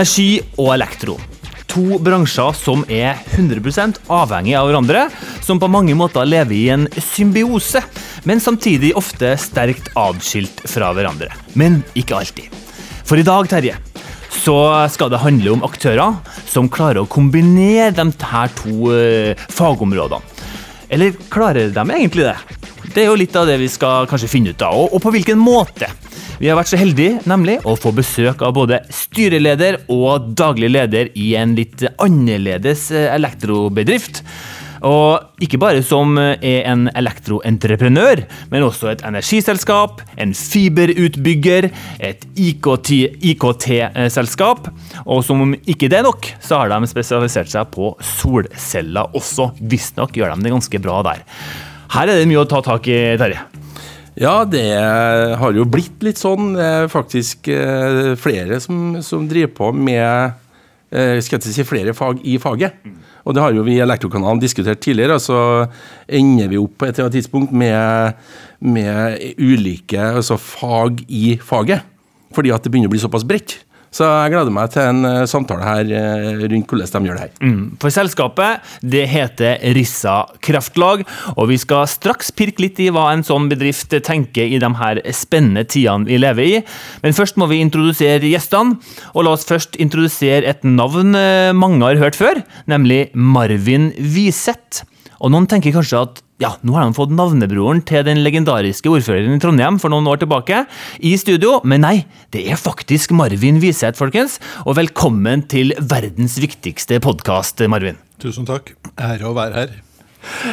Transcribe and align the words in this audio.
Energi 0.00 0.38
og 0.56 0.70
elektro. 0.72 1.18
To 1.68 1.98
bransjer 2.00 2.54
som 2.56 2.86
er 2.88 3.18
100% 3.36 3.98
avhengig 4.08 4.54
av 4.56 4.70
hverandre, 4.70 5.02
som 5.44 5.60
på 5.60 5.68
mange 5.68 5.92
måter 5.92 6.24
lever 6.24 6.56
i 6.56 6.62
en 6.72 6.86
symbiose, 7.04 7.82
men 8.24 8.40
samtidig 8.40 8.94
ofte 8.96 9.34
sterkt 9.36 9.90
atskilt 10.00 10.64
fra 10.72 10.88
hverandre. 10.96 11.28
Men 11.52 11.82
ikke 11.92 12.16
alltid. 12.16 12.48
For 13.04 13.20
i 13.20 13.26
dag, 13.28 13.44
Terje, 13.52 13.76
så 14.40 14.56
skal 14.88 15.12
det 15.12 15.20
handle 15.20 15.52
om 15.58 15.68
aktører 15.68 16.16
som 16.48 16.72
klarer 16.72 17.02
å 17.02 17.10
kombinere 17.10 17.92
de 17.92 18.08
her 18.32 18.56
to 18.56 18.94
eh, 18.96 19.48
fagområdene. 19.52 20.48
Eller 20.88 21.12
klarer 21.28 21.76
de 21.76 21.84
egentlig 21.90 22.24
det? 22.24 22.38
Det 22.94 23.04
er 23.04 23.12
jo 23.12 23.20
litt 23.20 23.36
av 23.36 23.52
det 23.52 23.60
vi 23.60 23.68
skal 23.68 24.08
kanskje 24.08 24.32
finne 24.32 24.56
ut 24.56 24.64
av, 24.64 24.80
og, 24.88 24.96
på 25.04 25.12
hvilken 25.12 25.44
måte. 25.44 25.92
Vi 26.40 26.48
har 26.48 26.56
vært 26.56 26.70
så 26.72 26.78
heldige 26.80 27.18
nemlig 27.28 27.58
å 27.68 27.74
få 27.76 27.90
besøk 27.92 28.40
av 28.46 28.54
både 28.56 28.78
styreleder 28.96 29.76
og 29.92 30.30
daglig 30.40 30.70
leder 30.72 31.10
i 31.12 31.34
en 31.36 31.52
litt 31.58 31.84
annerledes 32.00 32.86
eh, 32.96 33.12
elektrobedrift. 33.12 34.22
Og 34.88 35.44
ikke 35.44 35.60
bare 35.60 35.82
som 35.84 36.16
er 36.16 36.64
en 36.64 36.88
elektroentreprenør, 36.96 38.24
men 38.48 38.64
også 38.64 38.88
et 38.94 39.04
energiselskap, 39.04 40.00
en 40.16 40.32
fiberutbygger, 40.32 41.68
et 42.00 42.24
IKT-selskap. 42.40 44.72
og 45.04 45.20
som 45.28 45.44
om 45.44 45.52
ikke 45.60 45.92
det 45.92 46.00
er 46.00 46.08
nok, 46.08 46.24
så 46.40 46.62
har 46.62 46.72
de 46.72 46.88
spesialisert 46.88 47.52
seg 47.52 47.68
på 47.76 47.92
solceller 48.16 49.12
også. 49.12 49.52
Visstnok 49.60 50.16
gjør 50.16 50.32
de 50.32 50.48
det 50.48 50.56
ganske 50.56 50.80
bra 50.80 51.04
der. 51.04 51.20
Her 51.92 52.08
er 52.08 52.16
det 52.16 52.24
mye 52.30 52.40
å 52.40 52.48
ta 52.48 52.64
tak 52.64 52.88
i, 52.88 53.18
Terje. 53.20 53.49
Ja, 54.20 54.42
det 54.44 54.68
har 55.40 55.56
jo 55.56 55.64
blitt 55.64 56.02
litt 56.04 56.20
sånn. 56.20 56.52
Det 56.52 56.64
er 56.66 56.90
faktisk 56.92 57.48
eh, 57.48 58.12
flere 58.20 58.58
som, 58.60 58.98
som 59.00 59.24
driver 59.30 59.54
på 59.56 59.70
med 59.72 60.34
eh, 60.92 61.16
skal 61.24 61.38
jeg 61.38 61.54
si, 61.54 61.64
flere 61.64 61.94
fag 61.96 62.20
i 62.28 62.34
faget. 62.42 62.76
Og 63.24 63.36
det 63.36 63.40
har 63.40 63.56
jo 63.56 63.64
vi 63.64 63.78
i 63.78 63.80
Elektrokanalen 63.80 64.42
diskutert 64.42 64.82
tidligere. 64.84 65.16
Og 65.16 65.24
Så 65.24 65.38
ender 66.20 66.52
vi 66.52 66.60
opp 66.60 66.76
på 66.76 66.88
et 66.88 66.98
eller 66.98 67.08
annet 67.08 67.16
tidspunkt 67.16 67.54
med, 67.56 68.20
med 68.60 69.16
ulike 69.40 70.04
altså 70.20 70.36
fag 70.36 71.00
i 71.08 71.38
faget. 71.40 71.88
Fordi 72.36 72.52
at 72.52 72.60
det 72.60 72.74
begynner 72.74 72.92
å 72.92 72.94
bli 72.94 73.00
såpass 73.00 73.24
bredt. 73.24 73.56
Så 73.90 74.06
jeg 74.06 74.30
gleder 74.30 74.54
meg 74.54 74.70
til 74.70 74.86
en 74.86 75.02
uh, 75.02 75.26
samtale 75.26 75.66
her 75.66 75.88
uh, 75.90 76.44
rundt 76.44 76.70
hvordan 76.70 76.90
de 76.90 77.10
gjør 77.10 77.18
det 77.18 77.24
her. 77.24 77.32
Mm, 77.42 77.62
for 77.82 77.94
selskapet 77.94 78.70
det 78.94 79.02
heter 79.10 79.58
Rissa 79.74 80.16
Kraftlag, 80.46 81.02
og 81.34 81.50
vi 81.50 81.58
skal 81.58 81.88
straks 81.90 82.30
pirke 82.36 82.62
litt 82.62 82.78
i 82.82 82.90
hva 82.94 83.08
en 83.10 83.26
sånn 83.26 83.50
bedrift 83.50 83.94
tenker 84.06 84.46
i 84.46 84.60
de 84.62 84.70
her 84.78 85.02
spennende 85.16 85.66
tidene 85.66 86.06
vi 86.06 86.20
lever 86.22 86.46
i. 86.46 86.62
Men 87.02 87.16
først 87.16 87.40
må 87.40 87.50
vi 87.50 87.58
introdusere 87.64 88.30
gjestene, 88.30 88.78
og 89.14 89.26
la 89.26 89.34
oss 89.34 89.48
først 89.48 89.78
introdusere 89.82 90.46
et 90.46 90.62
navn 90.66 91.16
uh, 91.18 91.50
mange 91.56 91.82
har 91.82 91.98
hørt 91.98 92.18
før, 92.18 92.44
nemlig 92.70 93.08
Marvin 93.14 93.90
Wiseth. 93.98 94.84
Og 95.20 95.34
noen 95.34 95.50
tenker 95.50 95.74
kanskje 95.74 96.06
at 96.06 96.22
ja, 96.40 96.54
nå 96.64 96.72
har 96.76 96.88
de 96.88 96.96
fått 96.96 97.12
navnebroren 97.12 97.82
til 97.84 98.04
den 98.06 98.22
legendariske 98.24 98.88
ordføreren 98.88 99.36
i 99.36 99.42
Trondheim 99.42 99.76
for 99.82 99.92
noen 99.92 100.08
år 100.08 100.22
tilbake 100.22 100.62
i 101.04 101.12
studio, 101.20 101.58
men 101.68 101.84
nei, 101.84 101.96
det 102.32 102.46
er 102.48 102.60
faktisk 102.60 103.12
Marvin 103.16 103.60
Wiseth, 103.60 104.00
folkens. 104.00 104.38
Og 104.64 104.78
velkommen 104.80 105.44
til 105.52 105.74
verdens 105.76 106.38
viktigste 106.40 107.00
podkast, 107.04 107.60
Marvin. 107.68 108.00
Tusen 108.20 108.48
takk. 108.48 108.72
Ære 108.96 109.28
å 109.28 109.36
være 109.36 109.56
her. 109.60 109.78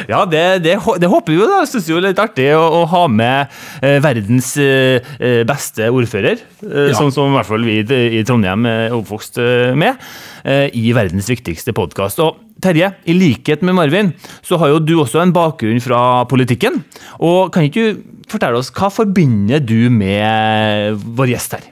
Ja, 0.08 0.24
det, 0.28 0.42
det, 0.64 0.76
det, 1.00 1.10
håper 1.10 1.32
vi 1.32 1.38
jo. 1.38 1.48
da. 1.48 1.60
Syns 1.68 1.88
jo 1.90 1.98
det 1.98 2.10
er 2.10 2.14
litt 2.14 2.22
artig 2.22 2.48
å, 2.56 2.62
å 2.80 2.82
ha 2.90 3.04
med 3.12 3.54
eh, 3.84 3.98
verdens 4.04 4.54
eh, 4.62 5.04
eh 5.18 5.40
beste 5.48 5.88
ordfører, 5.92 6.42
eh, 6.66 6.90
ja. 6.90 6.96
sånn 6.98 7.12
som 7.14 7.30
i 7.30 7.36
hvert 7.36 7.48
fall 7.48 7.66
vi 7.66 7.78
i 8.18 8.24
Trondheim 8.26 8.66
er 8.68 8.96
oppvokst 8.96 9.40
eh, 9.42 9.72
med, 9.78 10.00
eh, 10.44 10.66
i 10.76 10.92
verdens 10.96 11.30
viktigste 11.30 11.74
podkast. 11.76 12.22
Og 12.24 12.44
Terje, 12.62 12.90
i 13.06 13.14
likhet 13.14 13.62
med 13.62 13.76
Marvin, 13.78 14.12
så 14.42 14.58
har 14.58 14.72
jo 14.72 14.82
du 14.82 14.96
også 14.98 15.22
en 15.22 15.34
bakgrunn 15.34 15.82
fra 15.82 16.24
politikken. 16.30 16.80
Og 17.22 17.52
kan 17.54 17.68
ikke 17.68 17.92
du 17.92 18.06
fortelle 18.28 18.58
oss, 18.60 18.72
hva 18.74 18.90
forbinder 18.92 19.62
du 19.62 19.88
med 19.92 20.98
vår 21.16 21.36
gjest 21.36 21.58
her? 21.58 21.68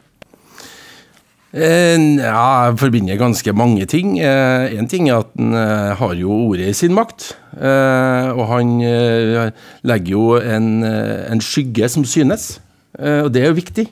Eh, 1.55 1.97
ja, 2.19 2.67
jeg 2.67 2.79
forbinder 2.81 3.19
ganske 3.21 3.53
mange 3.55 3.87
ting. 3.87 4.17
Én 4.19 4.83
eh, 4.83 4.89
ting 4.91 5.09
er 5.09 5.23
at 5.23 5.31
han 5.39 5.55
eh, 5.55 5.95
har 5.95 6.15
jo 6.19 6.33
ordet 6.51 6.73
i 6.73 6.77
sin 6.77 6.95
makt. 6.95 7.37
Og 7.57 8.43
han 8.51 8.73
legger 9.87 10.11
jo 10.11 10.25
en, 10.37 10.85
en 10.85 11.41
skygge 11.41 11.89
som 11.89 12.05
synes, 12.05 12.59
og 12.99 13.31
det 13.33 13.43
er 13.43 13.47
jo 13.49 13.57
viktig. 13.57 13.87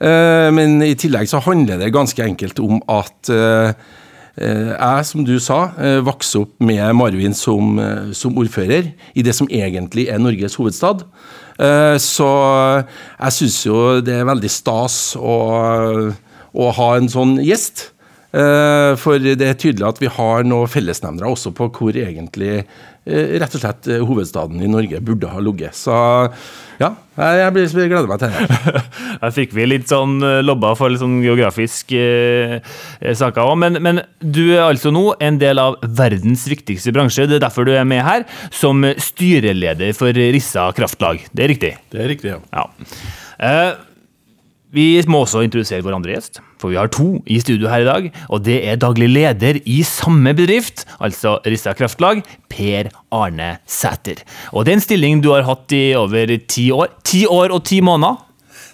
Men 0.00 0.82
i 0.82 0.96
tillegg 0.98 1.30
så 1.30 1.38
handler 1.38 1.78
det 1.78 1.92
ganske 1.94 2.24
enkelt 2.24 2.58
om 2.58 2.80
at 2.90 3.30
jeg, 3.30 5.04
som 5.06 5.22
du 5.22 5.36
sa, 5.38 5.60
vokste 6.02 6.42
opp 6.42 6.58
med 6.58 6.82
Marvin 6.98 7.38
som, 7.38 7.78
som 8.10 8.34
ordfører 8.34 8.90
i 9.14 9.22
det 9.22 9.36
som 9.38 9.46
egentlig 9.46 10.08
er 10.10 10.18
Norges 10.18 10.58
hovedstad. 10.58 11.06
Så 12.02 12.32
jeg 12.82 13.38
syns 13.38 13.62
jo 13.68 13.78
det 14.02 14.18
er 14.18 14.26
veldig 14.26 14.50
stas 14.50 15.14
å 15.14 15.38
å 16.52 16.70
ha 16.76 16.92
en 16.98 17.10
sånn 17.12 17.38
gjest. 17.42 17.90
Eh, 18.32 18.94
for 18.96 19.20
det 19.20 19.44
er 19.44 19.58
tydelig 19.60 19.84
at 19.84 19.98
vi 20.00 20.08
har 20.08 20.46
noen 20.48 20.70
fellesnevnere 20.72 21.28
også 21.28 21.50
på 21.52 21.66
hvor 21.76 21.96
egentlig 22.00 22.62
eh, 22.62 23.34
rett 23.42 23.56
og 23.58 23.60
slett 23.60 23.88
eh, 23.92 24.00
hovedstaden 24.08 24.62
i 24.64 24.70
Norge 24.72 25.02
burde 25.04 25.28
ha 25.28 25.42
ligget. 25.44 25.76
Så 25.76 25.92
ja, 26.80 26.88
jeg, 27.18 27.50
jeg 27.60 27.90
gleder 27.92 28.08
meg 28.08 28.22
til 28.22 28.32
det. 28.32 28.80
Her 29.22 29.34
fikk 29.36 29.52
vi 29.58 29.68
litt 29.68 29.92
sånn 29.92 30.16
lobba 30.46 30.72
for 30.78 30.88
litt 30.88 31.02
sånn 31.02 31.20
geografiske 31.20 32.00
eh, 32.00 33.12
saker 33.20 33.44
òg. 33.44 33.54
Men, 33.60 33.78
men, 33.84 34.00
du 34.24 34.46
er 34.54 34.64
altså 34.70 34.94
nå 34.94 35.10
en 35.20 35.36
del 35.42 35.60
av 35.60 35.76
verdens 35.84 36.48
viktigste 36.48 36.96
bransje. 36.96 37.28
Det 37.28 37.36
er 37.36 37.46
derfor 37.46 37.68
du 37.68 37.76
er 37.76 37.84
med 37.84 38.00
her, 38.06 38.24
som 38.48 38.80
styreleder 38.96 39.92
for 39.98 40.16
Rissa 40.16 40.70
Kraftlag. 40.72 41.28
Det 41.36 41.44
er 41.44 41.52
riktig? 41.52 41.76
Det 41.92 42.00
er 42.00 42.14
riktig, 42.16 42.32
ja. 42.32 42.40
ja. 42.62 42.68
Eh, 43.42 43.72
vi 44.72 44.86
må 45.10 45.20
også 45.22 45.42
introdusere 45.44 45.84
vår 45.84 45.98
andre 45.98 46.14
gjest, 46.14 46.40
for 46.60 46.72
vi 46.72 46.78
har 46.80 46.88
to 46.92 47.18
i 47.28 47.38
studio 47.42 47.68
her 47.68 47.84
i 47.84 47.88
dag. 47.88 48.08
Og 48.32 48.40
det 48.46 48.58
er 48.64 48.80
daglig 48.80 49.10
leder 49.10 49.58
i 49.68 49.82
samme 49.84 50.32
bedrift, 50.36 50.86
altså 50.96 51.36
Rissa 51.44 51.74
Kraftlag, 51.76 52.22
Per 52.48 52.88
Arne 53.12 53.58
Sæter. 53.68 54.22
Og 54.52 54.64
det 54.64 54.72
er 54.72 54.80
en 54.80 54.84
stilling 54.84 55.20
du 55.20 55.32
har 55.34 55.44
hatt 55.44 55.76
i 55.76 55.92
over 55.98 56.32
ti 56.48 56.70
år. 56.72 56.88
Ti 57.04 57.26
år 57.28 57.52
og 57.52 57.66
ti 57.68 57.82
måneder. 57.84 58.20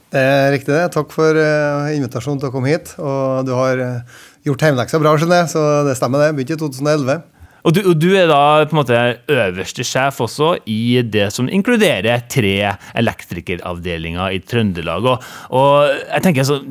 Det 0.09 0.23
er 0.23 0.53
riktig, 0.55 0.73
det. 0.73 0.87
Takk 0.95 1.11
for 1.13 1.37
uh, 1.37 1.91
invitasjonen 1.93 2.39
til 2.41 2.49
å 2.49 2.55
komme 2.55 2.71
hit. 2.71 2.95
Og 3.03 3.43
du 3.45 3.53
har 3.59 3.83
uh, 3.83 4.23
gjort 4.47 4.65
hjemmeleksa 4.65 5.03
bra, 5.03 5.17
skjønner 5.19 5.43
jeg, 5.43 5.51
så 5.53 5.65
det 5.89 5.99
stemmer, 5.99 6.23
det. 6.23 6.37
Begynte 6.39 6.57
i 6.57 6.63
2011. 6.63 7.19
Og 7.69 7.75
du, 7.77 7.83
og 7.91 7.99
du, 8.01 8.09
er 8.17 8.31
da 8.31 8.65
på 8.65 8.73
en 8.73 8.81
måte 8.81 8.99
øverste 9.29 9.85
sjef 9.85 10.23
også 10.25 10.55
i 10.73 11.03
det 11.05 11.27
som 11.35 11.51
inkluderer 11.53 12.23
tre 12.33 12.55
elektrikeravdelinger 12.97 14.33
i 14.33 14.41
Trøndelag. 14.41 15.05
Og, 15.05 15.27
og 15.53 15.91
jeg 15.91 16.25
tenker 16.25 16.47
altså, 16.47 16.63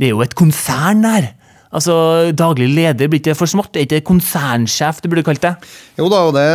det 0.00 0.08
er 0.08 0.14
jo 0.14 0.24
et 0.24 0.38
konsern 0.38 1.04
der. 1.04 1.34
Altså, 1.76 1.94
Daglig 2.36 2.70
leder 2.72 3.10
blir 3.10 3.20
ikke 3.20 3.36
for 3.36 3.50
smått? 3.50 3.74
Det 3.74 3.82
er 3.82 4.00
ikke 4.00 4.08
konsernsjef 4.08 5.02
du 5.04 5.10
burde 5.12 5.24
kalt 5.26 5.42
det? 5.44 5.52
Jo 5.98 6.08
da, 6.12 6.22
og 6.28 6.32
det 6.36 6.46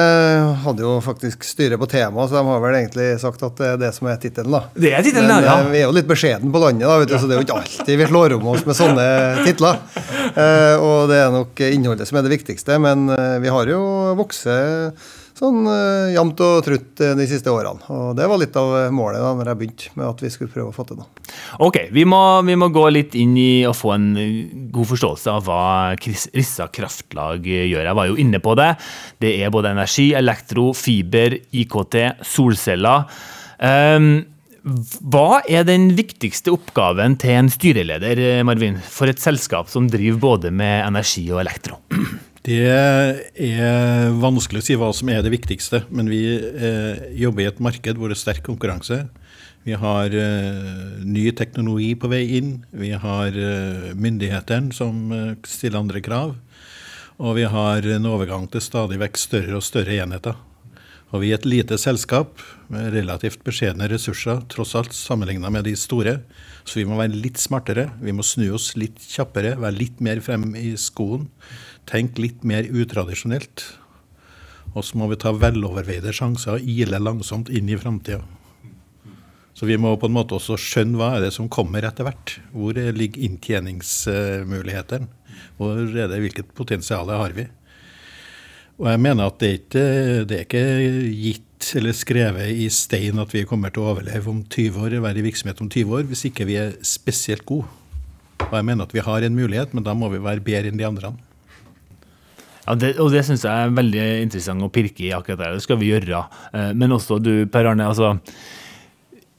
hadde 0.64 0.86
jo 0.86 0.96
faktisk 1.06 1.46
styret 1.46 1.82
på 1.82 1.90
temaet, 1.92 2.32
så 2.32 2.40
de 2.40 2.44
har 2.48 2.64
vel 2.64 2.78
egentlig 2.80 3.08
sagt 3.22 3.46
at 3.46 3.62
det 3.62 3.70
er 3.70 3.80
det 3.84 3.92
som 3.98 4.10
er 4.10 4.18
tittelen. 4.22 4.58
da. 4.58 4.64
Det 4.74 4.94
er 4.98 5.06
tittelen, 5.06 5.46
ja. 5.46 5.60
Eh, 5.60 5.72
vi 5.74 5.82
er 5.84 5.88
jo 5.88 5.96
litt 5.96 6.10
beskjeden 6.10 6.54
på 6.54 6.64
landet, 6.64 6.88
da, 6.88 6.98
vet 7.04 7.14
du, 7.14 7.18
så 7.22 7.30
det 7.30 7.38
er 7.38 7.42
jo 7.42 7.48
ikke 7.48 7.60
alltid 7.62 8.02
vi 8.02 8.10
slår 8.10 8.38
om 8.40 8.52
oss 8.56 8.66
med 8.66 8.80
sånne 8.82 9.08
titler. 9.46 9.82
Eh, 10.32 10.76
og 10.82 11.10
det 11.12 11.22
er 11.22 11.34
nok 11.34 11.66
innholdet 11.70 12.10
som 12.10 12.18
er 12.18 12.26
det 12.26 12.36
viktigste, 12.38 12.82
men 12.82 13.10
eh, 13.14 13.38
vi 13.44 13.54
har 13.54 13.70
jo 13.70 13.82
vokst 14.18 14.50
sånn 15.42 15.66
uh, 15.66 16.12
jevnt 16.14 16.42
og 16.46 16.62
trutt 16.66 17.02
uh, 17.02 17.14
de 17.18 17.28
siste 17.30 17.52
årene. 17.52 17.82
Og 17.94 18.14
det 18.18 18.28
var 18.30 18.42
litt 18.42 18.58
av 18.60 18.74
målet 18.94 19.22
da 19.24 19.34
når 19.38 19.52
jeg 19.52 19.60
begynte 19.62 19.94
med 19.98 20.08
at 20.08 20.24
vi 20.24 20.32
skulle 20.34 20.54
prøve 20.54 20.70
å 20.70 20.76
få 20.76 20.86
til 20.88 21.02
noe. 21.02 21.10
Ok, 21.66 21.80
vi 21.96 22.06
må, 22.08 22.22
vi 22.48 22.58
må, 22.60 22.70
gå 22.74 22.86
litt 22.94 23.18
inn 23.20 23.36
i 23.40 23.64
å 23.68 23.76
få 23.76 23.94
en 23.96 24.10
god 24.74 24.92
forståelse 24.94 25.34
av 25.34 25.48
hva 25.48 25.62
Rissa 25.98 26.70
Kraftlag 26.74 27.48
gjør. 27.48 27.86
Jeg 27.90 27.98
var 27.98 28.12
jo 28.12 28.20
inne 28.22 28.42
på 28.44 28.56
det. 28.60 28.74
Det 29.22 29.36
er 29.42 29.54
både 29.54 29.74
energi, 29.74 30.12
elektro, 30.18 30.72
fiber, 30.78 31.38
IKT, 31.64 32.02
solceller. 32.28 33.10
Um, 33.62 34.14
hva 34.62 35.42
er 35.50 35.66
den 35.66 35.90
viktigste 35.98 36.54
oppgaven 36.54 37.16
til 37.22 37.34
en 37.34 37.50
styreleder 37.50 38.44
Marvin, 38.46 38.78
for 38.78 39.10
et 39.10 39.22
selskap 39.22 39.72
som 39.74 39.90
driver 39.90 40.22
både 40.22 40.52
med 40.54 40.84
energi 40.86 41.26
og 41.34 41.42
elektro? 41.42 41.82
Det 42.42 42.58
er 42.66 44.16
vanskelig 44.18 44.64
å 44.64 44.66
si 44.66 44.76
hva 44.80 44.88
som 44.98 45.10
er 45.14 45.22
det 45.22 45.30
viktigste, 45.30 45.84
men 45.94 46.08
vi 46.10 46.24
eh, 46.34 47.04
jobber 47.22 47.44
i 47.44 47.50
et 47.52 47.60
marked 47.62 48.00
hvor 48.00 48.10
det 48.10 48.18
er 48.18 48.22
sterk 48.24 48.42
konkurranse. 48.48 49.04
Vi 49.62 49.76
har 49.78 50.10
eh, 50.10 51.02
ny 51.06 51.28
teknologi 51.38 51.92
på 51.94 52.10
vei 52.10 52.24
inn. 52.40 52.56
Vi 52.74 52.96
har 52.98 53.36
eh, 53.38 53.92
myndighetene 53.94 54.74
som 54.74 55.12
eh, 55.14 55.36
stiller 55.46 55.84
andre 55.84 56.02
krav. 56.02 56.34
Og 57.22 57.38
vi 57.38 57.46
har 57.46 57.86
en 57.86 58.10
overgang 58.10 58.48
til 58.50 58.64
stadig 58.66 58.98
vekk 59.04 59.22
større 59.22 59.60
og 59.60 59.68
større 59.68 60.00
enheter. 60.02 60.40
Og 61.12 61.22
vi 61.22 61.30
er 61.30 61.38
et 61.38 61.46
lite 61.46 61.78
selskap 61.78 62.42
med 62.72 62.90
relativt 62.96 63.44
beskjedne 63.46 63.90
ressurser, 63.92 64.42
tross 64.50 64.74
alt, 64.80 64.96
sammenligna 64.96 65.52
med 65.54 65.68
de 65.68 65.76
store. 65.78 66.22
Så 66.66 66.80
vi 66.80 66.88
må 66.90 66.98
være 66.98 67.20
litt 67.20 67.38
smartere. 67.38 67.90
Vi 68.02 68.16
må 68.16 68.26
snu 68.26 68.48
oss 68.56 68.72
litt 68.80 68.98
kjappere, 69.12 69.58
være 69.62 69.78
litt 69.78 70.02
mer 70.02 70.24
frem 70.26 70.56
i 70.58 70.72
skoen. 70.80 71.28
Tenke 71.90 72.24
litt 72.24 72.44
mer 72.48 72.68
utradisjonelt. 72.68 73.66
Og 74.72 74.86
så 74.88 75.00
må 75.00 75.10
vi 75.12 75.20
ta 75.20 75.34
veloverveide 75.36 76.14
sjanser 76.16 76.58
og 76.58 76.70
ile 76.70 77.00
langsomt 77.02 77.52
inn 77.52 77.70
i 77.72 77.80
framtida. 77.80 78.22
Så 79.54 79.68
vi 79.68 79.76
må 79.78 79.92
på 80.00 80.08
en 80.08 80.16
måte 80.16 80.38
også 80.38 80.56
skjønne 80.58 80.98
hva 80.98 81.10
er 81.18 81.26
det 81.26 81.34
som 81.36 81.50
kommer 81.52 81.84
etter 81.86 82.08
hvert. 82.08 82.38
Hvor 82.56 82.78
ligger 82.96 83.26
inntjeningsmulighetene? 83.28 85.10
Hvor 85.60 85.82
er 85.84 86.08
det, 86.10 86.22
hvilket 86.24 86.54
potensial 86.58 87.12
har 87.12 87.36
vi? 87.36 87.46
Og 88.82 88.88
jeg 88.90 89.02
mener 89.04 89.28
at 89.28 89.38
det 89.42 89.50
er 89.50 89.58
ikke 89.60 89.86
det 90.26 90.38
er 90.38 90.46
ikke 90.48 90.64
gitt 91.14 91.68
eller 91.78 91.94
skrevet 91.94 92.62
i 92.64 92.66
stein 92.74 93.20
at 93.22 93.36
vi 93.36 93.44
kommer 93.46 93.70
til 93.74 93.84
å 93.84 93.92
overleve 93.92 94.32
om 94.32 94.40
20 94.42 94.80
år, 94.82 94.96
være 95.04 95.22
i 95.22 95.26
virksomhet 95.28 95.62
om 95.62 95.70
20 95.70 95.98
år, 96.00 96.08
hvis 96.10 96.26
ikke 96.32 96.48
vi 96.50 96.58
er 96.58 96.72
spesielt 96.88 97.46
gode. 97.46 97.68
Og 98.48 98.56
jeg 98.58 98.66
mener 98.66 98.88
at 98.88 98.96
vi 98.96 99.04
har 99.06 99.22
en 99.22 99.38
mulighet, 99.38 99.76
men 99.78 99.86
da 99.86 99.94
må 99.94 100.10
vi 100.10 100.24
være 100.24 100.42
bedre 100.42 100.72
enn 100.72 100.80
de 100.80 100.88
andre. 100.88 101.14
Ja, 102.72 102.78
det, 102.80 102.94
og 103.04 103.10
det 103.12 103.26
syns 103.28 103.42
jeg 103.44 103.52
er 103.52 103.74
veldig 103.76 104.04
interessant 104.24 104.64
å 104.64 104.72
pirke 104.72 105.04
i 105.04 105.12
akkurat 105.12 105.42
der. 105.42 105.56
Det 105.58 105.64
skal 105.66 105.80
vi 105.82 105.90
gjøre. 105.90 106.22
Eh, 106.56 106.70
men 106.72 106.96
også 106.96 107.18
du, 107.20 107.34
Per 107.52 107.68
Arne. 107.68 107.90
altså 107.92 108.14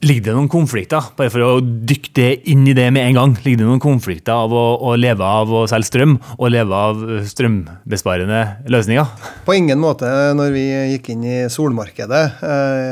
Ligger 0.03 0.27
det 0.27 0.33
noen 0.35 0.49
konflikter, 0.51 1.05
bare 1.17 1.31
for 1.31 1.41
å 1.47 1.51
dykke 1.63 2.11
det 2.19 2.27
inn 2.51 2.67
i 2.67 2.75
det 2.77 2.89
med 2.93 3.07
en 3.07 3.17
gang? 3.17 3.33
Ligger 3.41 3.63
det 3.63 3.69
noen 3.71 3.81
konflikter 3.81 4.35
av 4.35 4.53
å, 4.53 4.63
å 4.85 4.93
leve 4.99 5.25
av 5.25 5.49
å 5.49 5.63
selge 5.71 5.87
strøm, 5.87 6.17
og 6.35 6.51
leve 6.51 6.75
av 6.75 7.01
strømbesparende 7.31 8.41
løsninger? 8.69 9.29
På 9.47 9.55
ingen 9.57 9.81
måte. 9.81 10.11
Når 10.37 10.53
vi 10.53 10.65
gikk 10.91 11.09
inn 11.15 11.23
i 11.25 11.37
solmarkedet 11.49 12.23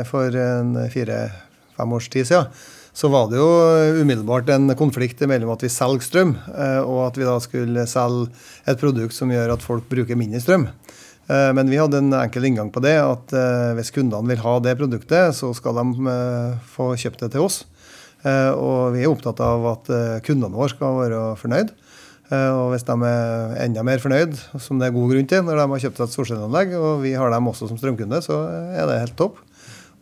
for 0.08 0.32
for 0.32 0.88
fire-fem 0.96 1.92
års 2.00 2.08
tid 2.16 2.32
siden, 2.32 2.48
så 2.92 3.08
var 3.08 3.30
det 3.30 3.38
jo 3.40 4.02
umiddelbart 4.02 4.50
en 4.52 4.72
konflikt 4.76 5.22
mellom 5.24 5.54
at 5.54 5.64
vi 5.64 5.70
selger 5.72 6.04
strøm, 6.04 6.34
eh, 6.52 6.80
og 6.84 7.06
at 7.06 7.20
vi 7.20 7.28
da 7.28 7.38
skulle 7.40 7.86
selge 7.88 8.28
et 8.68 8.80
produkt 8.80 9.16
som 9.16 9.32
gjør 9.32 9.54
at 9.54 9.64
folk 9.64 9.88
bruker 9.88 10.18
mindre 10.18 10.42
strøm. 10.44 10.68
Eh, 11.32 11.50
men 11.54 11.70
vi 11.70 11.78
hadde 11.80 12.00
en 12.02 12.14
enkel 12.18 12.48
inngang 12.48 12.72
på 12.74 12.82
det, 12.84 12.96
at 12.98 13.34
eh, 13.36 13.72
hvis 13.78 13.92
kundene 13.94 14.32
vil 14.32 14.42
ha 14.42 14.56
det 14.64 14.76
produktet, 14.80 15.36
så 15.38 15.52
skal 15.56 15.78
de 15.78 16.10
eh, 16.12 16.56
få 16.74 16.92
kjøpt 16.98 17.26
det 17.26 17.32
til 17.36 17.46
oss. 17.48 17.62
Og 18.22 18.92
vi 18.94 19.00
er 19.02 19.10
opptatt 19.10 19.40
av 19.42 19.64
at 19.66 19.88
kundene 20.22 20.54
våre 20.54 20.70
skal 20.70 20.92
være 20.94 21.22
fornøyd. 21.40 21.72
Og 22.30 22.68
hvis 22.70 22.84
de 22.86 22.94
er 23.08 23.56
enda 23.64 23.82
mer 23.82 23.98
fornøyd, 23.98 24.36
som 24.62 24.78
det 24.78 24.86
er 24.86 24.94
god 24.94 25.10
grunn 25.10 25.26
til 25.32 25.42
når 25.42 25.58
de 25.58 25.64
har 25.72 25.82
kjøpt 25.82 26.02
et 26.04 26.14
solcelleanlegg, 26.14 26.76
og 26.78 27.02
vi 27.02 27.16
har 27.18 27.34
dem 27.34 27.50
også 27.50 27.66
som 27.66 27.80
strømkunde, 27.80 28.20
så 28.22 28.36
er 28.78 28.86
det 28.86 29.00
helt 29.00 29.16
topp. 29.18 29.42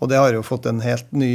Og 0.05 0.13
det 0.13 0.21
har 0.21 0.37
jo 0.37 0.45
fått 0.45 0.69
en 0.69 0.85
helt 0.85 1.09
ny 1.17 1.31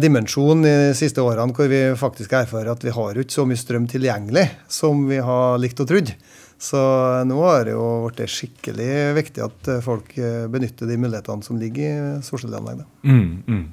dimensjon 0.00 0.62
i 0.64 0.74
de 0.88 0.92
siste 0.96 1.20
årene, 1.20 1.52
hvor 1.52 1.68
vi 1.68 1.82
faktisk 2.00 2.32
erfarer 2.38 2.70
at 2.72 2.84
vi 2.86 2.92
har 2.94 3.18
ikke 3.20 3.34
så 3.34 3.44
mye 3.44 3.60
strøm 3.60 3.88
tilgjengelig 3.90 4.46
som 4.72 5.02
vi 5.10 5.18
har 5.20 5.58
likt 5.60 5.82
og 5.84 5.90
trodd. 5.90 6.14
Så 6.58 6.78
nå 7.30 7.38
har 7.46 7.68
det 7.68 7.74
jo 7.76 7.88
blitt 8.10 8.32
skikkelig 8.34 8.92
viktig 9.18 9.42
at 9.46 9.68
eh, 9.70 9.82
folk 9.82 10.10
eh, 10.18 10.46
benytter 10.50 10.90
de 10.90 10.96
mulighetene 10.98 11.46
som 11.46 11.58
ligger 11.60 11.86
i 11.86 12.22
solcelleanlegget. 12.26 12.88
Mm, 13.06 13.28
mm. 13.46 13.66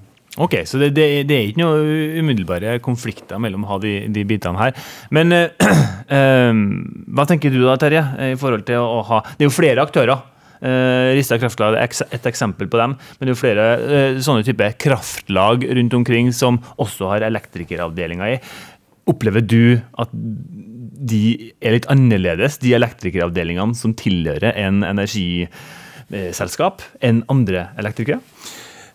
Ok, 0.45 0.59
så 0.68 0.77
det, 0.77 0.92
det, 0.94 1.07
det, 1.30 1.36
er 1.36 1.50
ikke 1.50 1.63
noe 1.63 1.98
umiddelbare 2.19 2.75
konflikter 2.83 3.39
mellom 3.41 3.63
å 3.65 3.71
ha 3.71 3.80
de, 3.81 3.95
de 4.13 4.25
bitene 4.27 4.59
her. 4.62 4.77
Men 5.15 5.33
øh, 5.33 5.65
øh, 6.13 6.62
hva 7.18 7.25
tenker 7.30 7.53
du 7.53 7.63
da, 7.63 7.77
Terje, 7.81 8.06
i 8.36 8.38
forhold 8.38 8.68
til 8.69 8.83
å 8.83 9.01
ha 9.09 9.24
Det 9.31 9.48
er 9.48 9.50
jo 9.50 9.57
flere 9.57 9.86
aktører. 9.88 10.21
Uh, 10.65 11.13
Rista 11.13 11.38
kraftlag 11.38 11.75
er 11.77 11.85
et 12.15 12.25
eksempel 12.25 12.65
på 12.71 12.79
dem, 12.81 12.95
men 12.97 13.21
det 13.21 13.29
er 13.29 13.35
jo 13.35 13.44
flere 13.44 13.65
uh, 13.77 14.17
sånne 14.23 14.45
type 14.47 14.65
kraftlag 14.81 15.62
rundt 15.77 15.94
omkring 16.00 16.33
som 16.33 16.57
også 16.81 17.03
har 17.12 17.21
elektrikeravdelinger 17.27 18.27
i. 18.33 18.41
Opplever 19.12 19.41
du 19.45 19.77
at 20.01 20.09
de 21.06 21.53
er 21.62 21.75
litt 21.75 21.85
annerledes, 21.91 22.57
de 22.63 22.73
elektrikeravdelingene 22.73 23.77
som 23.77 23.94
tilhører 23.97 24.51
en 24.57 24.81
energiselskap, 24.88 26.81
enn 27.06 27.21
andre 27.29 27.67
elektrikere? 27.77 28.19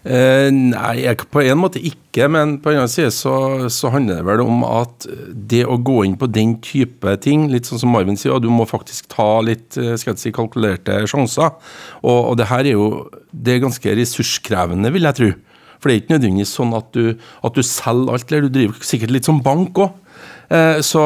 Eh, 0.00 0.48
nei, 0.48 1.02
på 1.28 1.42
en 1.44 1.58
måte 1.60 1.80
ikke, 1.84 2.24
men 2.32 2.54
på 2.64 2.70
en 2.72 2.78
annen 2.80 2.88
side 2.88 3.10
så, 3.12 3.34
så, 3.68 3.90
handler 3.92 4.22
det 4.22 4.28
vel 4.30 4.40
om 4.46 4.62
at 4.64 5.04
det 5.52 5.66
å 5.68 5.76
gå 5.76 5.98
inn 6.06 6.16
på 6.20 6.30
den 6.32 6.54
type 6.64 7.12
ting, 7.20 7.50
litt 7.52 7.68
sånn 7.68 7.82
som 7.82 7.92
Marvin 7.92 8.16
sier, 8.16 8.40
du 8.40 8.48
må 8.48 8.64
faktisk 8.68 9.10
ta 9.12 9.28
litt 9.44 9.76
eh, 9.76 9.92
skal 10.00 10.14
jeg 10.14 10.22
si, 10.22 10.32
kalkulerte 10.32 11.02
sjanser. 11.10 11.52
Og, 12.00 12.18
og 12.30 12.40
det 12.40 12.48
her 12.48 12.64
er 12.64 12.78
jo 12.78 12.88
det 13.30 13.58
er 13.58 13.64
ganske 13.66 13.96
ressurskrevende, 14.00 14.92
vil 14.94 15.08
jeg 15.10 15.18
tro. 15.20 15.30
For 15.80 15.88
det 15.88 15.94
er 15.94 16.02
ikke 16.02 16.16
nødvendigvis 16.16 16.56
sånn 16.56 16.72
at 16.76 16.88
du, 16.96 17.04
at 17.44 17.56
du 17.56 17.64
selger 17.64 18.16
alt, 18.16 18.32
eller 18.32 18.48
du 18.48 18.56
driver 18.56 18.84
sikkert 18.84 19.14
litt 19.16 19.28
som 19.28 19.44
bank 19.44 19.84
òg. 19.84 20.16
Eh, 20.50 20.80
så, 20.84 21.04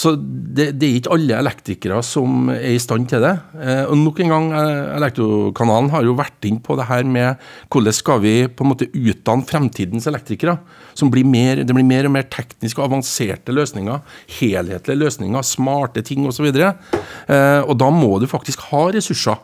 så 0.00 0.14
det, 0.16 0.70
det, 0.80 0.86
er 0.86 0.98
ikke 1.00 1.12
alle 1.12 1.38
elektrikere 1.42 1.98
som 2.06 2.48
er 2.54 2.72
i 2.72 2.80
stand 2.80 3.08
til 3.10 3.20
det. 3.24 3.32
Eh, 3.60 3.82
og 3.84 3.98
nok 4.00 4.20
en 4.24 4.32
gang, 4.32 4.46
eh, 4.56 4.94
Elektrokanalen 4.96 5.90
har 5.92 6.06
jo 6.06 6.14
vært 6.16 6.46
inn 6.48 6.60
på 6.64 6.76
det 6.78 6.86
her 6.88 7.04
med 7.04 7.42
hvordan 7.68 7.96
skal 7.96 8.22
vi 8.22 8.34
på 8.48 8.64
en 8.64 8.70
måte 8.70 8.88
utdanne 8.88 9.44
fremtidens 9.48 10.08
elektrikere. 10.08 10.56
Som 10.96 11.12
blir 11.12 11.28
mer, 11.28 11.60
det 11.66 11.76
blir 11.76 11.86
mer 11.86 12.08
og 12.08 12.14
mer 12.16 12.28
tekniske 12.32 12.80
og 12.80 12.88
avanserte 12.88 13.52
løsninger. 13.52 14.00
Helhetlige 14.38 15.02
løsninger, 15.02 15.44
smarte 15.44 16.04
ting 16.06 16.24
osv. 16.30 16.48
Og, 16.48 16.62
så 16.62 17.36
og 17.66 17.76
da 17.82 17.90
må 17.92 18.14
du 18.22 18.28
faktisk 18.30 18.64
ha 18.70 18.86
ressurser 18.94 19.36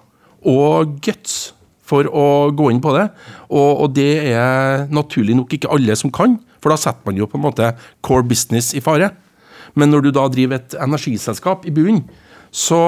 og 0.46 0.96
guts 1.04 1.50
for 1.86 2.08
å 2.08 2.48
gå 2.56 2.70
inn 2.72 2.82
på 2.82 2.94
det. 2.96 3.06
Og, 3.50 3.84
og, 3.84 3.92
det 3.98 4.32
er 4.32 4.86
naturlig 4.94 5.36
nok 5.38 5.52
ikke 5.58 5.70
alle 5.74 5.96
som 5.98 6.12
kan, 6.14 6.38
for 6.62 6.72
da 6.72 6.80
setter 6.80 7.06
man 7.06 7.20
jo 7.20 7.28
på 7.30 7.38
en 7.38 7.46
måte 7.46 7.70
core 8.06 8.26
business 8.26 8.72
i 8.74 8.82
fare. 8.84 9.12
Men 9.76 9.92
når 9.92 10.06
du 10.06 10.14
da 10.16 10.24
driver 10.32 10.58
et 10.58 10.76
energiselskap 10.80 11.66
i 11.68 11.74
bunnen, 11.74 12.06
så 12.56 12.80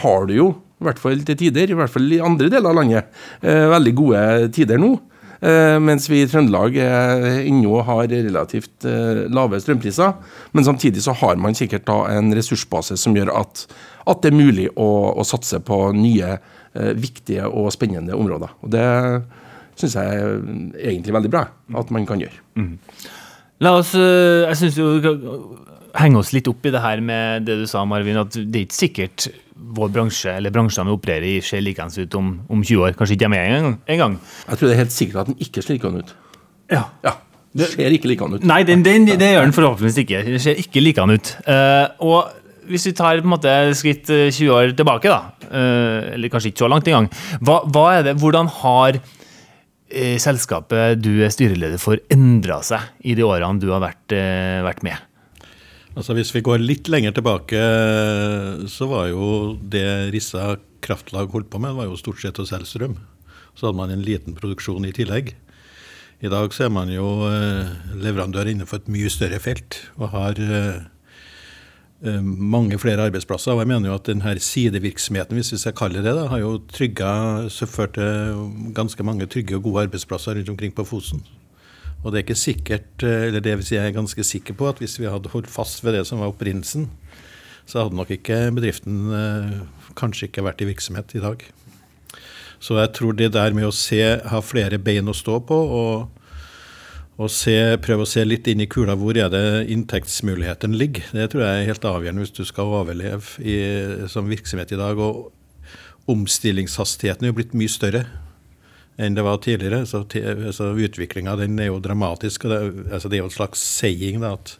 har 0.00 0.26
du 0.28 0.34
jo, 0.34 0.48
i 0.80 0.88
hvert 0.88 1.00
fall 1.00 1.20
til 1.26 1.36
tider, 1.36 1.70
i 1.70 1.76
hvert 1.76 1.92
fall 1.92 2.08
i 2.08 2.22
andre 2.24 2.48
deler 2.48 2.70
av 2.70 2.78
landet, 2.78 3.22
eh, 3.44 3.66
veldig 3.68 3.94
gode 3.98 4.22
tider 4.56 4.80
nå. 4.80 4.94
Eh, 5.40 5.76
mens 5.80 6.04
vi 6.08 6.20
i 6.20 6.28
Trøndelag 6.28 6.76
ennå 6.76 7.80
har 7.84 8.08
relativt 8.12 8.84
lave 9.32 9.60
strømpriser. 9.60 10.14
Men 10.52 10.64
samtidig 10.64 11.04
så 11.04 11.14
har 11.16 11.36
man 11.40 11.56
sikkert 11.56 11.86
da 11.88 11.98
en 12.12 12.32
ressursbase 12.36 12.96
som 13.00 13.16
gjør 13.16 13.32
at, 13.40 13.66
at 14.06 14.22
det 14.22 14.32
er 14.32 14.40
mulig 14.40 14.68
å, 14.76 14.88
å 15.16 15.24
satse 15.24 15.60
på 15.64 15.82
nye 15.96 16.38
viktige 16.96 17.48
og 17.48 17.72
spennende 17.74 18.14
områder. 18.14 18.52
Og 18.62 18.70
Det 18.70 18.84
syns 19.80 19.96
jeg 19.96 20.20
er 20.20 20.36
egentlig 20.92 21.16
veldig 21.16 21.32
bra 21.32 21.48
at 21.80 21.90
man 21.90 22.06
kan 22.06 22.20
gjøre. 22.20 22.44
Mm. 22.60 22.76
La 23.64 23.74
oss, 23.80 23.92
jeg 23.96 24.56
synes 24.60 24.78
jo 24.78 24.92
henge 25.98 26.20
oss 26.20 26.32
litt 26.36 26.48
opp 26.50 26.66
i 26.66 26.72
det 26.74 26.82
her 26.82 27.02
med 27.04 27.46
det 27.48 27.56
du 27.62 27.66
sa, 27.70 27.84
Marvin, 27.88 28.18
at 28.20 28.36
det 28.36 28.62
er 28.62 28.66
ikke 28.66 28.78
sikkert 28.78 29.30
vår 29.60 29.92
bransje 29.94 30.32
eller 30.38 30.52
bransjene 30.54 30.88
vi 30.88 30.96
opererer 30.96 31.28
i, 31.28 31.38
ser 31.44 31.62
likeens 31.64 31.98
ut 32.00 32.16
om, 32.18 32.32
om, 32.48 32.62
20 32.64 32.86
år. 32.86 32.96
Kanskje 32.98 33.16
ikke 33.16 33.28
jeg 33.28 33.34
med 33.34 33.56
en, 33.56 33.74
en. 33.96 34.18
Jeg 34.48 34.60
tror 34.60 34.68
det 34.68 34.76
er 34.76 34.82
helt 34.82 34.94
sikkert 34.94 35.22
at 35.22 35.32
den 35.32 35.40
ikke 35.46 35.64
ser 35.64 35.76
likeens 35.76 36.00
ut. 36.00 36.14
Ja. 36.70 36.84
ja. 37.04 37.16
Det 37.50 37.72
ser 37.72 37.96
ikke 37.96 38.10
likeens 38.12 38.38
ut. 38.38 38.46
Nei, 38.48 38.62
den, 38.66 38.84
den, 38.86 39.08
det 39.10 39.32
gjør 39.34 39.48
den 39.48 39.56
forhåpentligvis 39.56 40.00
ikke. 40.04 40.22
Det 40.30 40.42
ser 40.42 40.60
ikke 40.62 40.84
likeens 40.84 41.18
ut. 41.18 41.32
Uh, 41.48 41.86
og 42.06 42.70
hvis 42.70 42.86
vi 42.86 42.94
tar 42.96 43.20
på 43.20 43.26
en 43.26 43.34
måte 43.34 43.54
skritt 43.74 44.06
20 44.06 44.30
eh, 44.30 44.50
år 44.54 44.74
tilbake, 44.78 45.10
da, 45.10 45.48
uh, 45.50 46.12
eller 46.14 46.30
kanskje 46.30 46.52
ikke 46.52 46.64
så 46.64 46.70
langt 46.70 46.88
engang, 46.88 47.10
hva, 47.42 47.60
hva 47.66 47.86
er 47.98 48.10
det, 48.10 48.18
hvordan 48.20 48.52
har 48.62 49.02
selskapet 49.90 51.00
du 51.02 51.16
er 51.26 51.32
styreleder 51.34 51.80
for, 51.82 51.98
endra 52.14 52.60
seg 52.62 53.02
i 53.10 53.16
de 53.18 53.24
årene 53.26 53.58
du 53.58 53.72
har 53.72 53.82
vært, 53.82 54.14
vært 54.62 54.84
med? 54.86 55.09
Altså 55.98 56.14
Hvis 56.14 56.34
vi 56.34 56.44
går 56.46 56.62
litt 56.62 56.88
lenger 56.88 57.12
tilbake, 57.16 57.60
så 58.70 58.86
var 58.90 59.08
jo 59.10 59.56
det 59.60 60.12
Rissa 60.14 60.54
kraftlag 60.80 61.32
holdt 61.34 61.50
på 61.50 61.58
med, 61.60 61.74
var 61.76 61.90
jo 61.90 61.98
stort 61.98 62.22
sett 62.22 62.38
å 62.38 62.46
selge 62.48 62.70
strøm. 62.70 62.94
Så 63.58 63.66
hadde 63.66 63.80
man 63.80 63.90
en 63.92 64.04
liten 64.06 64.36
produksjon 64.38 64.86
i 64.86 64.94
tillegg. 64.96 65.34
I 66.20 66.30
dag 66.30 66.54
så 66.54 66.68
er 66.68 66.72
man 66.72 66.92
jo 66.92 67.08
leverandør 67.98 68.52
innenfor 68.52 68.80
et 68.80 68.88
mye 68.92 69.10
større 69.12 69.40
felt 69.42 69.80
og 69.98 70.12
har 70.14 70.40
Eh, 72.02 72.22
mange 72.22 72.78
flere 72.78 73.02
arbeidsplasser. 73.02 73.52
og 73.52 73.58
jeg 73.58 73.68
mener 73.68 73.90
jo 73.90 73.94
at 73.94 74.06
denne 74.08 74.38
sidevirksomheten 74.40 75.36
hvis 75.36 75.52
vi 75.52 75.58
skal 75.60 75.76
kalle 75.76 76.00
det 76.00 76.14
det, 76.16 76.28
har 76.28 76.38
jo 76.38 76.56
trygga, 76.72 77.48
ført 77.68 77.92
til 77.92 78.72
ganske 78.72 79.02
mange 79.04 79.26
trygge 79.26 79.56
og 79.56 79.62
gode 79.62 79.82
arbeidsplasser 79.82 80.34
rundt 80.34 80.48
omkring 80.48 80.72
på 80.72 80.84
Fosen. 80.84 81.20
Og 82.00 82.10
det 82.10 82.20
er 82.20 82.24
ikke 82.24 82.38
sikkert, 82.38 83.04
eh, 83.04 83.28
eller 83.28 83.44
det 83.44 83.56
vil 83.58 83.66
si 83.66 83.76
jeg 83.76 83.90
er 83.90 83.96
ganske 83.96 84.24
sikker 84.24 84.56
på, 84.56 84.68
at 84.68 84.80
hvis 84.80 84.98
vi 85.00 85.08
hadde 85.10 85.32
holdt 85.32 85.50
fast 85.50 85.84
ved 85.84 85.98
det 85.98 86.06
som 86.08 86.22
var 86.22 86.32
opprinnelsen, 86.32 86.88
så 87.68 87.84
hadde 87.84 87.98
nok 87.98 88.10
ikke 88.14 88.46
bedriften 88.56 89.10
eh, 89.14 89.58
kanskje 89.98 90.30
ikke 90.30 90.46
vært 90.46 90.64
i 90.64 90.70
virksomhet 90.70 91.12
i 91.14 91.22
dag. 91.22 91.44
Så 92.60 92.76
jeg 92.76 92.92
tror 92.96 93.16
det 93.16 93.32
der 93.32 93.54
med 93.56 93.68
å 93.68 93.74
se, 93.74 94.00
ha 94.00 94.40
flere 94.44 94.80
bein 94.80 95.08
å 95.08 95.16
stå 95.16 95.38
på 95.48 95.60
og 95.80 96.08
og 97.20 97.28
se, 97.28 97.52
prøve 97.84 98.06
å 98.06 98.08
se 98.08 98.22
litt 98.24 98.46
inn 98.48 98.62
i 98.64 98.68
kula 98.70 98.94
hvor 98.96 99.18
er 99.20 99.28
det 99.28 99.66
inntektsmuligheten 99.74 100.72
ligger. 100.80 101.04
Det 101.12 101.26
tror 101.32 101.42
jeg 101.44 101.58
er 101.58 101.68
helt 101.68 101.84
avgjørende 101.84 102.24
hvis 102.24 102.32
du 102.38 102.46
skal 102.48 102.72
overleve 102.78 103.44
i, 103.44 103.56
som 104.08 104.30
virksomhet 104.30 104.72
i 104.72 104.78
dag. 104.80 104.96
Og 104.96 105.28
omstillingshastigheten 106.08 107.26
er 107.26 107.34
jo 107.34 107.36
blitt 107.36 107.52
mye 107.52 107.68
større. 107.68 108.06
Enn 109.00 109.16
det 109.16 109.24
var 109.24 109.40
tidligere. 109.42 109.84
Så, 109.88 110.04
så 110.52 110.72
Utviklinga 110.76 111.36
er 111.40 111.70
jo 111.70 111.80
dramatisk. 111.80 112.44
og 112.44 112.50
det, 112.52 112.60
altså 112.92 113.08
det, 113.08 113.18
er 113.18 113.24
jo 113.24 113.30
et 113.30 113.38
slags 113.38 113.62
saying 113.64 114.20
da, 114.20 114.34
at 114.36 114.56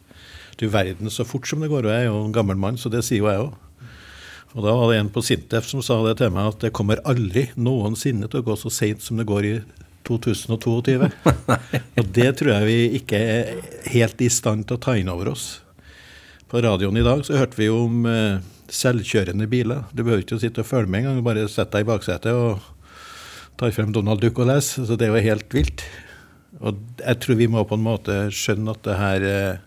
du 0.57 0.67
verden 0.69 1.09
så 1.09 1.25
fort 1.25 1.47
som 1.47 1.61
det 1.61 1.69
går. 1.71 1.85
Og 1.85 1.93
jeg 1.93 2.07
er 2.07 2.09
jo 2.09 2.23
en 2.25 2.35
gammel 2.35 2.57
mann, 2.57 2.77
så 2.77 2.89
det 2.89 3.03
sier 3.05 3.21
jo 3.21 3.29
jeg 3.29 3.45
òg. 3.45 3.53
Og 4.51 4.65
da 4.65 4.73
var 4.75 4.89
det 4.91 4.99
en 4.99 5.11
på 5.13 5.23
Sintef 5.23 5.69
som 5.69 5.83
sa 5.85 5.95
det 6.03 6.17
til 6.19 6.31
meg, 6.33 6.51
at 6.51 6.65
det 6.65 6.73
kommer 6.75 6.99
aldri 7.07 7.47
noensinne 7.55 8.27
til 8.27 8.41
å 8.41 8.47
gå 8.49 8.57
så 8.59 8.71
seint 8.73 9.03
som 9.03 9.19
det 9.19 9.29
går 9.29 9.47
i 9.47 9.53
2022. 10.07 11.07
og 12.01 12.09
det 12.17 12.29
tror 12.39 12.51
jeg 12.57 12.67
vi 12.67 12.79
ikke 12.99 13.21
er 13.21 13.53
helt 13.93 14.23
i 14.25 14.31
stand 14.33 14.67
til 14.67 14.75
å 14.75 14.83
ta 14.83 14.97
inn 14.99 15.11
over 15.11 15.31
oss. 15.31 15.61
På 16.51 16.59
radioen 16.59 16.99
i 16.99 17.05
dag 17.05 17.23
så 17.23 17.37
hørte 17.39 17.55
vi 17.61 17.69
om 17.71 18.03
eh, 18.09 18.41
selvkjørende 18.67 19.47
biler. 19.47 19.85
Du 19.95 20.03
behøver 20.03 20.25
ikke 20.25 20.35
å 20.35 20.43
sitte 20.43 20.65
og 20.65 20.67
følge 20.67 20.91
med 20.91 21.05
engang, 21.05 21.23
bare 21.23 21.47
sette 21.47 21.77
deg 21.77 21.87
i 21.87 21.91
baksetet 21.93 22.35
og 22.35 22.59
tar 23.61 23.73
frem 23.75 23.91
Donald 23.93 24.23
Duck 24.23 24.39
og 24.41 24.49
leser. 24.49 24.87
Så 24.87 24.97
det 24.97 25.07
er 25.07 25.13
jo 25.13 25.27
helt 25.29 25.53
vilt. 25.53 25.83
Og 26.61 26.77
jeg 27.01 27.19
tror 27.21 27.37
vi 27.39 27.49
må 27.49 27.65
på 27.67 27.77
en 27.77 27.85
måte 27.85 28.23
skjønne 28.33 28.73
at 28.73 28.81
det 28.85 28.95
her 28.99 29.25
eh, 29.27 29.59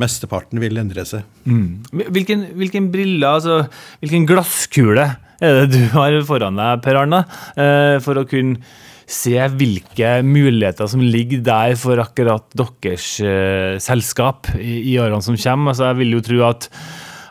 mesteparten 0.00 0.62
vil 0.62 0.78
endre 0.80 1.04
seg. 1.06 1.26
Mm. 1.44 1.82
Hvilken, 2.14 2.46
hvilken 2.58 2.88
brille, 2.94 3.26
altså 3.26 3.64
hvilken 4.02 4.28
glasskule 4.30 5.08
er 5.40 5.58
det 5.58 5.68
du 5.74 5.82
har 5.94 6.14
foran 6.28 6.58
deg, 6.60 6.84
Per 6.84 7.00
Arne, 7.02 7.24
eh, 7.58 7.96
for 8.04 8.20
å 8.20 8.26
kunne 8.28 8.62
se 9.10 9.34
hvilke 9.58 10.20
muligheter 10.22 10.86
som 10.90 11.02
ligger 11.02 11.40
der 11.42 11.72
for 11.74 11.98
akkurat 11.98 12.44
deres 12.54 13.16
uh, 13.18 13.74
selskap 13.82 14.52
i, 14.54 14.94
årene 15.02 15.18
som 15.26 15.34
kommer. 15.34 15.72
Altså, 15.72 15.88
jeg 15.88 15.98
vil 15.98 16.14
jo 16.14 16.20
tro 16.28 16.44
at, 16.46 16.68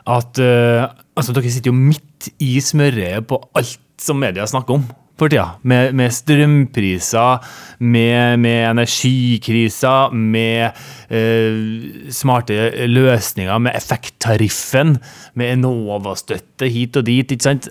at 0.03 0.41
altså, 0.43 1.31
dere 1.37 1.53
sitter 1.53 1.71
jo 1.71 1.79
midt 1.79 2.33
i 2.43 2.57
smørøyet 2.59 3.29
på 3.31 3.39
alt 3.55 3.79
som 4.03 4.19
media 4.19 4.43
snakker 4.51 4.75
om 4.75 4.83
for 5.19 5.31
tida. 5.31 5.45
Med, 5.67 5.93
med 5.97 6.13
strømpriser, 6.15 7.45
med, 7.79 8.39
med 8.41 8.59
energikriser, 8.71 10.15
med 10.15 10.79
eh, 11.11 12.09
smarte 12.15 12.87
løsninger, 12.89 13.61
med 13.67 13.77
effekttariffen, 13.77 14.97
med 15.39 15.53
Enova-støtte 15.57 16.69
hit 16.71 16.99
og 16.99 17.07
dit. 17.07 17.31
ikke 17.31 17.49
sant? 17.49 17.69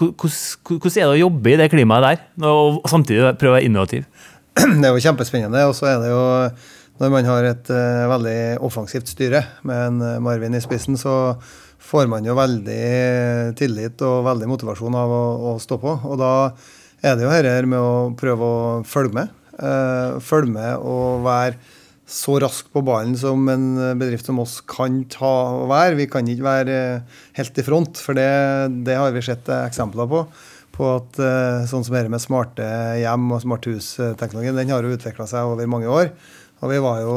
Hvordan 0.00 0.90
er 0.90 1.06
det 1.06 1.14
å 1.14 1.22
jobbe 1.26 1.54
i 1.54 1.60
det 1.60 1.70
klimaet 1.74 2.06
der, 2.08 2.26
og 2.50 2.82
samtidig 2.90 3.36
prøve 3.40 3.56
å 3.56 3.58
være 3.60 3.70
innovativ? 3.70 4.06
Det 4.60 4.84
er 4.84 4.92
jo 4.94 5.02
kjempespennende. 5.02 5.64
Og 5.70 5.74
så 5.78 5.92
er 5.92 5.98
det 6.02 6.12
jo 6.12 6.22
når 7.00 7.12
man 7.14 7.24
har 7.24 7.46
et 7.48 7.70
uh, 7.72 8.10
veldig 8.10 8.40
offensivt 8.66 9.08
styre 9.08 9.40
med 9.64 9.86
en 9.86 10.02
uh, 10.04 10.18
Marvin 10.20 10.56
i 10.56 10.60
spissen, 10.60 10.98
så 11.00 11.32
får 11.90 12.06
man 12.10 12.26
jo 12.26 12.36
veldig 12.38 12.84
tillit 13.58 14.02
og 14.06 14.22
veldig 14.28 14.48
motivasjon 14.52 14.96
av 14.98 15.10
å, 15.10 15.24
å 15.50 15.56
stå 15.62 15.80
på. 15.82 15.96
Og 16.06 16.20
da 16.20 16.32
er 17.02 17.16
det 17.16 17.26
jo 17.26 17.32
dette 17.32 17.70
med 17.70 17.82
å 17.82 18.14
prøve 18.18 18.46
å 18.46 18.62
følge 18.86 19.16
med. 19.16 19.36
Uh, 19.60 20.20
følge 20.24 20.54
med 20.54 20.86
og 20.86 21.26
være 21.26 21.58
så 22.10 22.38
rask 22.42 22.66
på 22.74 22.82
ballen 22.82 23.12
som 23.18 23.44
en 23.52 23.66
bedrift 24.00 24.26
som 24.26 24.40
oss 24.42 24.58
kan 24.66 25.02
ta 25.10 25.34
og 25.60 25.68
være. 25.70 25.98
Vi 25.98 26.08
kan 26.10 26.26
ikke 26.26 26.46
være 26.46 26.78
helt 27.36 27.60
i 27.60 27.66
front, 27.66 28.00
for 28.02 28.18
det, 28.18 28.30
det 28.86 28.96
har 28.98 29.12
vi 29.14 29.22
sett 29.26 29.50
eksempler 29.60 30.10
på. 30.10 30.24
På 30.74 30.94
at 30.96 31.20
uh, 31.22 31.66
sånn 31.70 31.84
som 31.86 31.94
dette 31.96 32.10
med 32.12 32.22
smarte 32.22 32.66
hjem 33.02 33.30
og 33.34 33.42
smarthus-teknologien, 33.44 34.58
den 34.58 34.72
har 34.74 34.86
jo 34.86 34.94
utvikla 34.96 35.26
seg 35.30 35.50
over 35.52 35.70
mange 35.70 35.90
år. 35.90 36.14
Og 36.60 36.72
vi 36.72 36.82
var 36.82 37.02
jo 37.02 37.14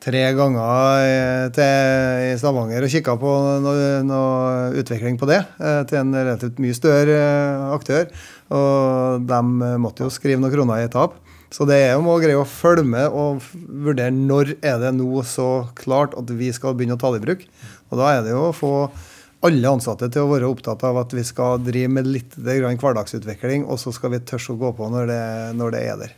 tre 0.00 0.22
ganger 0.36 1.50
til, 1.56 2.28
i 2.30 2.36
Stavanger 2.40 2.86
og 2.86 2.92
kikka 2.92 3.16
på 3.20 3.32
noe, 3.64 3.88
noe, 4.06 4.70
utvikling 4.80 5.18
på 5.20 5.28
det, 5.28 5.42
eh, 5.60 5.82
til 5.90 6.00
en 6.00 6.14
relativt 6.16 6.60
mye 6.62 6.76
større 6.76 7.16
eh, 7.16 7.66
aktør. 7.74 8.08
Og 8.56 9.26
de 9.28 9.40
måtte 9.82 10.06
jo 10.06 10.12
skrive 10.12 10.40
noen 10.40 10.54
kroner 10.54 10.84
i 10.84 10.90
tap. 10.92 11.18
Så 11.50 11.66
det 11.66 11.80
er 11.82 11.96
jo 11.96 12.06
å 12.06 12.18
greie 12.22 12.38
å 12.38 12.46
følge 12.46 12.86
med 12.86 13.10
og 13.10 13.40
vurdere 13.66 14.14
når 14.14 14.54
er 14.62 14.78
det 14.82 14.92
nå 14.94 15.24
så 15.26 15.66
klart 15.78 16.14
at 16.18 16.30
vi 16.38 16.52
skal 16.54 16.76
begynne 16.78 16.94
å 16.94 17.00
ta 17.00 17.10
det 17.10 17.20
i 17.20 17.24
bruk. 17.24 17.42
Og 17.90 17.98
da 17.98 18.12
er 18.14 18.22
det 18.24 18.36
jo 18.36 18.44
å 18.48 18.54
få 18.54 18.74
alle 19.46 19.72
ansatte 19.72 20.10
til 20.12 20.26
å 20.26 20.30
være 20.30 20.48
opptatt 20.52 20.84
av 20.86 21.00
at 21.00 21.16
vi 21.16 21.24
skal 21.26 21.58
drive 21.64 21.90
med 21.96 22.06
litt 22.06 22.36
hverdagsutvikling, 22.38 23.66
og 23.66 23.80
så 23.82 23.92
skal 23.96 24.14
vi 24.14 24.22
tørre 24.22 24.54
å 24.54 24.60
gå 24.62 24.72
på 24.78 24.92
når 24.92 25.10
det, 25.10 25.26
når 25.58 25.74
det 25.74 25.84
er 25.88 26.00
der. 26.04 26.16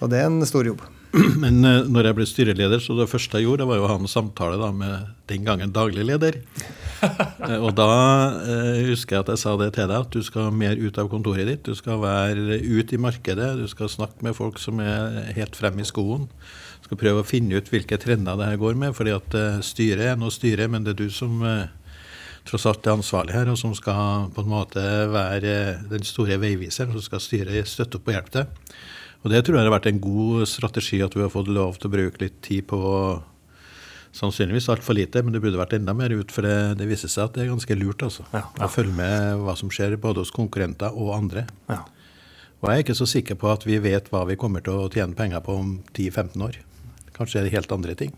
Og 0.00 0.10
det 0.10 0.22
er 0.22 0.30
en 0.30 0.46
stor 0.48 0.66
jobb. 0.70 0.82
Men 1.42 1.60
uh, 1.60 1.84
når 1.92 2.08
jeg 2.08 2.16
ble 2.16 2.26
styreleder, 2.28 2.80
så 2.80 2.94
det 2.96 3.10
første 3.10 3.36
jeg 3.36 3.44
gjorde, 3.44 3.62
det 3.62 3.68
var 3.68 3.78
jo 3.78 3.84
å 3.84 3.90
ha 3.90 3.98
en 4.00 4.08
samtale 4.08 4.56
da, 4.60 4.70
med 4.72 5.10
den 5.28 5.44
gangen 5.44 5.74
daglig 5.74 6.06
leder. 6.08 6.38
uh, 7.02 7.58
og 7.66 7.74
da 7.76 7.88
uh, 8.40 8.80
husker 8.88 9.18
jeg 9.18 9.26
at 9.26 9.32
jeg 9.34 9.42
sa 9.42 9.52
det 9.60 9.72
til 9.76 9.90
deg, 9.90 10.06
at 10.06 10.16
du 10.16 10.24
skal 10.24 10.48
mer 10.56 10.80
ut 10.80 11.00
av 11.02 11.10
kontoret 11.12 11.50
ditt. 11.50 11.68
Du 11.68 11.76
skal 11.76 12.00
være 12.00 12.56
ut 12.64 12.94
i 12.96 13.00
markedet, 13.00 13.50
du 13.60 13.66
skal 13.68 13.92
snakke 13.92 14.24
med 14.24 14.38
folk 14.38 14.60
som 14.62 14.80
er 14.80 15.34
helt 15.36 15.58
fremme 15.58 15.84
i 15.84 15.88
skoen. 15.88 16.24
Du 16.80 16.88
skal 16.88 17.02
prøve 17.04 17.20
å 17.20 17.28
finne 17.28 17.60
ut 17.60 17.68
hvilke 17.68 18.00
trender 18.00 18.40
det 18.40 18.48
her 18.48 18.62
går 18.64 18.80
med. 18.80 18.96
fordi 18.96 19.12
at 19.14 19.36
styret 19.64 20.14
er 20.14 20.18
noe 20.18 20.32
styret, 20.32 20.72
men 20.72 20.86
det 20.86 20.96
er 20.96 21.04
du 21.04 21.12
som 21.12 21.44
tross 22.48 22.64
alt 22.66 22.88
er 22.88 22.96
ansvarlig 22.96 23.36
her, 23.36 23.52
og 23.52 23.60
som 23.60 23.76
skal 23.76 24.32
på 24.34 24.42
en 24.42 24.50
måte 24.50 24.82
være 25.12 25.52
den 25.92 26.08
store 26.08 26.40
veiviseren, 26.42 26.96
som 26.96 27.04
skal 27.04 27.22
styre, 27.22 27.62
støtte 27.68 28.00
opp 28.00 28.08
og 28.08 28.16
hjelpe 28.16 28.34
til. 28.34 28.72
Og 29.22 29.30
det 29.30 29.44
tror 29.46 29.58
jeg 29.58 29.68
har 29.68 29.74
vært 29.74 29.90
en 29.90 30.00
god 30.02 30.48
strategi 30.50 30.98
at 31.04 31.14
vi 31.14 31.22
har 31.22 31.30
fått 31.30 31.50
lov 31.50 31.78
til 31.78 31.90
å 31.90 31.94
bruke 31.94 32.24
litt 32.24 32.40
tid 32.44 32.66
på 32.70 32.80
Sannsynligvis 34.12 34.66
altfor 34.68 34.92
lite, 34.92 35.22
men 35.24 35.32
det 35.32 35.40
burde 35.40 35.56
vært 35.56 35.72
enda 35.78 35.94
mer 35.96 36.12
ut. 36.12 36.32
For 36.34 36.44
det, 36.44 36.76
det 36.76 36.84
viser 36.90 37.08
seg 37.08 37.30
at 37.30 37.36
det 37.36 37.46
er 37.46 37.54
ganske 37.54 37.76
lurt 37.80 38.02
altså, 38.04 38.26
ja, 38.34 38.42
ja. 38.44 38.66
å 38.66 38.68
følge 38.68 38.92
med 38.98 39.40
hva 39.40 39.54
som 39.56 39.72
skjer 39.72 39.96
både 40.00 40.20
hos 40.20 40.32
konkurrenter 40.36 40.92
og 40.92 41.14
andre. 41.16 41.46
Ja. 41.72 41.80
Og 42.60 42.68
jeg 42.68 42.76
er 42.82 42.84
ikke 42.84 42.98
så 42.98 43.08
sikker 43.08 43.38
på 43.40 43.48
at 43.48 43.64
vi 43.64 43.78
vet 43.82 44.10
hva 44.12 44.26
vi 44.28 44.36
kommer 44.36 44.60
til 44.64 44.84
å 44.84 44.90
tjene 44.92 45.16
penger 45.16 45.40
på 45.46 45.56
om 45.62 45.72
10-15 45.96 46.44
år. 46.44 46.60
Kanskje 47.16 47.40
er 47.40 47.48
det 47.48 47.54
helt 47.56 47.72
andre 47.72 47.96
ting. 47.98 48.12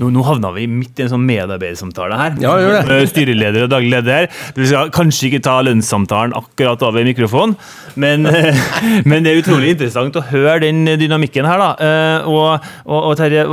Nå, 0.00 0.08
nå, 0.10 0.22
havna 0.26 0.50
vi 0.56 0.64
midt 0.70 0.98
i 0.98 1.04
en 1.04 1.10
sånn 1.12 1.26
medarbeidersamtale 1.28 2.16
her. 2.18 2.36
Ja, 2.42 2.54
gjør 2.58 2.88
det. 2.88 3.00
Styreleder 3.12 3.66
og 3.66 3.72
daglig 3.74 3.90
leder. 3.92 4.28
Vi 4.56 4.68
skal 4.70 4.92
kanskje 4.94 5.28
ikke 5.28 5.42
ta 5.44 5.58
lønnssamtalen 5.66 6.34
akkurat 6.38 6.82
over 6.86 7.04
mikrofonen, 7.06 7.54
men, 8.00 8.26
men, 9.08 9.26
det 9.26 9.34
er 9.34 9.42
utrolig 9.42 9.74
interessant 9.74 10.16
å 10.18 10.24
høre 10.30 10.64
den 10.64 10.86
dynamikken 11.00 11.46
her. 11.46 11.62
da. 11.62 11.70
Eh, 11.84 12.30
og, 12.30 12.70
og, 12.88 13.10
og 13.10 13.18
Terje, 13.20 13.44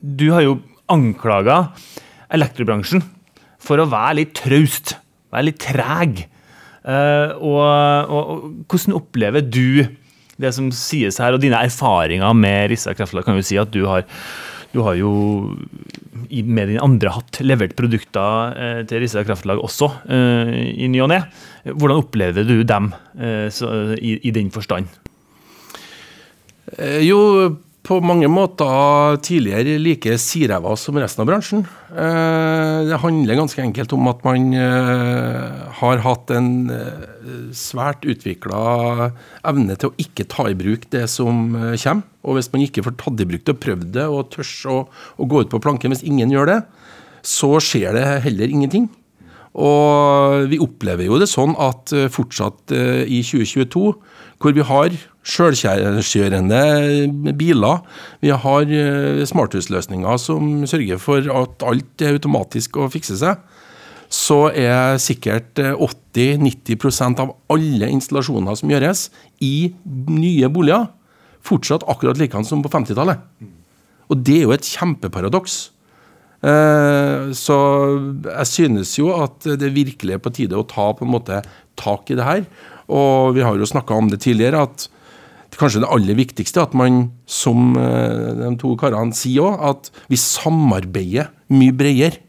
du 0.00 0.28
har 0.32 0.46
jo 0.46 0.60
anklaga 0.92 1.66
elektrobransjen 2.34 3.02
for 3.64 3.80
å 3.80 3.88
være 3.90 4.20
litt 4.20 4.34
traust, 4.38 4.96
være 5.34 5.50
litt 5.50 5.60
treg. 5.64 6.24
Uh, 6.84 7.32
og, 7.40 8.10
og, 8.12 8.48
hvordan 8.68 8.96
opplever 8.98 9.44
du 9.44 9.86
det 10.36 10.50
som 10.52 10.68
sies 10.74 11.16
her, 11.22 11.32
og 11.32 11.40
dine 11.40 11.60
erfaringer 11.64 12.34
med 12.36 12.74
Rissa 12.74 12.92
Kraftlag? 12.96 13.24
Kan 13.26 13.38
jo 13.40 13.46
si 13.46 13.56
at 13.60 13.72
du 13.72 13.86
har 13.88 14.04
du 14.74 14.82
har 14.82 14.96
jo 14.98 15.10
med 16.42 16.70
din 16.70 16.80
andre 16.82 17.12
hatt 17.14 17.38
levert 17.46 17.76
produkter 17.78 18.54
eh, 18.58 18.80
til 18.88 19.02
Rissa 19.04 19.22
Kraftlag 19.26 19.60
også 19.62 19.88
eh, 20.10 20.54
i 20.82 20.88
ny 20.90 21.02
og 21.04 21.12
ne. 21.12 21.20
Hvordan 21.68 22.00
opplever 22.02 22.46
du 22.48 22.56
dem 22.66 22.90
eh, 23.14 23.46
i, 24.02 24.32
den 24.34 24.50
forstand? 24.54 24.90
Jo, 27.04 27.18
på 27.84 27.98
mange 28.00 28.28
måter 28.32 29.18
tidligere 29.24 29.76
like 29.82 30.14
siræva 30.20 30.72
som 30.80 30.96
resten 30.96 31.20
av 31.20 31.28
bransjen. 31.28 31.64
Eh, 31.92 32.78
det 32.88 33.00
handler 33.02 33.36
ganske 33.36 33.60
enkelt 33.60 33.92
om 33.92 34.08
at 34.08 34.22
man 34.24 34.54
eh, 34.56 35.58
har 35.80 36.00
hatt 36.06 36.32
en 36.32 36.48
eh, 36.72 37.52
svært 37.52 38.06
utvikla 38.08 39.10
evne 39.44 39.76
til 39.76 39.92
å 39.92 39.98
ikke 40.00 40.24
ta 40.32 40.48
i 40.48 40.56
bruk 40.56 40.88
det 40.94 41.04
som 41.12 41.50
kommer. 41.52 42.02
Og 42.24 42.38
hvis 42.38 42.48
man 42.54 42.64
ikke 42.64 42.86
får 42.86 42.96
tatt 43.02 43.20
i 43.20 43.28
bruk 43.28 43.44
det 43.44 43.52
og 43.52 43.62
prøvd 43.66 43.88
det 43.98 44.08
og 44.08 44.32
tør 44.32 44.52
å, 44.72 44.80
å 45.20 45.28
gå 45.28 45.44
ut 45.44 45.52
på 45.52 45.60
planken 45.60 45.92
hvis 45.92 46.06
ingen 46.08 46.32
gjør 46.32 46.54
det, 46.54 46.60
så 47.24 47.52
skjer 47.60 47.92
det 47.96 48.06
heller 48.24 48.48
ingenting. 48.48 48.88
Og 49.54 50.48
vi 50.50 50.58
opplever 50.58 51.06
jo 51.06 51.20
det 51.22 51.28
sånn 51.30 51.52
at 51.62 51.92
fortsatt 52.10 52.72
i 52.74 53.20
2022, 53.22 53.92
hvor 54.42 54.56
vi 54.56 54.64
har 54.66 54.96
sjølkjørende 55.24 57.32
biler. 57.38 57.80
Vi 58.20 58.30
har 58.30 58.62
eh, 58.68 59.24
smarthusløsninger 59.28 60.16
som 60.20 60.66
sørger 60.68 61.00
for 61.00 61.24
at 61.24 61.64
alt 61.64 62.04
er 62.04 62.18
automatisk 62.18 62.76
og 62.82 62.92
fikser 62.94 63.20
seg. 63.20 63.40
Så 64.12 64.50
er 64.52 65.00
sikkert 65.02 65.58
80-90 65.58 66.76
eh, 66.76 67.22
av 67.24 67.34
alle 67.50 67.88
installasjoner 67.90 68.60
som 68.60 68.70
gjøres 68.70 69.08
i 69.42 69.72
nye 70.12 70.50
boliger, 70.52 70.90
fortsatt 71.44 71.86
akkurat 71.88 72.20
likeens 72.20 72.52
som 72.52 72.62
på 72.64 72.72
50-tallet. 72.72 73.24
Og 74.12 74.20
det 74.20 74.42
er 74.42 74.46
jo 74.46 74.54
et 74.54 74.68
kjempeparadoks. 74.68 75.70
Eh, 76.44 77.30
så 77.32 77.58
jeg 78.26 78.48
synes 78.50 78.96
jo 78.98 79.12
at 79.16 79.46
det 79.60 79.72
virkelig 79.72 80.16
er 80.16 80.22
på 80.22 80.32
tide 80.34 80.58
å 80.58 80.66
ta 80.68 80.90
på 80.92 81.06
en 81.06 81.14
måte 81.14 81.40
tak 81.80 82.10
i 82.12 82.18
det 82.18 82.26
her. 82.26 82.44
Og 82.92 83.32
vi 83.36 83.44
har 83.44 83.56
jo 83.56 83.68
snakka 83.68 83.96
om 83.96 84.10
det 84.12 84.20
tidligere, 84.26 84.66
at 84.66 84.88
det 85.48 85.60
kanskje 85.60 85.84
det 85.84 85.90
aller 85.94 86.18
viktigste 86.18 86.64
at 86.64 86.74
man, 86.76 87.08
som 87.30 87.78
eh, 87.80 88.34
de 88.42 88.52
to 88.60 88.74
karene 88.80 89.16
sier 89.16 89.46
òg, 89.46 89.64
at 89.70 89.90
vi 90.12 90.20
samarbeider 90.20 91.32
mye 91.54 91.74
bredere. 91.76 92.20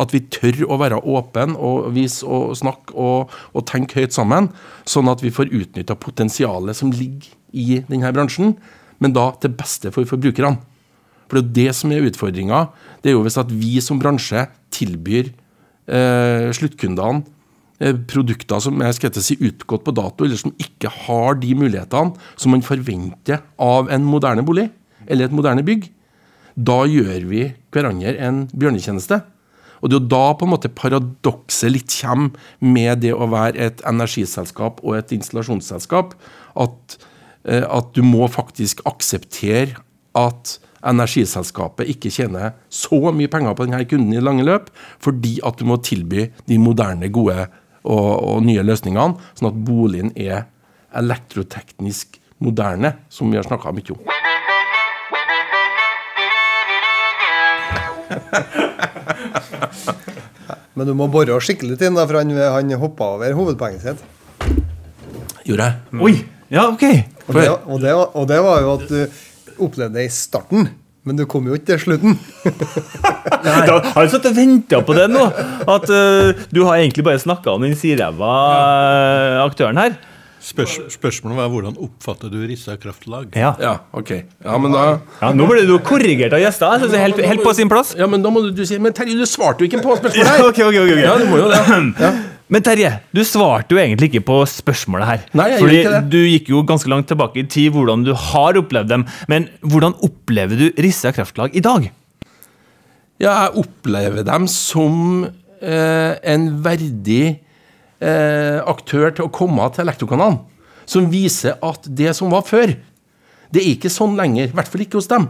At 0.00 0.14
vi 0.14 0.22
tør 0.32 0.62
å 0.70 0.78
være 0.80 1.02
åpne 1.12 1.58
og 1.60 1.90
vise 1.92 2.24
og 2.24 2.54
snakke 2.56 2.94
og, 2.96 3.34
og 3.52 3.66
tenke 3.68 3.98
høyt 4.00 4.14
sammen, 4.16 4.48
sånn 4.88 5.10
at 5.12 5.20
vi 5.20 5.32
får 5.34 5.52
utnytta 5.52 5.98
potensialet 6.00 6.78
som 6.78 6.94
ligger 6.94 7.34
i 7.52 7.82
denne 7.84 8.12
bransjen, 8.14 8.54
men 9.02 9.12
da 9.12 9.26
til 9.42 9.52
beste 9.58 9.92
for 9.92 10.08
forbrukerne. 10.08 10.56
For 11.30 11.38
det 11.38 11.42
er 11.42 11.46
jo 11.46 11.56
det 11.60 11.76
som 11.78 11.92
er 11.94 12.08
utfordringa. 12.08 12.64
Det 13.00 13.12
er 13.12 13.14
jo 13.14 13.22
hvis 13.22 13.38
at 13.38 13.52
vi 13.54 13.78
som 13.84 14.00
bransje 14.02 14.48
tilbyr 14.74 15.30
eh, 15.30 16.50
sluttkundene 16.56 17.22
eh, 17.78 17.94
produkter 18.10 18.62
som 18.62 18.82
jeg 18.82 18.98
skal 18.98 19.22
si, 19.22 19.38
utgått 19.38 19.86
på 19.86 19.94
dato, 19.94 20.26
eller 20.26 20.40
som 20.40 20.54
ikke 20.58 20.90
har 21.06 21.38
de 21.38 21.54
mulighetene 21.54 22.18
som 22.34 22.54
man 22.54 22.66
forventer 22.66 23.44
av 23.62 23.90
en 23.94 24.06
moderne 24.06 24.42
bolig 24.46 24.68
eller 25.06 25.26
et 25.28 25.34
moderne 25.34 25.62
bygg, 25.66 25.86
da 26.58 26.82
gjør 26.90 27.22
vi 27.30 27.44
hverandre 27.72 28.16
en 28.20 28.42
bjørnetjeneste. 28.50 29.20
Og 29.80 29.88
det 29.88 29.96
er 29.96 30.02
jo 30.02 30.10
da 30.12 30.24
på 30.36 30.46
en 30.46 30.52
måte 30.52 30.72
paradokset 30.76 31.72
litt 31.72 31.94
kommer 31.94 32.34
med 32.60 33.00
det 33.04 33.14
å 33.14 33.30
være 33.32 33.70
et 33.70 33.84
energiselskap 33.88 34.82
og 34.84 34.98
et 34.98 35.14
installasjonsselskap. 35.16 36.12
At, 36.60 36.98
eh, 37.46 37.64
at 37.64 37.94
du 37.96 38.02
må 38.04 38.28
faktisk 38.28 38.82
akseptere 38.84 39.80
at 40.18 40.58
energiselskapet 40.86 41.88
ikke 41.92 42.10
tjener 42.12 42.54
så 42.72 43.12
mye 43.12 43.28
penger 43.30 43.54
på 43.56 43.66
denne 43.66 43.84
kunden 43.88 44.12
i 44.14 44.18
det 44.18 44.24
lange 44.24 44.46
løp, 44.46 44.70
fordi 45.02 45.40
at 45.46 45.58
du 45.60 45.64
må 45.68 45.76
tilby 45.84 46.30
de 46.48 46.58
moderne, 46.60 47.08
gode 47.12 47.48
og, 47.84 48.10
og 48.24 48.42
nye 48.46 48.62
løsningene, 48.64 49.14
sånn 49.36 49.50
at 49.52 49.60
boligen 49.66 50.12
er 50.16 50.46
elektroteknisk 50.96 52.20
moderne, 52.40 52.94
som 53.12 53.30
vi 53.30 53.36
har 53.38 53.46
snakka 53.46 53.72
mye 53.76 53.92
om. 53.94 54.00
Men 60.74 60.86
du 60.88 60.94
må 60.96 61.06
bore 61.12 61.40
skikkelig 61.44 61.76
inn, 61.82 61.96
da, 61.98 62.06
for 62.08 62.16
han, 62.22 62.30
han 62.32 62.72
hoppa 62.80 63.04
over 63.18 63.32
hovedpoenget 63.36 63.82
sitt. 63.84 64.00
Gjorde 65.44 65.64
jeg? 65.66 65.74
Oi! 66.00 66.14
Ja, 66.50 66.66
ok. 66.66 66.84
Og 67.28 67.36
det, 67.36 67.44
og, 67.50 67.76
det, 67.82 67.92
og 67.94 68.24
det 68.26 68.38
var 68.42 68.62
jo 68.64 68.70
at 68.74 68.88
du 68.90 69.00
opplevde 69.62 69.98
det 69.98 70.08
i 70.08 70.12
starten, 70.14 70.68
men 71.06 71.16
du 71.16 71.24
kom 71.30 71.46
jo 71.48 71.56
ikke 71.56 71.72
til 71.72 71.82
slutten. 71.86 72.18
Da 73.40 73.54
har 73.64 74.04
jeg 74.04 74.10
satt 74.12 74.26
og 74.28 74.34
venta 74.36 74.82
på 74.84 74.92
det 74.92 75.06
nå. 75.08 75.22
At 75.64 75.86
uh, 75.88 76.36
du 76.52 76.58
har 76.66 76.76
egentlig 76.82 77.04
bare 77.06 77.20
snakka 77.22 77.54
om 77.54 77.62
den 77.64 77.72
siræva 77.78 78.28
uh, 78.28 79.38
aktøren 79.46 79.80
her. 79.80 79.94
Spørs, 80.40 80.78
spørsmålet 80.92 81.36
var 81.36 81.48
hvordan 81.52 81.74
oppfatter 81.84 82.30
du 82.32 82.38
Rissa 82.48 82.76
kraftlag? 82.80 83.26
Ja. 83.36 83.52
Ja, 83.60 83.74
ok. 83.92 84.10
Ja, 84.44 84.56
men 84.60 84.72
da 84.72 84.84
ja 85.20 85.32
Nå 85.36 85.44
ble 85.50 85.66
du 85.68 85.74
korrigert 85.84 86.32
av 86.32 86.40
gjester. 86.40 86.72
Jeg 86.72 86.80
synes 86.84 86.94
det 86.94 87.00
er 87.00 87.04
helt, 87.04 87.20
helt 87.32 87.44
på 87.44 87.52
sin 87.56 87.68
plass. 87.68 87.92
Ja, 87.98 88.08
men 88.08 88.24
da 88.24 88.32
må 88.32 88.40
du, 88.46 88.50
du 88.56 88.62
si 88.68 88.78
Men 88.80 88.96
Terje, 88.96 89.18
du 89.20 89.28
svarte 89.28 89.60
jo 89.64 89.68
ikke 89.68 89.82
på 89.84 89.98
spørsmålet 90.00 90.24
Ja, 90.24 90.38
her! 90.38 90.46
ok, 90.48 90.62
ok, 90.64 90.78
ok, 90.80 90.92
okay. 90.96 91.04
Ja, 91.04 91.16
du 91.20 91.26
må 91.28 91.40
jo 91.42 91.48
det. 91.52 91.60
Ja. 92.04 92.12
Men 92.50 92.64
Terje, 92.66 92.90
du 93.14 93.22
svarte 93.26 93.76
jo 93.76 93.78
egentlig 93.78 94.08
ikke 94.10 94.24
på 94.26 94.40
spørsmålet 94.50 95.06
her. 95.06 95.20
Nei, 95.38 95.46
jeg 95.52 95.62
Fordi 95.62 95.76
ikke 95.78 95.92
det. 95.94 96.00
Du 96.10 96.18
gikk 96.18 96.50
jo 96.50 96.62
ganske 96.66 96.90
langt 96.90 97.06
tilbake 97.10 97.44
i 97.44 97.46
tid 97.46 97.70
hvordan 97.76 98.02
du 98.06 98.10
har 98.18 98.58
opplevd 98.58 98.90
dem. 98.90 99.04
Men 99.30 99.46
hvordan 99.62 99.94
opplever 100.02 100.58
du 100.58 100.82
Rissa 100.82 101.12
kraftlag 101.14 101.54
i 101.54 101.62
dag? 101.62 101.86
Ja, 103.20 103.36
jeg 103.44 103.62
opplever 103.62 104.26
dem 104.26 104.48
som 104.50 105.28
eh, 105.28 106.12
en 106.34 106.50
verdig 106.64 107.24
eh, 108.02 108.58
aktør 108.66 109.12
til 109.14 109.28
å 109.28 109.32
komme 109.34 109.70
til 109.70 109.86
Elektrokanalen. 109.86 110.40
Som 110.90 111.06
viser 111.12 111.54
at 111.62 111.86
det 111.86 112.16
som 112.18 112.32
var 112.34 112.42
før, 112.48 112.74
det 113.54 113.62
er 113.62 113.74
ikke 113.76 113.92
sånn 113.92 114.18
lenger. 114.18 114.50
I 114.50 114.56
hvert 114.58 114.72
fall 114.72 114.82
ikke 114.82 114.98
hos 114.98 115.10
dem. 115.10 115.28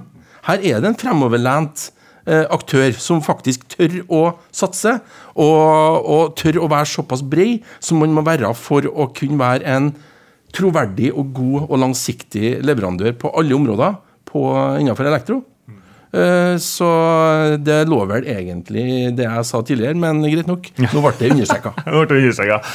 Her 0.49 0.63
er 0.65 0.81
det 0.81 0.89
en 0.89 0.97
fremoverlent 0.97 1.91
aktør 2.31 2.93
som 3.01 3.23
faktisk 3.25 3.65
tør 3.75 3.99
å 4.07 4.23
satse, 4.55 4.97
og, 5.35 6.07
og 6.15 6.37
tør 6.39 6.61
å 6.63 6.71
være 6.71 6.89
såpass 6.93 7.25
bred 7.27 7.67
som 7.83 8.01
man 8.03 8.15
må 8.15 8.23
være 8.27 8.53
for 8.59 8.87
å 8.87 9.09
kunne 9.17 9.41
være 9.41 9.67
en 9.67 9.91
troverdig 10.55 11.13
og 11.15 11.33
god 11.37 11.69
og 11.69 11.79
langsiktig 11.85 12.57
leverandør 12.67 13.15
på 13.19 13.31
alle 13.39 13.57
områder 13.57 13.99
på, 14.31 14.43
innenfor 14.81 15.11
elektro. 15.11 15.41
Eh, 16.11 16.57
Så 16.59 16.89
det 17.63 17.85
lå 17.91 18.01
vel 18.11 18.27
egentlig 18.31 19.15
det 19.19 19.29
jeg 19.29 19.47
sa 19.47 19.63
tidligere, 19.63 19.99
men 19.99 20.25
greit 20.27 20.51
nok. 20.51 20.73
Nå 20.83 21.05
ble 21.05 21.15
det 21.21 21.33
understreka. 21.37 21.75
Jeg 21.87 22.11
ble 22.11 22.21
understreket. 22.25 22.75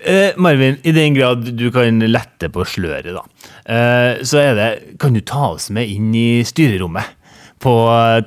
Eh, 0.00 0.36
Marvin, 0.40 0.78
i 0.88 0.94
den 0.96 1.12
grad 1.12 1.44
du 1.58 1.66
kan 1.74 2.00
lette 2.08 2.48
på 2.48 2.64
sløret, 2.64 3.12
da, 3.12 3.24
eh, 3.68 4.22
så 4.24 4.38
er 4.40 4.54
det 4.56 4.68
Kan 5.00 5.12
du 5.12 5.20
ta 5.20 5.50
oss 5.52 5.68
med 5.68 5.92
inn 5.92 6.08
i 6.16 6.40
styrerommet 6.48 7.18
på, 7.62 7.74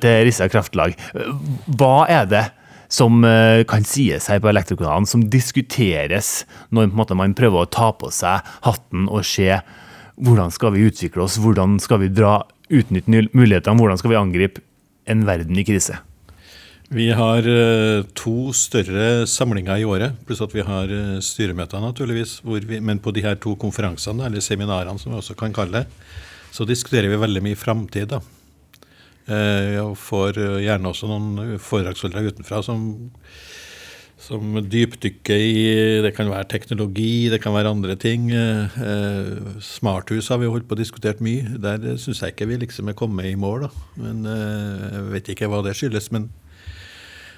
til 0.02 0.24
Rissa 0.28 0.48
kraftlag? 0.52 0.96
Eh, 1.14 1.32
Hva 1.78 2.06
er 2.10 2.28
det 2.30 2.44
som 2.94 3.24
eh, 3.26 3.64
kan 3.68 3.86
sies 3.88 4.28
her 4.30 4.42
på 4.42 4.50
Elektrokanalen, 4.50 5.08
som 5.08 5.26
diskuteres 5.30 6.44
når 6.74 6.92
måte, 6.94 7.16
man 7.18 7.36
prøver 7.36 7.64
å 7.64 7.70
ta 7.70 7.90
på 7.96 8.10
seg 8.14 8.44
hatten 8.66 9.08
og 9.08 9.24
se 9.26 9.50
hvordan 10.14 10.52
skal 10.54 10.74
vi 10.76 10.86
utvikle 10.86 11.24
oss, 11.24 11.40
hvordan 11.42 11.80
skal 11.82 12.04
vi 12.04 12.12
dra, 12.14 12.38
utnytte 12.70 13.10
mulighetene, 13.34 13.80
hvordan 13.80 14.00
skal 14.00 14.12
vi 14.12 14.20
angripe 14.20 14.62
en 15.10 15.24
verden 15.26 15.58
i 15.58 15.66
krise? 15.66 15.98
Vi 16.94 17.08
har 17.16 17.46
eh, 17.48 18.04
to 18.14 18.52
større 18.54 19.24
samlinger 19.26 19.80
i 19.80 19.86
året, 19.88 20.18
pluss 20.28 20.42
at 20.44 20.52
vi 20.54 20.62
har 20.62 20.90
eh, 20.92 21.16
styremøter, 21.24 21.80
naturligvis. 21.82 22.36
Vi, 22.44 22.78
men 22.84 23.00
på 23.02 23.14
de 23.16 23.24
her 23.24 23.38
to 23.40 23.56
konferansene, 23.58 24.28
eller 24.28 24.44
seminarene 24.44 25.00
som 25.00 25.14
vi 25.14 25.18
også 25.18 25.34
kan 25.38 25.54
kalle 25.56 25.82
det, 25.82 26.12
så 26.54 26.66
diskuterer 26.68 27.10
vi 27.10 27.18
veldig 27.18 27.42
mye 27.42 27.58
framtid. 27.58 28.12
Eh, 29.24 29.78
og 29.80 29.96
får 29.96 30.36
eh, 30.36 30.62
gjerne 30.66 30.90
også 30.90 31.08
noen 31.08 31.56
foredragsholdere 31.62 32.28
utenfra 32.34 32.58
som, 32.64 32.82
som 34.20 34.58
dypdykker 34.60 35.40
i 35.40 35.62
Det 36.04 36.10
kan 36.16 36.28
være 36.28 36.50
teknologi, 36.52 37.30
det 37.32 37.40
kan 37.40 37.56
være 37.56 37.72
andre 37.72 37.96
ting. 37.96 38.28
Eh, 38.36 39.60
smarthus 39.64 40.28
har 40.28 40.42
vi 40.42 40.50
holdt 40.52 40.68
på 40.68 40.76
og 40.76 40.82
diskutert 40.82 41.24
mye. 41.24 41.56
Der 41.56 41.96
syns 42.00 42.20
jeg 42.20 42.34
ikke 42.34 42.50
vi 42.52 42.60
liksom 42.66 42.92
er 42.92 42.98
kommet 42.98 43.30
i 43.30 43.36
mål. 43.38 43.64
da. 43.68 43.72
Men 43.96 44.24
Jeg 44.28 45.06
vet 45.12 45.32
ikke 45.32 45.48
hva 45.48 45.64
det 45.64 45.76
skyldes. 45.76 46.12
men 46.12 46.30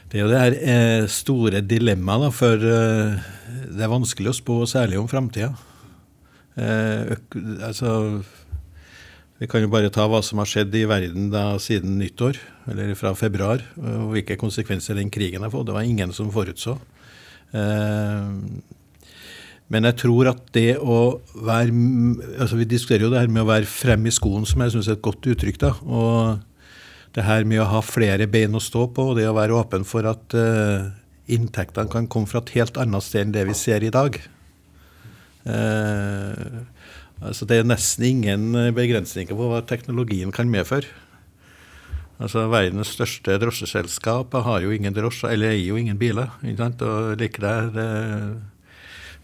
det 0.06 0.20
er 0.20 0.22
jo 0.22 0.30
det 0.30 0.38
her 0.38 1.06
store 1.10 1.60
dilemmaet, 1.66 2.32
for 2.32 2.54
det 2.62 3.82
er 3.82 3.90
vanskelig 3.90 4.30
å 4.30 4.36
spå, 4.38 4.60
særlig 4.70 5.00
om 5.00 5.08
framtida. 5.10 5.50
Altså, 6.56 8.22
vi 9.40 9.48
kan 9.50 9.64
jo 9.64 9.68
bare 9.72 9.92
ta 9.92 10.06
hva 10.08 10.22
som 10.24 10.40
har 10.40 10.48
skjedd 10.48 10.74
i 10.78 10.86
verden 10.88 11.28
da 11.32 11.58
siden 11.60 11.98
nyttår, 12.00 12.38
eller 12.72 12.94
fra 12.96 13.12
februar, 13.18 13.64
og 13.76 14.14
hvilke 14.14 14.38
konsekvenser 14.40 14.96
den 14.96 15.12
krigen 15.12 15.44
har 15.44 15.52
fått. 15.52 15.68
Det 15.68 15.76
var 15.76 15.84
ingen 15.84 16.14
som 16.16 16.32
forutså. 16.32 16.78
Eh, 17.52 18.32
men 19.66 19.88
jeg 19.88 19.98
tror 19.98 20.30
at 20.30 20.42
det 20.54 20.76
å 20.78 21.18
være 21.42 21.72
altså 22.38 22.58
Vi 22.58 22.68
diskuterer 22.70 23.06
jo 23.06 23.10
det 23.10 23.22
her 23.24 23.32
med 23.32 23.42
å 23.42 23.48
være 23.50 23.66
frem 23.70 24.06
i 24.06 24.14
skoen, 24.14 24.46
som 24.46 24.62
jeg 24.62 24.76
syns 24.76 24.90
er 24.90 24.98
et 24.98 25.04
godt 25.04 25.26
uttrykk. 25.26 25.58
da, 25.62 25.72
og 25.82 26.38
det 27.16 27.24
her 27.24 27.46
med 27.48 27.62
å 27.62 27.70
ha 27.70 27.80
flere 27.80 28.28
bein 28.28 28.54
å 28.54 28.60
stå 28.60 28.86
på, 28.92 29.10
og 29.10 29.18
det 29.18 29.24
å 29.28 29.36
være 29.36 29.56
åpen 29.56 29.86
for 29.88 30.06
at 30.08 30.36
eh, 30.36 30.88
inntektene 31.32 31.90
kan 31.92 32.08
komme 32.12 32.28
fra 32.28 32.42
et 32.44 32.52
helt 32.58 32.76
annet 32.80 33.04
sted 33.04 33.24
enn 33.24 33.32
det 33.34 33.46
vi 33.48 33.56
ser 33.56 33.84
i 33.84 33.92
dag. 33.92 34.18
Eh, 35.48 36.58
altså 37.20 37.48
Det 37.48 37.58
er 37.58 37.68
nesten 37.68 38.04
ingen 38.04 38.52
begrensninger 38.76 39.36
på 39.36 39.50
hva 39.50 39.62
teknologien 39.64 40.32
kan 40.34 40.50
medføre. 40.52 40.88
Altså 42.16 42.46
Verdens 42.48 42.94
største 42.96 43.36
drosjeselskap 43.42 44.32
har 44.46 44.64
jo 44.64 44.72
ingen 44.72 44.94
drosjer, 44.96 45.34
eller 45.34 45.52
eier 45.52 45.72
jo 45.72 45.80
ingen 45.80 45.98
biler. 46.00 46.32
ikke 46.42 46.62
sant? 46.62 46.84
Og 46.84 47.16
like 47.20 47.42
der, 47.42 47.68
det, 47.74 47.88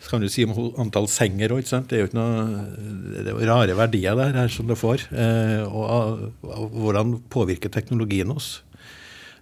så 0.03 0.11
kan 0.11 0.21
du 0.21 0.29
si 0.29 0.45
om 0.45 0.53
antall 0.83 1.09
senger 1.09 1.55
òg. 1.57 1.65
Det 1.65 1.97
er 1.97 2.03
jo 2.03 2.11
ikke 2.11 2.19
noe 2.19 3.23
det 3.23 3.33
er 3.33 3.49
rare 3.49 3.79
verdier 3.79 4.19
der 4.19 4.37
her 4.43 4.53
som 4.53 4.69
det 4.69 4.77
får. 4.81 5.07
Eh, 5.15 5.65
og, 5.65 6.29
og 6.45 6.77
hvordan 6.77 7.17
påvirker 7.33 7.73
teknologien 7.73 8.33
oss. 8.35 8.59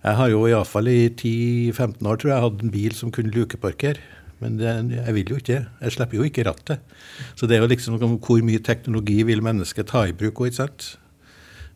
Jeg 0.01 0.17
har 0.17 0.31
jo 0.33 0.47
iallfall 0.49 0.89
i 0.89 1.11
10-15 1.11 2.07
år 2.09 2.21
tror 2.21 2.31
jeg 2.31 2.45
hatt 2.47 2.63
en 2.65 2.73
bil 2.73 2.95
som 2.97 3.11
kunne 3.13 3.35
lukeparkere. 3.35 4.01
Men 4.41 4.57
det, 4.61 4.73
jeg 4.97 5.17
vil 5.17 5.35
jo 5.35 5.39
ikke 5.41 5.53
det. 5.53 5.63
Jeg 5.85 5.97
slipper 5.97 6.21
jo 6.21 6.27
ikke 6.27 6.47
rattet. 6.49 6.97
Så 7.37 7.49
det 7.49 7.59
er 7.59 7.65
jo 7.65 7.71
liksom 7.71 8.01
hvor 8.01 8.43
mye 8.47 8.63
teknologi 8.65 9.21
vil 9.29 9.45
mennesket 9.45 9.91
ta 9.93 10.07
i 10.09 10.17
bruk. 10.17 10.41
Ikke 10.47 10.63
sant? 10.63 10.95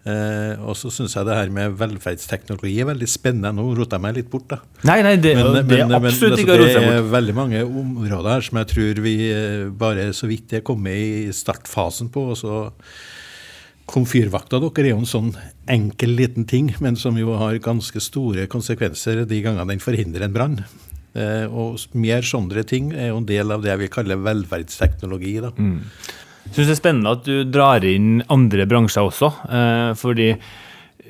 Eh, 0.05 0.61
og 0.61 0.77
så 0.77 0.91
syns 0.93 1.15
jeg 1.17 1.25
det 1.25 1.37
her 1.39 1.53
med 1.53 1.79
velferdsteknologi 1.81 2.75
er 2.83 2.91
veldig 2.91 3.09
spennende. 3.09 3.55
Nå 3.57 3.71
roter 3.79 3.97
jeg 3.97 4.05
meg 4.05 4.19
litt 4.19 4.29
bort, 4.33 4.47
da. 4.53 4.59
Nei, 4.85 4.99
nei, 5.07 5.15
det, 5.17 5.33
det 5.33 5.79
er 5.79 5.97
absolutt 5.97 6.35
altså, 6.35 6.45
ikke 6.45 6.57
å 6.57 6.61
rote 6.61 6.75
seg 6.75 6.85
Det 6.85 6.99
er 6.99 7.11
veldig 7.15 7.37
mange 7.39 7.65
områder 7.65 8.31
her 8.35 8.45
som 8.45 8.61
jeg 8.61 8.71
tror 8.75 9.03
vi 9.07 9.17
eh, 9.33 9.67
bare 9.85 10.11
så 10.17 10.29
vidt 10.29 10.59
er 10.59 10.65
kommet 10.67 11.01
i 11.01 11.33
startfasen 11.33 12.13
på. 12.13 12.29
og 12.35 12.41
så 12.41 12.65
Komfyrvakta 13.89 14.61
dere 14.63 14.87
er 14.87 14.95
jo 14.95 15.01
en 15.03 15.09
sånn 15.09 15.35
enkel 15.69 16.15
liten 16.17 16.47
ting, 16.49 16.71
men 16.85 16.97
som 16.97 17.17
jo 17.21 17.35
har 17.37 17.57
ganske 17.65 18.01
store 18.01 18.47
konsekvenser 18.49 19.27
de 19.29 19.41
gangene 19.45 19.75
den 19.75 19.83
forhindrer 19.85 20.25
en 20.25 20.37
brann. 20.37 20.63
Eh, 21.15 21.47
og 21.47 21.79
mer 21.95 22.27
sånne 22.27 22.65
ting 22.67 22.93
er 22.93 23.13
jo 23.13 23.21
en 23.21 23.29
del 23.29 23.55
av 23.55 23.63
det 23.63 23.71
jeg 23.71 23.83
vil 23.85 23.95
kalle 23.95 24.21
velferdsteknologi. 24.25 25.39
da. 25.45 25.53
Jeg 26.45 26.53
syns 26.59 26.69
det 26.69 26.75
er 26.75 26.83
spennende 26.83 27.17
at 27.17 27.25
du 27.25 27.45
drar 27.49 27.87
inn 27.89 28.23
andre 28.33 28.67
bransjer 28.69 29.09
også. 29.09 29.31
Eh, 29.49 29.91
fordi 29.99 30.33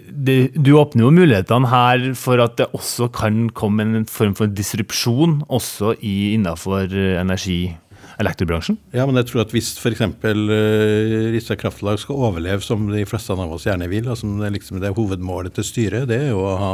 det, 0.04 0.36
du 0.54 0.74
åpner 0.76 1.06
jo 1.06 1.14
mulighetene 1.14 1.70
her 1.72 2.10
for 2.18 2.42
at 2.44 2.58
det 2.60 2.68
også 2.76 3.08
kan 3.14 3.48
komme 3.56 3.86
en 3.86 4.04
form 4.10 4.36
for 4.36 4.52
disrupsjon 4.52 5.40
også 5.48 5.96
i, 6.02 6.34
innenfor 6.36 6.92
energi- 7.20 7.74
elektrobransjen? 8.20 8.76
Ja, 8.94 9.06
men 9.08 9.18
jeg 9.18 9.30
tror 9.30 9.44
at 9.44 9.54
hvis 9.54 9.72
f.eks. 9.80 10.02
Uh, 10.22 11.32
Rissa 11.34 11.56
kraftlag 11.58 11.98
skal 12.02 12.20
overleve 12.28 12.62
som 12.64 12.86
de 12.90 13.04
fleste 13.08 13.34
av 13.34 13.54
oss 13.56 13.66
gjerne 13.66 13.88
vil, 13.90 14.08
altså 14.10 14.28
liksom, 14.54 14.80
det 14.82 14.90
er 14.90 14.98
hovedmålet 14.98 15.56
til 15.56 15.66
styret, 15.66 16.08
det 16.10 16.20
er 16.20 16.32
jo 16.32 16.44
å 16.44 16.54
ha, 16.60 16.72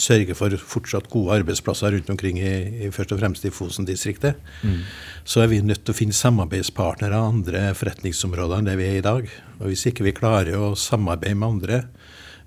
sørge 0.00 0.36
for 0.38 0.54
fortsatt 0.56 1.08
gode 1.12 1.38
arbeidsplasser 1.40 1.96
rundt 1.96 2.10
omkring 2.12 2.40
i, 2.40 2.52
i 2.86 2.90
først 2.94 3.14
og 3.14 3.22
fremst 3.22 3.46
i 3.48 3.52
Fosen-distriktet, 3.54 4.40
mm. 4.62 4.80
så 5.24 5.44
er 5.44 5.52
vi 5.52 5.62
nødt 5.64 5.84
til 5.86 5.94
å 5.94 5.98
finne 5.98 6.16
samarbeidspartnere 6.16 7.18
av 7.18 7.32
andre 7.32 7.64
forretningsområder 7.78 8.60
enn 8.60 8.70
det 8.70 8.78
vi 8.80 8.90
er 8.90 9.00
i 9.00 9.06
dag. 9.06 9.30
Og 9.60 9.70
hvis 9.70 9.86
ikke 9.90 10.06
vi 10.08 10.16
klarer 10.16 10.58
å 10.58 10.74
samarbeide 10.78 11.38
med 11.38 11.48
andre, 11.56 11.82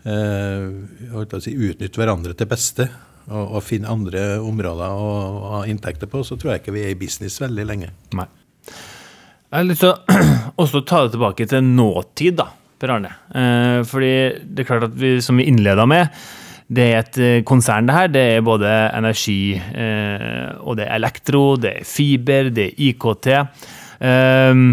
uh, 0.07 1.39
si, 1.43 1.55
utnytte 1.55 2.01
hverandre 2.01 2.37
til 2.37 2.49
beste, 2.51 2.89
og, 3.25 3.55
og 3.57 3.63
finne 3.65 3.89
andre 3.89 4.35
områder 4.43 4.99
å 5.01 5.13
ha 5.55 5.61
inntekter 5.69 6.09
på, 6.09 6.21
så 6.25 6.37
tror 6.37 6.53
jeg 6.53 6.63
ikke 6.63 6.75
vi 6.75 6.85
er 6.85 6.93
i 6.93 6.99
business 6.99 7.39
veldig 7.41 7.65
lenge. 7.65 7.89
Nei. 8.17 8.27
Jeg 9.45 9.61
har 9.61 9.67
lyst 9.69 9.85
til 9.85 9.93
å 9.93 10.29
også 10.65 10.83
ta 10.87 11.03
det 11.05 11.15
tilbake 11.15 11.47
til 11.49 11.65
nåtid, 11.65 12.37
da, 12.41 12.49
Per 12.81 12.91
Arne. 12.97 13.11
Eh, 13.31 13.81
fordi 13.87 14.15
det 14.43 14.63
er 14.63 14.69
klart 14.69 14.89
at 14.89 14.97
vi, 14.99 15.15
som 15.23 15.39
vi 15.39 15.47
innleda 15.49 15.87
med, 15.89 16.09
det 16.65 16.85
er 16.89 16.99
et 17.03 17.17
eh, 17.21 17.43
konsern, 17.45 17.85
det 17.85 17.95
her. 17.95 18.09
Det 18.09 18.25
er 18.35 18.45
både 18.45 18.73
energi, 18.97 19.53
eh, 19.53 20.51
og 20.65 20.79
det 20.79 20.87
er 20.87 20.97
elektro, 20.97 21.45
det 21.61 21.79
er 21.81 21.87
fiber, 21.87 22.49
det 22.53 22.71
er 22.71 22.83
IKT. 22.89 23.31
Eh, 24.01 24.63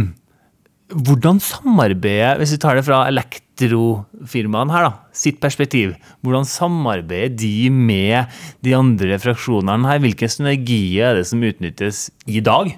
hvordan 0.93 1.41
samarbeider, 1.41 2.39
hvis 2.41 2.55
vi 2.57 2.61
tar 2.61 2.77
det 2.77 2.85
fra 2.85 3.03
elektrofirmaene 3.09 4.75
her, 4.75 4.89
da, 4.89 5.13
sitt 5.17 5.41
perspektiv, 5.41 5.95
hvordan 6.25 6.49
samarbeider 6.49 7.33
de 7.37 7.71
med 7.73 8.33
de 8.65 8.77
andre 8.77 9.21
fraksjonene 9.21 9.89
her? 9.89 10.03
Hvilke 10.05 10.29
synergier 10.33 11.13
er 11.13 11.21
det 11.21 11.29
som 11.29 11.45
utnyttes 11.45 12.07
i 12.29 12.45
dag? 12.45 12.75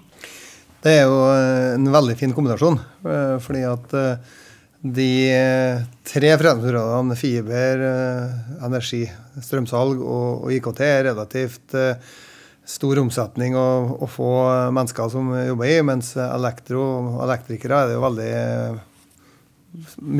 Det 0.84 0.98
er 1.00 1.06
jo 1.08 1.20
en 1.78 1.86
veldig 1.88 2.16
fin 2.18 2.34
kombinasjon. 2.36 2.76
Eh, 3.08 3.36
fordi 3.42 3.62
at 3.66 3.94
eh, 3.96 4.34
de 4.84 5.10
tre 6.04 6.34
fremtidsområdene, 6.36 7.16
fiber, 7.16 7.84
eh, 7.88 8.64
energi, 8.66 9.10
strømsalg 9.40 10.02
og 10.04 10.52
IKT, 10.52 10.80
er 10.84 11.08
relativt 11.08 11.76
stor 12.64 13.00
omsetning 13.00 13.56
å, 13.56 14.08
få 14.08 14.30
mennesker 14.72 15.08
som 15.12 15.32
jobber 15.32 15.68
i, 15.68 15.82
mens 15.84 16.14
elektro 16.16 16.80
og 16.84 17.22
elektrikere 17.26 17.80
er 17.80 17.86
det 17.88 17.96
jo 17.96 18.04
veldig 18.04 18.32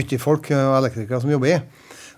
mye 0.01 0.19
folk 0.21 0.51
og 0.53 0.79
elektrikere 0.81 1.21
som 1.23 1.33
jobber 1.33 1.55
i. 1.55 1.59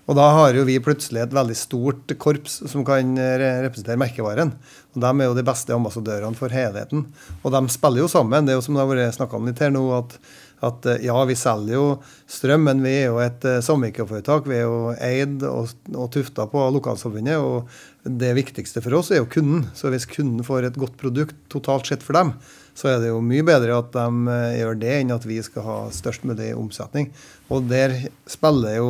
Og 0.07 0.15
da 0.15 0.29
har 0.31 0.55
jo 0.55 0.63
vi 0.67 0.77
plutselig 0.79 1.19
et 1.25 1.35
veldig 1.35 1.55
stort 1.59 2.13
korps 2.19 2.61
som 2.71 2.85
kan 2.87 3.09
representere 3.19 3.99
merkevaren. 3.99 4.53
Og 4.95 5.01
De 5.03 5.09
er 5.11 5.27
jo 5.27 5.35
de 5.35 5.43
beste 5.47 5.75
ambassadørene 5.75 6.39
for 6.39 6.47
helheten. 6.53 7.03
Og 7.43 7.51
de 7.51 7.59
spiller 7.73 8.05
jo 8.05 8.11
sammen. 8.11 8.47
Det 8.47 8.55
er 8.55 8.59
jo 8.59 8.63
som 8.63 8.77
det 8.77 8.85
har 8.85 8.91
vært 8.93 9.17
snakka 9.19 9.35
om 9.35 9.49
litt 9.49 9.59
her 9.59 9.73
nå, 9.75 9.83
at, 9.99 10.15
at, 10.65 10.87
ja, 11.03 11.17
vi 11.29 11.35
selger 11.37 11.75
jo 11.75 11.85
strøm, 12.29 12.63
men 12.65 12.79
vi 12.81 12.93
er 13.03 13.11
jo 13.11 13.19
et 13.21 13.43
uh, 13.45 13.59
samvirkeforetak. 13.65 14.47
Vi 14.49 14.57
er 14.57 14.63
jo 14.65 14.93
eid 14.95 15.43
og, 15.45 15.73
og 15.93 16.07
tufta 16.15 16.47
på 16.49 16.63
lokalsamfunnet. 16.77 17.37
Og 17.37 18.07
det 18.21 18.31
viktigste 18.39 18.81
for 18.81 18.97
oss 18.97 19.11
er 19.13 19.21
jo 19.21 19.29
kunden. 19.29 19.67
Så 19.77 19.91
hvis 19.93 20.09
kunden 20.09 20.45
får 20.47 20.69
et 20.69 20.79
godt 20.81 20.97
produkt 20.97 21.37
totalt 21.53 21.89
sett 21.89 22.05
for 22.05 22.17
dem, 22.17 22.33
så 22.77 22.93
er 22.93 23.03
det 23.03 23.11
jo 23.11 23.21
mye 23.25 23.45
bedre 23.45 23.77
at 23.77 23.93
de 23.93 24.07
uh, 24.07 24.55
gjør 24.57 24.81
det, 24.81 24.95
enn 25.01 25.13
at 25.13 25.27
vi 25.29 25.37
skal 25.45 25.67
ha 25.67 25.77
størst 25.93 26.25
mulig 26.25 26.53
omsetning. 26.57 27.11
Og 27.53 27.69
der 27.69 27.99
spiller 28.29 28.81
jo 28.81 28.89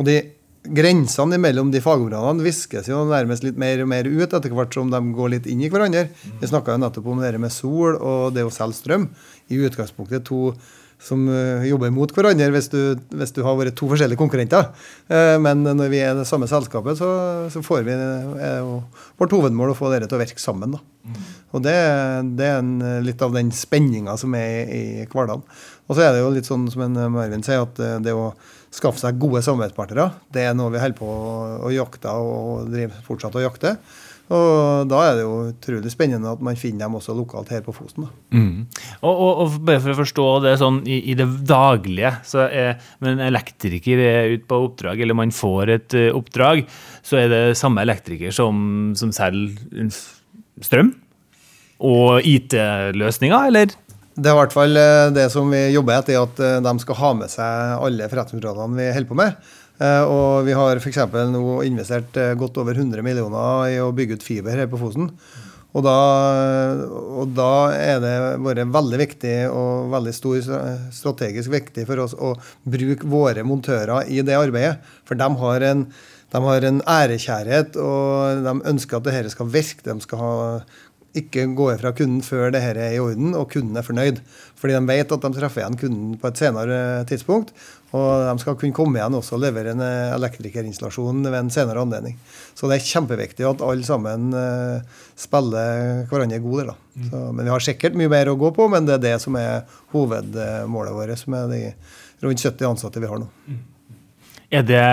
og 0.00 0.06
de 0.08 0.20
grensene 0.60 1.38
mellom 1.40 1.70
de 1.72 1.80
fagområdene 1.84 2.44
viskes 2.44 2.88
jo 2.90 3.02
nærmest 3.08 3.44
litt 3.46 3.58
mer 3.60 3.80
og 3.82 3.88
mer 3.92 4.08
ut 4.08 4.32
etter 4.36 4.52
hvert 4.52 4.76
som 4.76 4.90
de 4.92 5.00
går 5.16 5.32
litt 5.34 5.48
inn 5.48 5.62
i 5.64 5.70
hverandre. 5.72 6.06
Vi 6.40 6.50
snakka 6.50 6.76
nettopp 6.80 7.08
om 7.08 7.22
det 7.22 7.40
med 7.40 7.52
sol 7.52 7.96
og 7.96 8.34
det 8.36 8.44
å 8.46 8.52
selge 8.52 8.78
strøm. 8.78 9.08
I 9.52 9.60
utgangspunktet 9.66 10.28
to 10.28 10.50
som 11.00 11.24
uh, 11.30 11.64
jobber 11.64 11.92
mot 11.94 12.12
hverandre 12.12 12.50
hvis 12.54 12.68
du, 12.72 12.80
hvis 13.16 13.32
du, 13.36 13.40
har 13.46 13.56
vært 13.58 13.76
to 13.78 13.88
forskjellige 13.90 14.20
konkurrenter. 14.20 14.68
Uh, 15.10 15.36
men 15.42 15.64
når 15.64 15.92
vi 15.92 16.02
er 16.04 16.14
det 16.18 16.28
samme 16.28 16.48
selskapet, 16.50 16.98
så, 17.00 17.10
så 17.52 17.64
får 17.64 17.86
vi 17.88 17.96
er 17.96 18.60
jo 18.60 18.80
vårt 19.20 19.34
hovedmål 19.36 19.72
å 19.72 19.78
få 19.78 19.92
dere 19.92 20.10
til 20.10 20.18
å 20.18 20.22
virke 20.22 20.42
sammen. 20.42 20.76
Da. 20.76 20.82
Mm. 21.08 21.18
Og 21.56 21.64
det, 21.64 21.76
det 22.38 22.48
er 22.50 22.60
en, 22.60 22.72
litt 23.06 23.24
av 23.24 23.34
den 23.34 23.52
spenninga 23.54 24.16
som 24.20 24.36
er 24.38 24.62
i, 24.62 24.80
i 25.02 25.10
hverdagen. 25.10 25.44
Og 25.88 25.96
så 25.96 26.06
er 26.06 26.14
det 26.14 26.22
jo 26.22 26.32
litt 26.34 26.48
sånn 26.48 26.68
som 26.70 26.84
en 26.86 27.00
Marvin 27.16 27.42
sier, 27.42 27.64
at 27.64 27.80
det 28.04 28.14
å 28.14 28.30
skaffe 28.70 29.02
seg 29.02 29.18
gode 29.18 29.42
samarbeidspartnere. 29.42 30.12
Det 30.30 30.44
er 30.46 30.54
noe 30.54 30.70
vi 30.70 30.82
holder 30.82 30.98
på 31.00 31.08
å 31.66 31.72
jakte 31.74 32.12
og 32.14 32.70
driver 32.70 33.02
fortsatt 33.06 33.38
å 33.40 33.42
jakte. 33.42 33.74
Og 34.30 34.86
da 34.86 35.00
er 35.08 35.16
det 35.18 35.24
jo 35.24 35.34
utrolig 35.48 35.90
spennende 35.90 36.30
at 36.30 36.42
man 36.44 36.58
finner 36.58 36.84
dem 36.84 36.94
også 37.00 37.16
lokalt 37.18 37.50
her 37.50 37.64
på 37.66 37.74
Fosen. 37.74 38.06
Mm. 38.30 38.68
Og, 39.00 39.10
og, 39.10 39.42
og, 39.42 39.56
bare 39.66 39.82
for 39.82 39.94
å 39.94 39.98
forstå 39.98 40.28
det 40.44 40.54
sånn 40.60 40.80
i, 40.86 41.00
i 41.10 41.16
det 41.18 41.26
daglige, 41.50 42.12
så 42.26 42.46
er 42.46 42.78
når 43.02 43.16
en 43.16 43.24
elektriker 43.26 44.04
er 44.04 44.36
ute 44.36 44.46
på 44.50 44.62
oppdrag, 44.68 45.02
eller 45.02 45.18
man 45.18 45.34
får 45.34 45.74
et 45.74 45.98
uh, 45.98 46.08
oppdrag, 46.14 46.62
så 47.02 47.18
er 47.24 47.30
det 47.32 47.42
samme 47.58 47.82
elektriker 47.82 48.34
som, 48.34 48.92
som 48.98 49.10
selger 49.14 49.90
strøm 50.62 50.94
og 51.80 52.26
IT-løsninger, 52.28 53.50
eller? 53.50 53.74
Det 54.20 54.28
er 54.28 54.34
i 54.34 54.40
hvert 54.40 54.52
fall 54.54 54.76
eh, 54.76 55.08
det 55.16 55.28
som 55.32 55.48
vi 55.52 55.60
jobber 55.72 55.96
etter, 55.96 56.18
at 56.20 56.40
eh, 56.44 56.58
de 56.64 56.72
skal 56.82 56.98
ha 56.98 57.10
med 57.16 57.32
seg 57.32 57.84
alle 57.86 58.08
forretningsområdene 58.10 58.76
vi 58.76 58.88
holder 58.96 59.08
på 59.08 59.18
med. 59.20 59.52
Eh, 59.80 60.02
og 60.04 60.46
vi 60.48 60.56
har 60.56 60.80
f.eks. 60.80 60.98
nå 61.32 61.60
investert 61.66 62.18
godt 62.40 62.60
over 62.60 62.76
100 62.76 63.04
millioner 63.06 63.70
i 63.72 63.78
å 63.80 63.92
bygge 63.96 64.20
ut 64.20 64.26
fiber 64.26 64.60
her 64.60 64.68
på 64.70 64.80
Fosen. 64.80 65.10
Og 65.70 65.84
da, 65.86 65.96
og 66.90 67.30
da 67.36 67.50
er 67.76 68.00
det 68.02 68.14
vært 68.42 68.72
veldig 68.74 68.98
viktig 69.04 69.34
og 69.54 69.92
veldig 69.92 70.14
stor 70.16 70.48
strategisk 70.94 71.52
viktig 71.52 71.84
for 71.86 72.02
oss 72.02 72.16
å 72.18 72.32
bruke 72.66 73.06
våre 73.06 73.44
montører 73.46 74.10
i 74.10 74.18
det 74.26 74.34
arbeidet. 74.34 74.80
For 75.06 75.18
de 75.20 75.28
har 75.44 75.66
en, 75.68 75.84
de 76.34 76.42
har 76.48 76.66
en 76.66 76.82
ærekjærhet, 76.96 77.78
og 77.78 78.42
de 78.48 78.56
ønsker 78.72 78.98
at 78.98 79.06
dette 79.06 79.30
skal 79.36 79.52
virke. 79.54 79.86
De 79.86 79.94
skal 80.02 80.24
ha 80.24 80.34
ikke 81.16 81.48
går 81.58 81.80
fra 81.80 81.90
kunden 81.96 82.20
før 82.22 82.52
det 82.54 82.60
her 82.62 82.78
er 82.78 82.94
i 82.94 83.00
orden 83.02 83.32
og 83.34 83.48
kunden 83.50 83.78
er 83.78 83.86
fornøyd. 83.86 84.20
Fordi 84.60 84.76
de 84.76 84.82
vet 84.86 85.12
at 85.16 85.24
de 85.24 85.30
treffer 85.34 85.64
igjen 85.64 85.78
kunden 85.80 86.16
på 86.20 86.30
et 86.30 86.38
senere 86.38 86.80
tidspunkt. 87.10 87.50
Og 87.90 88.26
de 88.28 88.34
skal 88.38 88.58
kunne 88.60 88.76
komme 88.76 89.00
igjen 89.00 89.16
også 89.18 89.34
og 89.34 89.42
levere 89.42 89.72
en 89.74 89.82
eh, 89.82 90.12
elektrikerinstallasjon 90.14 91.24
ved 91.26 91.38
en 91.40 91.50
senere 91.50 91.82
anledning. 91.82 92.14
Så 92.54 92.70
det 92.70 92.78
er 92.78 92.86
kjempeviktig 92.86 93.48
at 93.48 93.64
alle 93.66 93.86
sammen 93.86 94.30
uh, 94.36 95.00
spiller 95.18 96.04
hverandre 96.10 96.38
gode. 96.44 96.68
Da. 96.70 96.76
Mm. 96.94 97.08
Så, 97.08 97.22
men 97.32 97.48
vi 97.48 97.54
har 97.56 97.66
sikkert 97.66 97.98
mye 97.98 98.12
mer 98.12 98.30
å 98.30 98.38
gå 98.38 98.52
på, 98.54 98.68
men 98.70 98.86
det 98.86 99.00
er 99.00 99.06
det 99.08 99.16
som 99.24 99.38
er 99.40 99.64
hovedmålet 99.94 100.94
vårt 100.94 101.26
med 101.34 101.56
de 101.56 101.64
rundt 102.22 102.44
70 102.46 102.68
ansatte 102.68 103.02
vi 103.02 103.10
har 103.10 103.18
nå. 103.18 103.26
Mm. 103.50 103.64
Er 104.50 104.66
det 104.66 104.86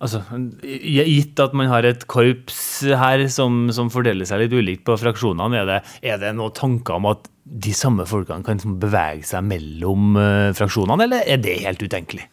Altså, 0.00 0.22
Gitt 0.64 1.40
at 1.44 1.52
man 1.56 1.68
har 1.68 1.84
et 1.84 2.06
korps 2.08 2.60
her 2.96 3.26
som, 3.32 3.66
som 3.74 3.90
fordeler 3.92 4.28
seg 4.28 4.46
litt 4.46 4.54
ulikt 4.56 4.86
på 4.88 4.96
fraksjonene, 4.96 5.60
er 5.60 5.68
det, 5.68 5.80
er 6.00 6.22
det 6.22 6.32
noen 6.38 6.56
tanker 6.56 6.96
om 6.96 7.10
at 7.10 7.28
de 7.44 7.72
samme 7.76 8.06
folkene 8.08 8.46
kan 8.46 8.56
liksom 8.56 8.78
bevege 8.80 9.26
seg 9.28 9.44
mellom 9.44 10.14
uh, 10.16 10.52
fraksjonene, 10.56 11.04
eller 11.04 11.26
er 11.28 11.42
det 11.42 11.58
helt 11.66 11.84
utenkelig? 11.84 12.24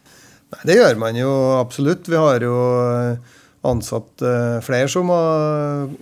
Nei, 0.54 0.62
Det 0.64 0.78
gjør 0.78 0.96
man 1.02 1.18
jo 1.18 1.34
absolutt. 1.58 2.08
Vi 2.08 2.16
har 2.16 2.46
jo 2.46 2.56
ansatt 3.68 4.24
uh, 4.24 4.64
flere 4.64 4.88
som 4.88 5.12
har 5.12 5.92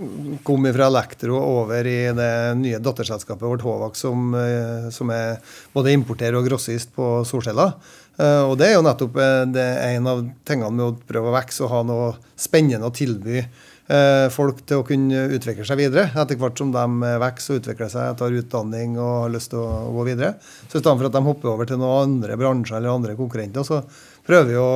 kommet 0.47 0.77
fra 0.77 0.87
Elektro 0.93 1.41
over 1.41 1.91
i 1.91 1.99
det 2.15 2.33
nye 2.63 2.79
datterselskapet 2.79 3.43
vårt 3.43 3.67
Håvak, 3.67 3.99
som, 3.99 4.37
som 4.95 5.11
er 5.11 5.41
både 5.75 5.99
importer 5.99 6.39
og 6.39 6.47
grossist 6.47 6.95
på 6.95 7.25
solceller. 7.27 7.75
Eh, 8.17 8.43
og 8.49 8.57
det 8.61 8.71
er 8.71 8.77
jo 8.79 8.85
nettopp 8.87 9.19
er 9.21 9.57
en 9.93 10.09
av 10.09 10.23
tingene 10.49 10.73
med 10.73 10.85
å 10.87 11.09
prøve 11.09 11.31
å 11.31 11.37
vokse 11.37 11.65
og 11.67 11.73
ha 11.73 11.81
noe 11.85 12.13
spennende 12.41 12.89
å 12.89 12.95
tilby 12.95 13.43
eh, 13.43 14.27
folk 14.33 14.63
til 14.65 14.81
å 14.81 14.87
kunne 14.89 15.27
utvikle 15.37 15.67
seg 15.69 15.81
videre. 15.83 16.09
Etter 16.17 16.41
hvert 16.41 16.61
som 16.61 16.73
de 16.75 17.13
vokser 17.23 17.57
og 17.57 17.61
utvikler 17.61 17.93
seg, 17.93 18.15
tar 18.21 18.39
utdanning 18.41 18.97
og 18.97 19.13
har 19.27 19.35
lyst 19.37 19.53
til 19.53 19.61
å 19.61 19.93
gå 19.99 20.09
videre. 20.09 20.37
Så 20.65 20.79
i 20.79 20.81
stedet 20.81 20.97
for 20.97 21.11
at 21.11 21.19
de 21.19 21.27
hopper 21.29 21.53
over 21.53 21.69
til 21.69 21.83
noen 21.83 22.17
andre 22.17 22.41
bransjer 22.41 22.81
eller 22.81 22.97
andre 22.97 23.19
konkurrenter, 23.19 23.69
så 23.69 23.83
prøver 24.27 24.53
vi 24.55 24.59
å 24.63 24.73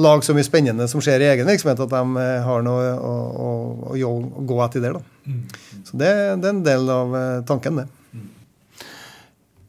lage 0.00 0.24
så 0.24 0.32
mye 0.32 0.46
spennende 0.46 0.86
som 0.88 1.02
skjer 1.04 1.20
i 1.20 1.32
egen 1.34 1.48
virksomhet, 1.50 1.82
at 1.84 1.92
de 1.92 2.26
har 2.46 2.62
noe 2.64 2.92
å, 2.96 3.14
å, 3.28 3.48
å, 3.92 4.12
å 4.40 4.44
gå 4.48 4.60
etter 4.64 4.86
der. 4.86 4.96
Da. 4.96 5.28
Mm. 5.28 5.40
Så 5.84 6.00
det, 6.00 6.12
det, 6.40 6.46
er 6.46 6.54
en 6.54 6.62
del 6.64 6.92
av 6.94 7.16
tanken, 7.50 7.82
det. 7.82 7.99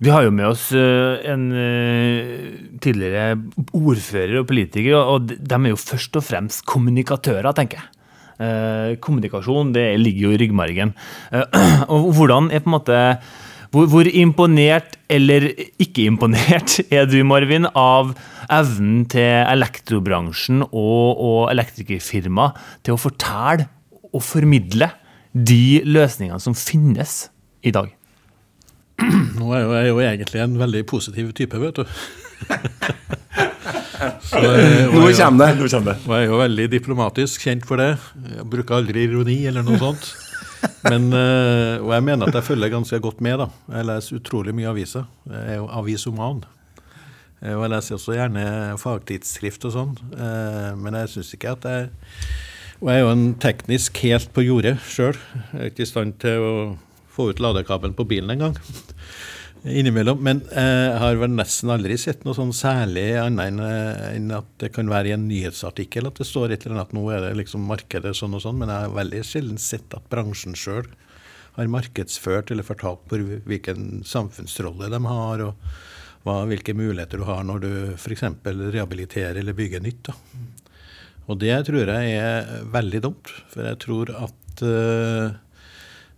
Vi 0.02 0.10
har 0.10 0.26
jo 0.26 0.32
med 0.34 0.48
oss 0.50 0.72
eh, 0.74 1.22
en 1.30 1.52
eh, 1.54 2.56
tidligere 2.82 3.36
ordfører 3.78 4.40
og 4.40 4.48
politiker, 4.50 4.96
og 4.98 5.30
de 5.30 5.58
er 5.60 5.70
jo 5.70 5.78
først 5.78 6.18
og 6.18 6.26
fremst 6.26 6.64
kommunikatører, 6.66 7.52
tenker 7.54 7.84
jeg. 7.84 7.92
Eh, 8.42 8.96
kommunikasjon 8.98 9.76
det 9.76 9.86
ligger 10.02 10.24
jo 10.24 10.34
i 10.34 10.40
ryggmargen. 10.42 10.96
Og 11.94 12.10
hvordan 12.18 12.50
er 12.50 12.64
på 12.64 12.72
en 12.72 12.78
måte 12.80 12.98
Hvor, 13.72 14.08
imponert 14.10 14.98
eller 15.08 15.46
ikke 15.78 16.08
imponert 16.10 16.80
er 16.90 17.06
du, 17.06 17.22
Marvin, 17.24 17.70
av 17.78 18.16
evnen 18.50 19.06
til 19.06 19.46
elektrobransjen 19.46 20.66
og, 20.66 21.22
og 21.22 21.40
elektrikerfirma 21.54 22.50
til 22.82 22.98
å 22.98 23.00
fortelle 23.06 23.70
og 24.12 24.26
formidle 24.26 24.90
de 25.32 25.86
løsningene 25.86 26.42
som 26.42 26.58
finnes 26.58 27.28
i 27.62 27.72
dag? 27.72 28.01
Nå 29.40 29.54
er 29.56 29.64
jo 29.64 29.74
jeg 29.76 29.92
jo 29.92 30.02
egentlig 30.06 30.44
en 30.44 30.60
veldig 30.62 30.84
positiv 30.90 31.32
type, 31.38 31.62
vet 31.62 31.82
du. 31.82 31.86
Så, 34.22 34.40
eh, 34.40 34.90
Nå 34.90 35.12
kommer 35.14 35.52
det. 35.52 35.68
Nå 35.76 35.80
Og 36.10 36.14
jeg 36.16 36.26
er 36.26 36.30
jo 36.30 36.40
veldig 36.40 36.68
diplomatisk 36.72 37.46
kjent 37.46 37.66
for 37.68 37.82
det. 37.82 37.92
Jeg 38.32 38.48
bruker 38.50 38.80
aldri 38.80 39.06
ironi 39.06 39.38
eller 39.50 39.66
noe 39.66 39.78
sånt. 39.82 40.08
Men, 40.92 41.10
eh, 41.14 41.82
og 41.82 41.92
jeg 41.94 42.06
mener 42.08 42.30
at 42.30 42.38
jeg 42.40 42.48
følger 42.48 42.74
ganske 42.74 43.00
godt 43.04 43.22
med. 43.22 43.44
da. 43.44 43.50
Jeg 43.78 43.90
leser 43.90 44.18
utrolig 44.18 44.56
mye 44.58 44.72
aviser. 44.72 45.06
Jeg 45.30 45.56
er 45.56 45.60
jo 45.62 45.68
avisoman. 45.82 46.44
Eh, 47.42 47.54
og 47.54 47.66
jeg 47.66 47.74
leser 47.76 47.98
også 47.98 48.18
gjerne 48.18 48.46
fagtidsskrift 48.82 49.68
og 49.70 49.76
sånn. 49.78 49.98
Men 50.82 51.02
jeg 51.02 51.14
syns 51.16 51.34
ikke 51.38 51.58
at 51.58 51.68
jeg 51.70 51.92
Og 52.82 52.90
jeg 52.90 52.98
er 52.98 53.04
jo 53.04 53.12
en 53.14 53.28
teknisk 53.38 54.00
helt 54.02 54.32
på 54.34 54.42
jordet 54.42 54.80
sjøl. 54.90 55.18
Jeg 55.52 55.60
er 55.60 55.70
ikke 55.70 55.86
i 55.86 55.92
stand 55.92 56.16
til 56.24 56.42
å 56.42 56.56
få 57.12 57.30
ut 57.32 57.41
ladekabelen 57.43 57.95
på 57.97 58.08
bilen 58.08 58.34
engang 58.34 58.58
innimellom. 59.63 60.21
Men 60.24 60.41
eh, 60.50 60.88
jeg 60.88 61.00
har 61.04 61.19
vel 61.21 61.36
nesten 61.36 61.74
aldri 61.74 61.97
sett 62.02 62.26
noe 62.26 62.38
sånn 62.38 62.54
særlig 62.56 63.06
annet 63.21 63.62
eh, 63.67 64.08
enn 64.15 64.34
at 64.36 64.50
det 64.63 64.71
kan 64.76 64.89
være 64.91 65.12
i 65.12 65.15
en 65.17 65.28
nyhetsartikkel 65.30 66.10
at 66.10 66.21
det 66.21 66.28
står 66.30 66.56
et 66.56 66.65
eller 66.65 66.80
annet 66.80 66.89
at 66.89 66.97
nå 66.97 67.06
er 67.13 67.28
det 67.28 67.38
liksom 67.43 67.67
markedet 67.69 68.15
sånn 68.17 68.38
og 68.38 68.43
sånn, 68.45 68.60
men 68.62 68.74
jeg 68.74 68.88
har 68.88 68.97
veldig 68.97 69.24
sjelden 69.28 69.62
sett 69.62 69.97
at 69.97 70.10
bransjen 70.12 70.58
sjøl 70.58 70.89
har 71.58 71.67
markedsført 71.71 72.52
eller 72.52 72.65
fortalt 72.65 73.04
på 73.12 73.19
hvilken 73.50 74.06
samfunnsrolle 74.08 74.88
de 74.91 75.02
har, 75.04 75.43
og 75.43 76.24
hva, 76.24 76.38
hvilke 76.47 76.76
muligheter 76.78 77.19
du 77.19 77.28
har 77.28 77.43
når 77.43 77.63
du 77.63 77.71
f.eks. 77.97 78.24
rehabiliterer 78.45 79.41
eller 79.41 79.58
bygger 79.58 79.84
nytt. 79.84 80.08
Da. 80.08 80.15
Og 81.28 81.39
det 81.41 81.58
tror 81.67 81.91
jeg 81.91 82.15
er 82.17 82.67
veldig 82.71 83.02
dumt, 83.04 83.34
for 83.52 83.67
jeg 83.67 83.80
tror 83.84 84.13
at 84.15 84.63
uh, 84.63 85.34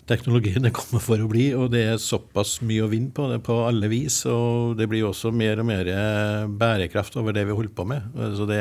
teknologien 0.10 0.66
kommer 0.76 1.02
for 1.04 1.22
å 1.22 1.30
bli, 1.32 1.46
og 1.56 1.70
det 1.74 1.84
er 1.88 2.02
såpass 2.02 2.58
mye 2.66 2.84
å 2.84 2.90
vinne 2.92 3.14
på 3.16 3.28
det 3.32 3.40
på 3.46 3.56
alle 3.66 3.90
vis. 3.92 4.20
Og 4.30 4.76
det 4.80 4.88
blir 4.92 5.08
også 5.08 5.32
mer 5.36 5.62
og 5.62 5.68
mer 5.70 5.90
eh, 5.92 6.44
bærekraft 6.48 7.16
over 7.22 7.36
det 7.36 7.46
vi 7.48 7.56
holder 7.56 7.74
på 7.78 7.88
med. 7.88 8.10
Så 8.38 8.48
det, 8.50 8.60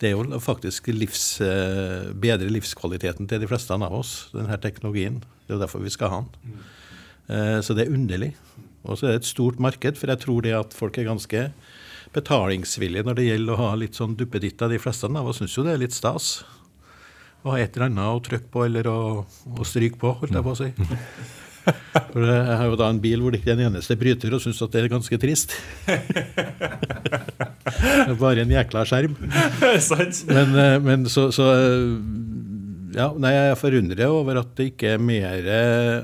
det 0.00 0.10
er 0.10 0.14
jo 0.14 0.40
faktisk 0.42 0.92
livs, 0.94 1.24
eh, 1.44 2.10
bedre 2.14 2.50
livskvaliteten 2.54 3.30
til 3.30 3.42
de 3.42 3.50
fleste 3.50 3.74
av 3.74 3.98
oss, 3.98 4.16
denne 4.34 4.58
teknologien. 4.62 5.20
Det 5.44 5.52
er 5.54 5.58
jo 5.58 5.64
derfor 5.64 5.84
vi 5.84 5.94
skal 5.94 6.12
ha 6.12 6.22
den. 6.24 6.58
Eh, 7.26 7.60
så 7.64 7.76
det 7.76 7.86
er 7.86 7.96
underlig. 7.96 8.34
Og 8.84 9.00
så 9.00 9.08
er 9.08 9.16
det 9.16 9.24
et 9.24 9.32
stort 9.32 9.62
marked, 9.62 9.98
for 9.98 10.12
jeg 10.12 10.22
tror 10.22 10.44
det 10.44 10.54
at 10.54 10.76
folk 10.76 10.98
er 11.00 11.08
ganske 11.08 11.48
betalingsvillige 12.14 13.02
når 13.02 13.16
det 13.18 13.24
gjelder 13.26 13.56
å 13.56 13.70
ha 13.72 13.78
litt 13.80 13.98
sånn 13.98 14.14
duppeditter. 14.14 14.70
De 14.70 14.78
fleste 14.78 15.10
av 15.10 15.30
oss 15.30 15.40
syns 15.42 15.56
jo 15.56 15.64
det 15.66 15.74
er 15.74 15.82
litt 15.82 15.96
stas 15.96 16.44
ha 17.44 17.56
et 17.60 17.74
eller 17.76 17.90
annet 17.90 18.08
å 18.08 18.20
trykke 18.24 18.50
på 18.52 18.64
eller 18.66 18.88
å, 18.88 18.98
å 19.24 19.66
stryke 19.68 19.98
på, 20.00 20.12
holdt 20.20 20.36
jeg 20.36 20.44
på 20.46 20.54
å 20.54 20.60
si. 20.60 20.70
For 21.64 22.24
jeg 22.28 22.56
har 22.60 22.66
jo 22.68 22.76
da 22.76 22.90
en 22.92 23.00
bil 23.00 23.22
hvor 23.24 23.32
det 23.32 23.40
ikke 23.40 23.54
er 23.54 23.60
en 23.62 23.70
eneste 23.70 23.96
bryter, 23.96 24.34
og 24.36 24.42
syns 24.44 24.60
at 24.64 24.72
det 24.74 24.82
er 24.82 24.90
ganske 24.92 25.18
trist. 25.20 25.54
Det 25.88 25.94
er 28.04 28.18
bare 28.20 28.44
en 28.44 28.52
jækla 28.52 28.84
skjerm. 28.88 29.14
Men, 30.36 30.58
eh, 30.60 30.76
men 30.84 31.06
så, 31.08 31.30
så, 31.34 31.48
eh, 31.56 31.94
Ja, 32.94 33.08
nei, 33.18 33.32
jeg 33.32 33.58
forundrer 33.58 34.12
over 34.12 34.42
at 34.42 34.52
det 34.58 34.68
ikke 34.74 34.92
er 34.94 35.00
mer 35.02 35.48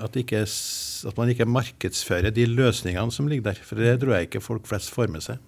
at, 0.03 0.17
ikke, 0.19 0.41
at 0.43 1.21
man 1.21 1.31
ikke 1.31 1.47
markedsfører 1.47 2.33
de 2.35 2.49
løsningene 2.51 3.15
som 3.15 3.29
ligger 3.31 3.53
der. 3.53 3.61
For 3.63 3.79
det 3.79 4.01
tror 4.01 4.17
jeg 4.17 4.31
ikke 4.31 4.43
folk 4.43 4.67
flest 4.67 4.91
får 4.97 5.13
med 5.13 5.23
seg. 5.29 5.39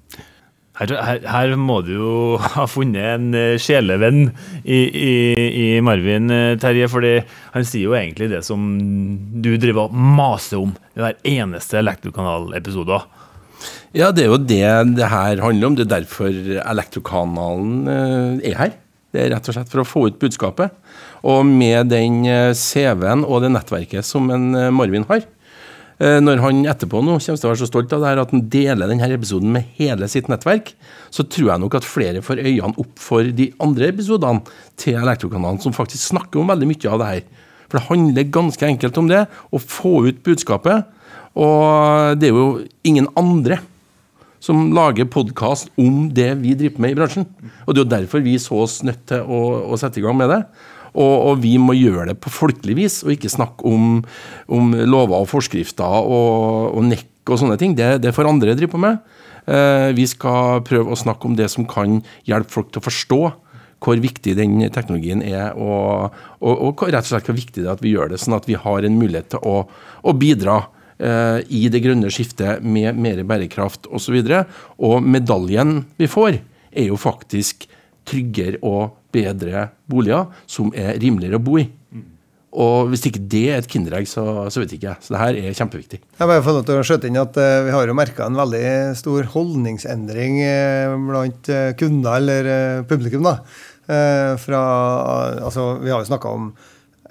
Her, 0.72 0.88
her, 1.04 1.18
her, 1.28 1.50
må 1.60 1.82
du 1.84 1.90
jo 1.92 2.12
ha 2.54 2.64
funnet 2.70 3.04
en 3.04 3.26
uh, 3.36 3.60
sjelevenn 3.60 4.22
i, 4.64 4.78
i, 4.80 5.16
i, 5.52 5.66
Marvin, 5.84 6.32
uh, 6.32 6.54
Terje. 6.60 6.88
fordi 6.88 7.18
han 7.52 7.66
sier 7.68 7.90
jo 7.90 7.96
egentlig 7.98 8.30
det 8.32 8.40
som 8.46 8.62
du 9.44 9.50
driver 9.60 9.90
og 9.90 9.98
maser 10.20 10.62
om 10.62 10.72
i 10.96 11.02
hver 11.04 11.18
eneste 11.28 11.76
Elektrokanal-episode. 11.82 13.02
Ja, 13.92 14.08
det 14.16 14.24
er 14.24 14.32
jo 14.32 14.40
det 14.40 14.64
det 14.96 15.12
her 15.12 15.44
handler 15.44 15.68
om. 15.68 15.76
Det 15.76 15.84
er 15.84 15.92
derfor 15.98 16.32
Elektrokanalen 16.64 17.76
uh, 17.90 18.40
er 18.40 18.56
her. 18.62 18.74
Det 19.12 19.26
er 19.26 19.34
rett 19.34 19.52
og 19.52 19.58
slett 19.58 19.68
for 19.68 19.84
å 19.84 19.88
få 19.88 20.06
ut 20.08 20.16
budskapet. 20.22 20.72
Og 21.28 21.44
med 21.44 21.92
den 21.92 22.24
CV-en 22.56 23.26
og 23.28 23.44
det 23.44 23.52
nettverket 23.52 24.08
som 24.08 24.32
en 24.32 24.48
Marvin 24.72 25.04
har, 25.10 25.20
Eh, 25.20 25.31
når 26.02 26.40
han 26.42 26.64
etterpå 26.66 26.98
nå 27.04 27.12
kommer 27.14 27.38
til 27.38 27.46
å 27.46 27.50
være 27.52 27.60
så 27.60 27.68
stolt 27.68 27.92
av 27.94 28.02
det 28.02 28.08
her 28.10 28.20
at 28.22 28.32
han 28.34 28.40
deler 28.50 28.90
denne 28.90 29.06
episoden 29.14 29.52
med 29.54 29.68
hele 29.76 30.08
sitt 30.10 30.26
nettverk, 30.32 30.72
så 31.14 31.22
tror 31.22 31.52
jeg 31.52 31.62
nok 31.62 31.76
at 31.78 31.86
flere 31.86 32.24
får 32.24 32.40
øynene 32.42 32.74
opp 32.82 32.96
for 32.98 33.28
de 33.38 33.50
andre 33.62 33.92
episodene 33.92 34.42
til 34.80 34.98
Elektrokanalen, 34.98 35.60
som 35.62 35.76
faktisk 35.76 36.08
snakker 36.10 36.42
om 36.42 36.50
veldig 36.50 36.70
mye 36.72 36.90
av 36.90 37.02
det 37.02 37.10
her. 37.12 37.22
For 37.68 37.78
det 37.78 37.88
handler 37.88 38.32
ganske 38.34 38.66
enkelt 38.66 38.98
om 39.00 39.12
det, 39.12 39.22
å 39.54 39.62
få 39.62 39.94
ut 40.08 40.24
budskapet. 40.26 40.90
Og 41.38 42.18
det 42.20 42.28
er 42.28 42.36
jo 42.36 42.48
ingen 42.84 43.06
andre 43.16 43.62
som 44.42 44.72
lager 44.74 45.06
podkast 45.06 45.70
om 45.80 46.08
det 46.12 46.32
vi 46.42 46.56
driver 46.58 46.82
med 46.82 46.92
i 46.92 46.98
bransjen. 46.98 47.26
Og 47.64 47.72
det 47.72 47.78
er 47.78 47.84
jo 47.84 47.92
derfor 47.94 48.24
vi 48.24 48.34
så 48.42 48.58
oss 48.64 48.80
nødt 48.84 49.04
til 49.08 49.22
å, 49.22 49.40
å 49.70 49.78
sette 49.80 50.02
i 50.02 50.04
gang 50.04 50.18
med 50.18 50.32
det. 50.34 50.42
Og, 50.92 51.14
og, 51.30 51.38
vi 51.40 51.54
må 51.60 51.76
gjøre 51.78 52.10
det 52.10 52.18
på 52.20 52.32
folkelig 52.32 52.76
vis, 52.76 53.00
og 53.06 53.14
ikke 53.14 53.32
snakke 53.32 53.64
om, 53.68 54.02
om 54.52 54.74
lover 54.84 55.22
og 55.24 55.30
forskrifter 55.30 55.88
og, 56.04 56.74
og 56.76 56.84
nekk 56.84 57.32
og 57.32 57.40
sånne 57.40 57.56
ting. 57.60 57.76
Det, 57.78 57.94
det 58.04 58.12
får 58.16 58.28
andre 58.28 58.56
drive 58.58 58.72
på 58.72 58.80
med. 58.82 59.00
Eh, 59.46 59.88
vi 59.96 60.04
skal 60.10 60.60
prøve 60.66 60.92
å 60.92 60.98
snakke 60.98 61.28
om 61.28 61.38
det 61.38 61.48
som 61.50 61.66
kan 61.68 62.00
hjelpe 62.28 62.52
folk 62.52 62.70
til 62.70 62.82
å 62.82 62.88
forstå 62.88 63.22
hvor 63.82 63.98
viktig 63.98 64.36
den 64.38 64.60
teknologien 64.70 65.24
er, 65.26 65.56
og, 65.58 66.14
og, 66.38 66.60
og 66.68 66.84
rett 66.86 67.02
og 67.02 67.10
slett 67.10 67.26
hvor 67.26 67.34
viktig 67.34 67.64
det 67.64 67.66
er 67.66 67.74
at 67.74 67.82
vi 67.82 67.96
gjør 67.96 68.12
det, 68.12 68.20
sånn 68.22 68.36
at 68.36 68.46
vi 68.46 68.54
har 68.54 68.86
en 68.86 68.98
mulighet 69.00 69.32
til 69.34 69.42
å, 69.42 69.56
å 70.06 70.14
bidra 70.14 70.60
eh, 71.02 71.40
i 71.50 71.64
det 71.72 71.82
grønne 71.82 72.12
skiftet 72.14 72.62
med 72.62 73.00
mer 73.02 73.24
bærekraft 73.26 73.90
osv. 73.90 74.20
Og, 74.20 74.30
så 74.30 74.44
og 74.86 75.02
medaljen 75.02 75.80
vi 75.98 76.10
får, 76.10 76.38
er 76.70 76.88
jo 76.92 77.00
faktisk 77.00 77.66
tryggere 78.08 78.60
og 78.66 78.98
bedre 79.12 79.68
boliger 79.90 80.30
som 80.50 80.72
er 80.74 80.96
rimeligere 81.00 81.38
å 81.38 81.44
bo 81.44 81.58
i. 81.60 81.66
Og 82.52 82.90
hvis 82.92 83.06
ikke 83.08 83.22
det 83.32 83.42
er 83.48 83.62
et 83.62 83.68
kinderegg, 83.70 84.06
så, 84.08 84.22
så, 84.52 84.60
vet 84.60 84.74
ikke 84.76 84.90
jeg. 84.90 85.00
Så 85.00 85.14
det 85.14 85.20
her 85.22 85.38
er 85.40 85.56
kjempeviktig. 85.56 86.02
Jeg 86.18 86.28
bare 86.28 86.44
får 86.44 86.56
lov 86.58 86.66
til 86.68 86.80
å 86.80 86.84
skjøte 86.84 87.08
inn 87.08 87.20
at 87.20 87.38
uh, 87.40 87.64
Vi 87.64 87.72
har 87.72 87.88
jo 87.88 87.96
merka 87.96 88.26
en 88.28 88.36
veldig 88.36 88.66
stor 88.98 89.28
holdningsendring 89.32 90.36
uh, 90.44 90.96
blant 91.08 91.48
uh, 91.48 91.70
kunder 91.80 92.18
eller 92.20 92.50
publikum. 92.88 93.24
da. 93.24 93.38
fra, 94.38 94.60
altså, 95.42 95.64
vi 95.82 95.90
har 95.90 96.04
jo 96.04 96.08
snakka 96.08 96.30
om 96.30 96.52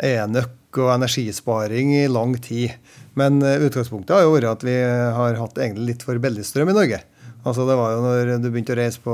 enøk 0.02 0.78
og 0.80 0.94
energisparing 0.94 1.92
i 1.98 2.06
lang 2.08 2.38
tid. 2.42 2.78
Men 3.20 3.42
utgangspunktet 3.42 4.14
har 4.16 4.24
jo 4.24 4.38
vært 4.38 4.54
at 4.54 4.64
vi 4.64 4.78
har 5.18 5.42
hatt 5.42 5.58
egentlig 5.60 5.90
litt 5.90 6.06
for 6.06 6.22
billig 6.22 6.46
strøm 6.48 6.72
i 6.72 6.78
Norge. 6.78 7.02
Altså 7.42 7.66
Det 7.66 7.76
var 7.78 7.96
jo 7.96 8.02
når 8.04 8.32
du 8.38 8.50
begynte 8.52 8.76
å 8.76 8.78
reise 8.78 9.02
på 9.02 9.14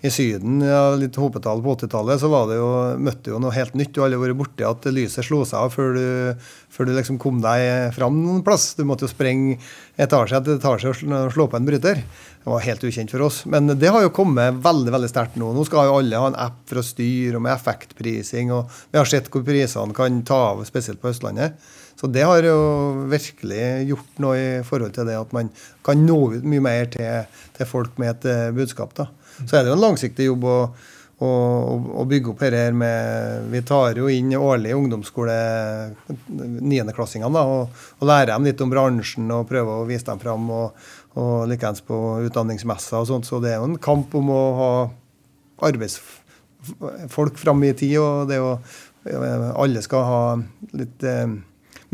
i 0.00 0.08
Syden, 0.08 0.62
ja, 0.64 0.94
litt 0.96 1.18
hopetall 1.20 1.60
på 1.60 1.74
80-tallet, 1.76 2.22
så 2.22 2.30
var 2.32 2.46
det 2.48 2.56
jo, 2.56 2.68
møtte 3.04 3.34
jo 3.34 3.40
noe 3.42 3.52
helt 3.52 3.74
nytt. 3.76 3.90
Du 3.92 4.00
har 4.00 4.08
aldri 4.08 4.22
vært 4.22 4.38
borti 4.38 4.64
at 4.64 4.88
lyset 4.88 5.26
slo 5.26 5.42
seg 5.44 5.58
av 5.60 5.74
før 5.74 5.92
du, 5.98 6.06
før 6.72 6.88
du 6.88 6.94
liksom 6.96 7.18
kom 7.20 7.42
deg 7.44 7.92
fram 7.92 8.16
noen 8.22 8.40
plass. 8.46 8.70
Du 8.78 8.86
måtte 8.88 9.04
jo 9.04 9.12
sprenge 9.12 9.58
etasje 10.00 10.40
etter 10.40 10.56
etasje 10.56 10.94
og 10.94 11.34
slå 11.34 11.50
på 11.52 11.60
en 11.60 11.68
bryter. 11.68 12.00
Det 12.40 12.48
var 12.48 12.64
helt 12.64 12.86
ukjent 12.88 13.12
for 13.12 13.26
oss. 13.26 13.42
Men 13.44 13.68
det 13.76 13.92
har 13.92 14.06
jo 14.06 14.14
kommet 14.16 14.62
veldig 14.64 14.96
veldig 14.96 15.12
sterkt 15.12 15.36
nå. 15.36 15.52
Nå 15.52 15.66
skal 15.68 15.90
jo 15.90 15.98
alle 16.00 16.22
ha 16.22 16.30
en 16.32 16.40
app 16.48 16.62
for 16.70 16.80
å 16.80 16.86
styre, 16.86 17.36
og 17.36 17.44
med 17.44 17.52
effektprising. 17.58 18.54
og 18.56 18.72
Vi 18.88 19.02
har 19.02 19.12
sett 19.12 19.28
hvor 19.28 19.44
prisene 19.44 19.96
kan 19.96 20.22
ta 20.24 20.40
av, 20.54 20.64
spesielt 20.64 21.02
på 21.02 21.12
Østlandet. 21.12 21.60
Så 22.00 22.08
det 22.08 22.22
har 22.24 22.46
jo 22.46 22.60
virkelig 23.12 23.64
gjort 23.90 24.22
noe 24.24 24.36
i 24.40 24.46
forhold 24.64 24.94
til 24.96 25.08
det 25.10 25.18
at 25.20 25.34
man 25.36 25.50
kan 25.84 26.00
nå 26.00 26.20
ut 26.38 26.46
mye 26.48 26.62
mer 26.64 26.88
til, 26.94 27.26
til 27.58 27.68
folk 27.68 27.98
med 28.00 28.14
et 28.14 28.30
uh, 28.30 28.46
budskap. 28.56 28.94
da. 28.96 29.10
Så 29.42 29.58
er 29.58 29.66
det 29.66 29.72
jo 29.72 29.76
en 29.76 29.84
langsiktig 29.84 30.30
jobb 30.30 30.46
å, 30.48 30.54
å, 31.20 31.32
å 32.00 32.06
bygge 32.08 32.32
opp 32.32 32.44
her 32.46 32.56
med 32.72 33.50
Vi 33.52 33.60
tar 33.68 34.00
jo 34.00 34.08
inn 34.08 34.32
årlig 34.36 34.72
ungdomsskole 34.78 35.36
niendeklassingene 36.30 37.44
og, 37.52 37.84
og 38.00 38.08
lærer 38.08 38.32
dem 38.32 38.48
litt 38.48 38.64
om 38.64 38.72
bransjen 38.72 39.28
og 39.36 39.48
prøver 39.52 39.82
å 39.82 39.88
vise 39.88 40.08
dem 40.08 40.24
fram. 40.24 40.48
og, 40.56 40.88
og 41.18 41.48
likeens 41.50 41.82
på 41.82 41.96
utdanningsmesser 42.28 43.00
og 43.00 43.08
sånt. 43.08 43.28
Så 43.28 43.40
det 43.42 43.54
er 43.54 43.60
jo 43.60 43.68
en 43.70 43.80
kamp 43.82 44.14
om 44.16 44.30
å 44.32 44.42
ha 44.60 44.72
arbeidsfolk 45.68 47.40
fram 47.40 47.64
i 47.66 47.74
tid. 47.74 47.98
og 47.98 48.30
det 48.30 48.38
er 48.38 48.44
jo 48.44 49.52
Alle 49.56 49.82
skal 49.82 50.04
ha 50.04 50.22
litt 50.76 51.04
eh, 51.08 51.26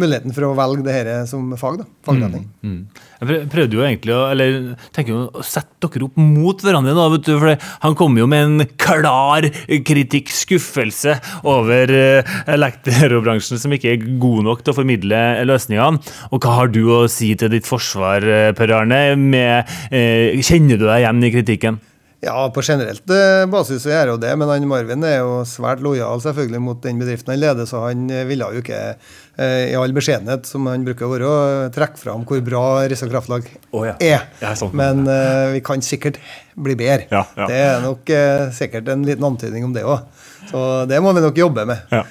muligheten 0.01 0.35
for 0.37 0.49
å 0.49 0.55
velge 0.57 0.85
det 0.87 0.95
her 0.95 1.11
som 1.29 1.49
fag. 1.59 1.81
da, 1.81 1.87
fagretning. 2.07 2.47
Mm. 2.63 2.79
Jeg 3.21 3.49
prøvde 3.53 3.79
jo 3.79 3.85
egentlig 3.85 4.15
å 4.15 4.23
eller, 4.33 4.59
tenker 4.97 5.15
jo, 5.15 5.23
å 5.33 5.45
sette 5.47 5.89
dere 5.89 6.09
opp 6.09 6.21
mot 6.21 6.63
hverandre. 6.63 6.95
da, 6.97 7.09
vet 7.15 7.27
du, 7.29 7.33
for 7.41 7.69
Han 7.87 7.97
kom 7.99 8.19
jo 8.19 8.29
med 8.31 8.45
en 8.45 8.67
klar 8.81 9.49
kritikk, 9.89 10.33
skuffelse, 10.35 11.17
over 11.47 11.93
eh, 11.95 12.37
elektrobransjen 12.53 13.61
som 13.63 13.73
ikke 13.73 13.95
er 13.95 14.07
god 14.21 14.47
nok 14.51 14.65
til 14.65 14.75
å 14.75 14.79
formidle 14.81 15.25
løsningene. 15.49 16.17
Og 16.31 16.41
hva 16.43 16.61
har 16.61 16.73
du 16.73 16.83
å 16.93 17.03
si 17.11 17.33
til 17.39 17.53
ditt 17.53 17.69
forsvar, 17.69 18.25
eh, 18.25 18.53
Per 18.57 18.77
Arne? 18.77 19.03
Med, 19.17 19.77
eh, 19.91 20.37
kjenner 20.45 20.81
du 20.81 20.89
deg 20.89 21.05
igjen 21.05 21.25
i 21.25 21.35
kritikken? 21.35 21.85
Ja, 22.25 22.51
på 22.55 22.63
generelt 22.65 23.11
eh, 23.13 23.45
basis 23.51 23.85
så 23.85 23.91
gjør 23.91 24.01
jeg 24.01 24.13
jo 24.15 24.21
det, 24.23 24.31
men 24.41 24.49
han 24.49 24.65
Marvin 24.69 25.05
er 25.05 25.19
jo 25.21 25.43
svært 25.47 25.83
lojal 25.85 26.23
selvfølgelig 26.25 26.63
mot 26.65 26.81
den 26.83 26.99
bedriften 27.03 27.35
han 27.35 27.43
leder, 27.43 27.69
så 27.69 27.85
han 27.85 28.07
eh, 28.09 28.25
ville 28.27 28.49
jo 28.57 28.63
ikke 28.65 28.79
eh, 28.95 29.13
i 29.37 29.75
all 29.77 29.93
beskjedenhet, 29.93 30.47
som 30.49 30.65
han 30.71 30.85
bruker 30.87 31.05
å 31.05 31.11
være, 31.13 31.31
trekke 31.75 32.01
fram 32.01 32.23
hvor 32.25 32.41
bra 32.45 32.63
Rissa 32.89 33.09
Kraftlag 33.11 33.45
oh, 33.71 33.83
ja. 33.85 33.93
er. 34.01 34.31
Ja, 34.41 34.55
sånn. 34.57 34.73
Men 34.77 35.03
uh, 35.05 35.53
vi 35.53 35.61
kan 35.65 35.85
sikkert 35.85 36.17
bli 36.57 36.77
bedre. 36.79 37.05
Ja. 37.13 37.27
Det 37.37 37.59
er 37.67 37.85
nok 37.85 38.09
uh, 38.09 38.47
sikkert 38.57 38.89
en 38.93 39.05
liten 39.05 39.27
antydning 39.29 39.67
om 39.69 39.75
det 39.77 39.85
òg. 39.85 40.07
Så 40.49 40.61
det 40.89 41.03
må 41.03 41.13
vi 41.13 41.25
nok 41.25 41.39
jobbe 41.39 41.67
med. 41.69 41.85
Ja. 41.93 42.05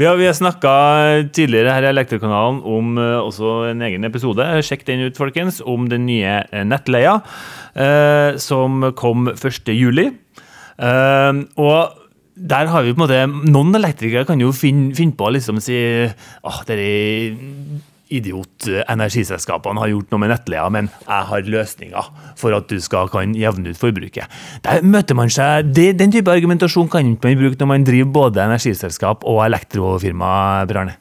Vi 0.00 0.06
har, 0.06 0.16
vi 0.16 0.26
har 0.26 0.36
snakka 0.36 0.70
tidligere 1.34 1.74
her 1.74 1.84
i 1.84 1.90
Elektrokanalen 1.90 2.62
om 2.64 2.94
uh, 2.98 3.20
også 3.20 3.70
en 3.70 3.82
egen 3.84 4.06
episode. 4.08 4.46
Sjekk 4.64 4.86
den 4.88 5.04
ut, 5.06 5.18
folkens. 5.18 5.60
Om 5.60 5.90
den 5.90 6.06
nye 6.08 6.40
eh, 6.46 6.64
nettleia 6.64 7.18
eh, 7.74 8.38
som 8.40 8.86
kom 8.96 9.28
1. 9.34 9.72
juli. 9.74 10.06
Eh, 10.80 11.42
og 11.60 11.99
der 12.40 12.70
har 12.72 12.84
vi 12.84 12.94
på 12.94 13.00
en 13.00 13.04
måte 13.04 13.50
Noen 13.52 13.76
elektrikere 13.76 14.24
kan 14.28 14.40
jo 14.40 14.52
finne, 14.56 14.94
finne 14.96 15.16
på 15.16 15.28
å 15.28 15.32
liksom 15.34 15.60
si 15.62 15.76
at 16.08 16.66
dere 16.70 16.90
idiot-energiselskapene 18.10 19.82
har 19.84 19.92
gjort 19.92 20.10
noe 20.10 20.22
med 20.24 20.32
nettleia, 20.32 20.64
men 20.72 20.88
jeg 21.04 21.26
har 21.28 21.50
løsninger 21.54 22.08
for 22.40 22.56
at 22.56 22.66
du 22.70 22.80
skal 22.82 23.10
kan 23.12 23.36
jevne 23.38 23.70
ut 23.70 23.78
forbruket. 23.78 24.26
Der 24.66 24.82
møter 24.82 25.18
man 25.18 25.30
seg, 25.30 25.70
det, 25.76 25.92
Den 26.00 26.10
type 26.10 26.32
argumentasjon 26.32 26.90
kan 26.90 27.12
ikke 27.12 27.30
man 27.30 27.38
bruke 27.44 27.60
når 27.60 27.70
man 27.70 27.86
driver 27.86 28.10
både 28.18 28.42
energiselskap 28.48 29.22
og 29.28 29.44
elektrofirma. 29.46 30.32
Bjarne. 30.70 30.96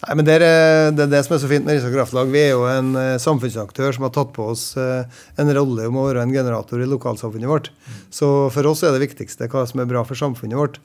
Nei, 0.00 0.14
men 0.16 0.24
det 0.24 0.38
er, 0.38 0.92
det 0.96 1.04
er 1.04 1.10
det 1.12 1.20
som 1.26 1.34
er 1.36 1.40
så 1.42 1.48
fint 1.50 1.66
med 1.66 1.76
Rissa 1.76 1.90
Kraftlag. 1.92 2.30
Vi 2.32 2.40
er 2.40 2.54
jo 2.54 2.62
en 2.70 2.94
eh, 2.96 3.18
samfunnsaktør 3.20 3.92
som 3.92 4.06
har 4.06 4.14
tatt 4.14 4.30
på 4.32 4.46
oss 4.54 4.70
eh, 4.80 5.02
en 5.40 5.52
rolle 5.52 5.90
om 5.90 5.98
å 6.00 6.06
være 6.06 6.22
en 6.24 6.32
generator 6.32 6.80
i 6.80 6.88
lokalsamfunnet 6.88 7.50
vårt. 7.50 7.68
Så 8.08 8.48
for 8.54 8.70
oss 8.70 8.80
er 8.86 8.96
det 8.96 9.02
viktigste 9.04 9.50
hva 9.52 9.66
som 9.68 9.82
er 9.82 9.90
bra 9.90 10.00
for 10.08 10.16
samfunnet 10.16 10.56
vårt. 10.56 10.78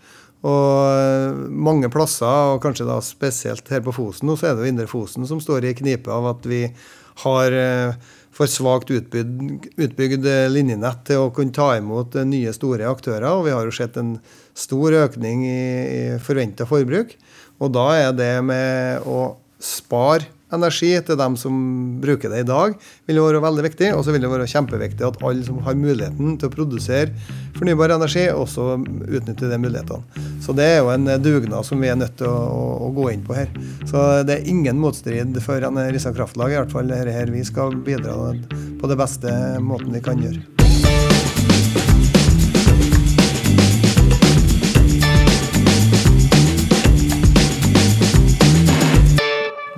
Og 0.43 0.67
eh, 0.91 1.37
mange 1.47 1.87
plasser, 1.93 2.51
og 2.51 2.59
kanskje 2.65 2.89
da 2.89 2.99
spesielt 3.03 3.71
her 3.71 3.85
på 3.85 3.95
Fosen, 3.95 4.33
så 4.35 4.49
er 4.49 4.57
det 4.57 4.65
jo 4.65 4.73
Indre 4.73 4.89
Fosen 4.91 5.29
som 5.29 5.39
står 5.39 5.69
i 5.69 5.77
knipe 5.79 6.11
av 6.11 6.27
at 6.33 6.51
vi 6.51 6.65
har 7.23 7.55
for 8.35 8.51
svakt 8.51 8.89
utbygd, 8.91 9.69
utbygd 9.79 10.27
linjenett 10.51 11.05
til 11.07 11.23
å 11.23 11.31
kunne 11.31 11.55
ta 11.55 11.69
imot 11.79 12.17
nye, 12.27 12.51
store 12.51 12.83
aktører. 12.91 13.29
Og 13.31 13.45
vi 13.47 13.55
har 13.55 13.63
jo 13.63 13.71
sett 13.79 13.95
en 14.01 14.17
stor 14.51 14.99
økning 15.05 15.47
i, 15.47 15.61
i 15.87 16.01
forventa 16.19 16.67
forbruk. 16.67 17.15
Og 17.59 17.73
da 17.75 17.89
er 17.97 18.15
det 18.15 18.33
med 18.45 19.05
å 19.07 19.35
spare 19.63 20.31
energi 20.53 20.91
til 21.05 21.17
dem 21.19 21.35
som 21.39 21.55
bruker 22.03 22.31
det 22.31 22.43
i 22.43 22.47
dag, 22.47 22.75
vil 23.07 23.19
være 23.23 23.41
veldig 23.43 23.65
viktig. 23.65 23.91
Og 23.95 24.03
så 24.05 24.13
vil 24.13 24.23
det 24.23 24.31
være 24.31 24.47
kjempeviktig 24.49 25.05
at 25.07 25.19
alle 25.25 25.45
som 25.47 25.59
har 25.65 25.77
muligheten 25.79 26.37
til 26.39 26.49
å 26.49 26.53
produsere 26.53 27.11
fornybar 27.57 27.95
energi, 27.95 28.27
også 28.31 28.75
utnytter 28.77 29.51
de 29.51 29.59
mulighetene. 29.61 30.25
Så 30.43 30.55
det 30.57 30.67
er 30.73 30.81
jo 30.81 30.91
en 30.93 31.09
dugnad 31.23 31.67
som 31.67 31.81
vi 31.81 31.91
er 31.91 31.99
nødt 31.99 32.17
til 32.19 32.29
å, 32.29 32.57
å, 32.87 32.91
gå 32.95 33.09
inn 33.13 33.23
på 33.25 33.37
her. 33.37 33.51
Så 33.89 34.03
det 34.27 34.39
er 34.39 34.51
ingen 34.51 34.79
motstrid 34.81 35.39
for 35.45 35.63
Rissa 35.95 36.13
Kraftlag, 36.15 36.53
i 36.53 36.59
hvert 36.61 36.75
fall 36.75 36.91
her, 36.93 37.09
her. 37.11 37.31
Vi 37.33 37.45
skal 37.47 37.77
bidra 37.85 38.35
på 38.81 38.91
det 38.91 38.99
beste 38.99 39.31
måten 39.63 39.95
vi 39.95 40.03
kan 40.05 40.21
gjøre. 40.21 40.54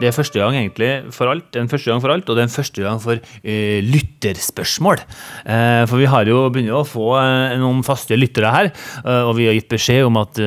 Det 0.08 0.14
er 0.14 0.16
første 0.16 0.40
gang 0.40 0.56
egentlig 0.56 0.90
for 1.12 1.28
alt, 1.28 1.50
den 1.52 1.68
første 1.68 1.92
gang 1.92 2.00
for 2.00 2.14
alt, 2.14 2.30
og 2.32 2.38
det 2.38 2.46
er 2.46 2.48
en 2.48 2.54
første 2.54 2.84
gang 2.86 3.02
for 3.04 3.20
uh, 3.20 3.80
lytterspørsmål. 3.84 5.02
Uh, 5.44 5.84
for 5.84 6.00
vi 6.00 6.08
har 6.08 6.30
jo 6.32 6.46
begynt 6.48 6.72
å 6.72 6.86
få 6.88 7.10
uh, 7.18 7.58
noen 7.60 7.84
faste 7.84 8.16
lyttere 8.16 8.54
her, 8.54 8.70
og 9.04 9.34
vi 9.36 9.50
har 9.50 9.58
gitt 9.58 9.68
beskjed 9.74 10.08
om 10.08 10.22
at 10.22 10.40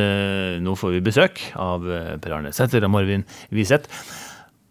nå 0.64 0.72
får 0.78 0.94
vi 0.94 1.02
besøk 1.04 1.42
av 1.60 1.84
Per 2.22 2.32
Arne 2.38 2.54
Sæther 2.56 2.86
og 2.88 2.94
Marvin 2.94 3.26
Wiseth. 3.52 3.92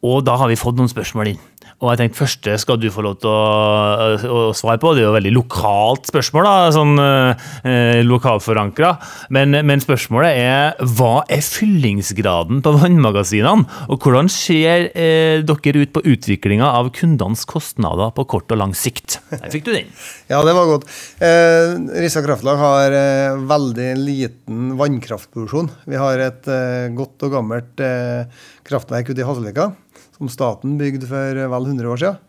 Og 0.05 0.23
da 0.25 0.39
har 0.41 0.49
vi 0.49 0.57
fått 0.57 0.79
noen 0.79 0.89
spørsmål 0.89 1.33
inn. 1.33 1.41
Og 1.79 1.91
jeg 1.91 2.01
tenkte 2.01 2.19
første 2.19 2.55
skal 2.59 2.79
du 2.81 2.89
få 2.91 3.03
lov 3.05 3.19
til 3.23 3.31
å, 3.31 4.17
å 4.19 4.41
svare 4.57 4.79
på. 4.81 4.93
Det 4.95 5.03
er 5.03 5.07
jo 5.07 5.13
et 5.13 5.19
veldig 5.19 5.33
lokalt 5.35 6.09
spørsmål, 6.09 6.47
da, 6.47 6.71
sånn 6.75 6.99
eh, 6.99 8.01
lokalforankra. 8.07 8.93
Men, 9.35 9.55
men 9.67 9.83
spørsmålet 9.83 10.39
er 10.41 10.89
hva 10.97 11.23
er 11.31 11.43
fyllingsgraden 11.45 12.63
på 12.65 12.75
vannmagasinene? 12.81 13.67
Og 13.89 14.03
hvordan 14.03 14.31
ser 14.33 14.89
eh, 14.91 15.39
dere 15.45 15.83
ut 15.85 15.93
på 15.95 16.03
utviklinga 16.03 16.67
av 16.79 16.91
kundenes 16.95 17.45
kostnader 17.49 18.11
på 18.15 18.27
kort 18.29 18.51
og 18.51 18.61
lang 18.61 18.75
sikt? 18.77 19.19
Der 19.31 19.49
fikk 19.53 19.69
du 19.69 19.73
den. 19.75 19.89
Ja, 20.29 20.43
det 20.45 20.53
var 20.53 20.67
godt. 20.69 20.83
Eh, 21.25 21.71
Rissa 22.03 22.21
Kraftlag 22.21 22.59
har 22.61 22.93
eh, 22.93 23.39
veldig 23.49 23.87
liten 23.97 24.75
vannkraftproduksjon. 24.77 25.71
Vi 25.89 25.97
har 25.97 26.21
et 26.21 26.49
eh, 26.53 26.91
godt 26.93 27.25
og 27.25 27.33
gammelt 27.33 27.81
eh, 27.81 28.27
kraftverk 28.67 29.09
ute 29.09 29.23
i 29.23 29.25
Hasselvika 29.25 29.71
som 30.19 30.29
staten 30.29 30.77
bygde 30.79 31.07
for 31.07 31.39
eh, 31.39 31.49
vel 31.49 31.71
100 31.71 31.89
år 31.89 32.01
siden. 32.03 32.21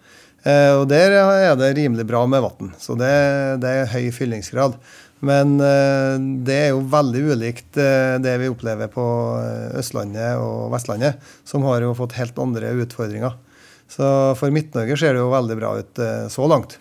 Eh, 0.46 0.72
og 0.78 0.86
der 0.88 1.12
er 1.18 1.58
det 1.58 1.74
rimelig 1.76 2.06
bra 2.08 2.24
med 2.30 2.44
vann, 2.46 2.72
så 2.80 2.96
det, 2.96 3.12
det 3.60 3.74
er 3.82 3.92
høy 3.92 4.08
fyllingsgrad. 4.14 4.78
Men 5.26 5.58
eh, 5.60 6.14
det 6.46 6.56
er 6.56 6.70
jo 6.70 6.86
veldig 6.88 7.24
ulikt 7.34 7.76
det 8.24 8.36
vi 8.40 8.48
opplever 8.48 8.88
på 8.92 9.04
Østlandet 9.76 10.40
og 10.40 10.70
Vestlandet, 10.72 11.20
som 11.44 11.66
har 11.68 11.84
jo 11.84 11.96
fått 11.98 12.16
helt 12.16 12.38
andre 12.40 12.72
utfordringer. 12.86 13.36
Så 13.90 14.06
for 14.38 14.54
Midt-Norge 14.54 14.96
ser 14.96 15.16
det 15.16 15.20
jo 15.24 15.32
veldig 15.32 15.56
bra 15.58 15.74
ut 15.82 16.00
så 16.30 16.46
langt. 16.46 16.76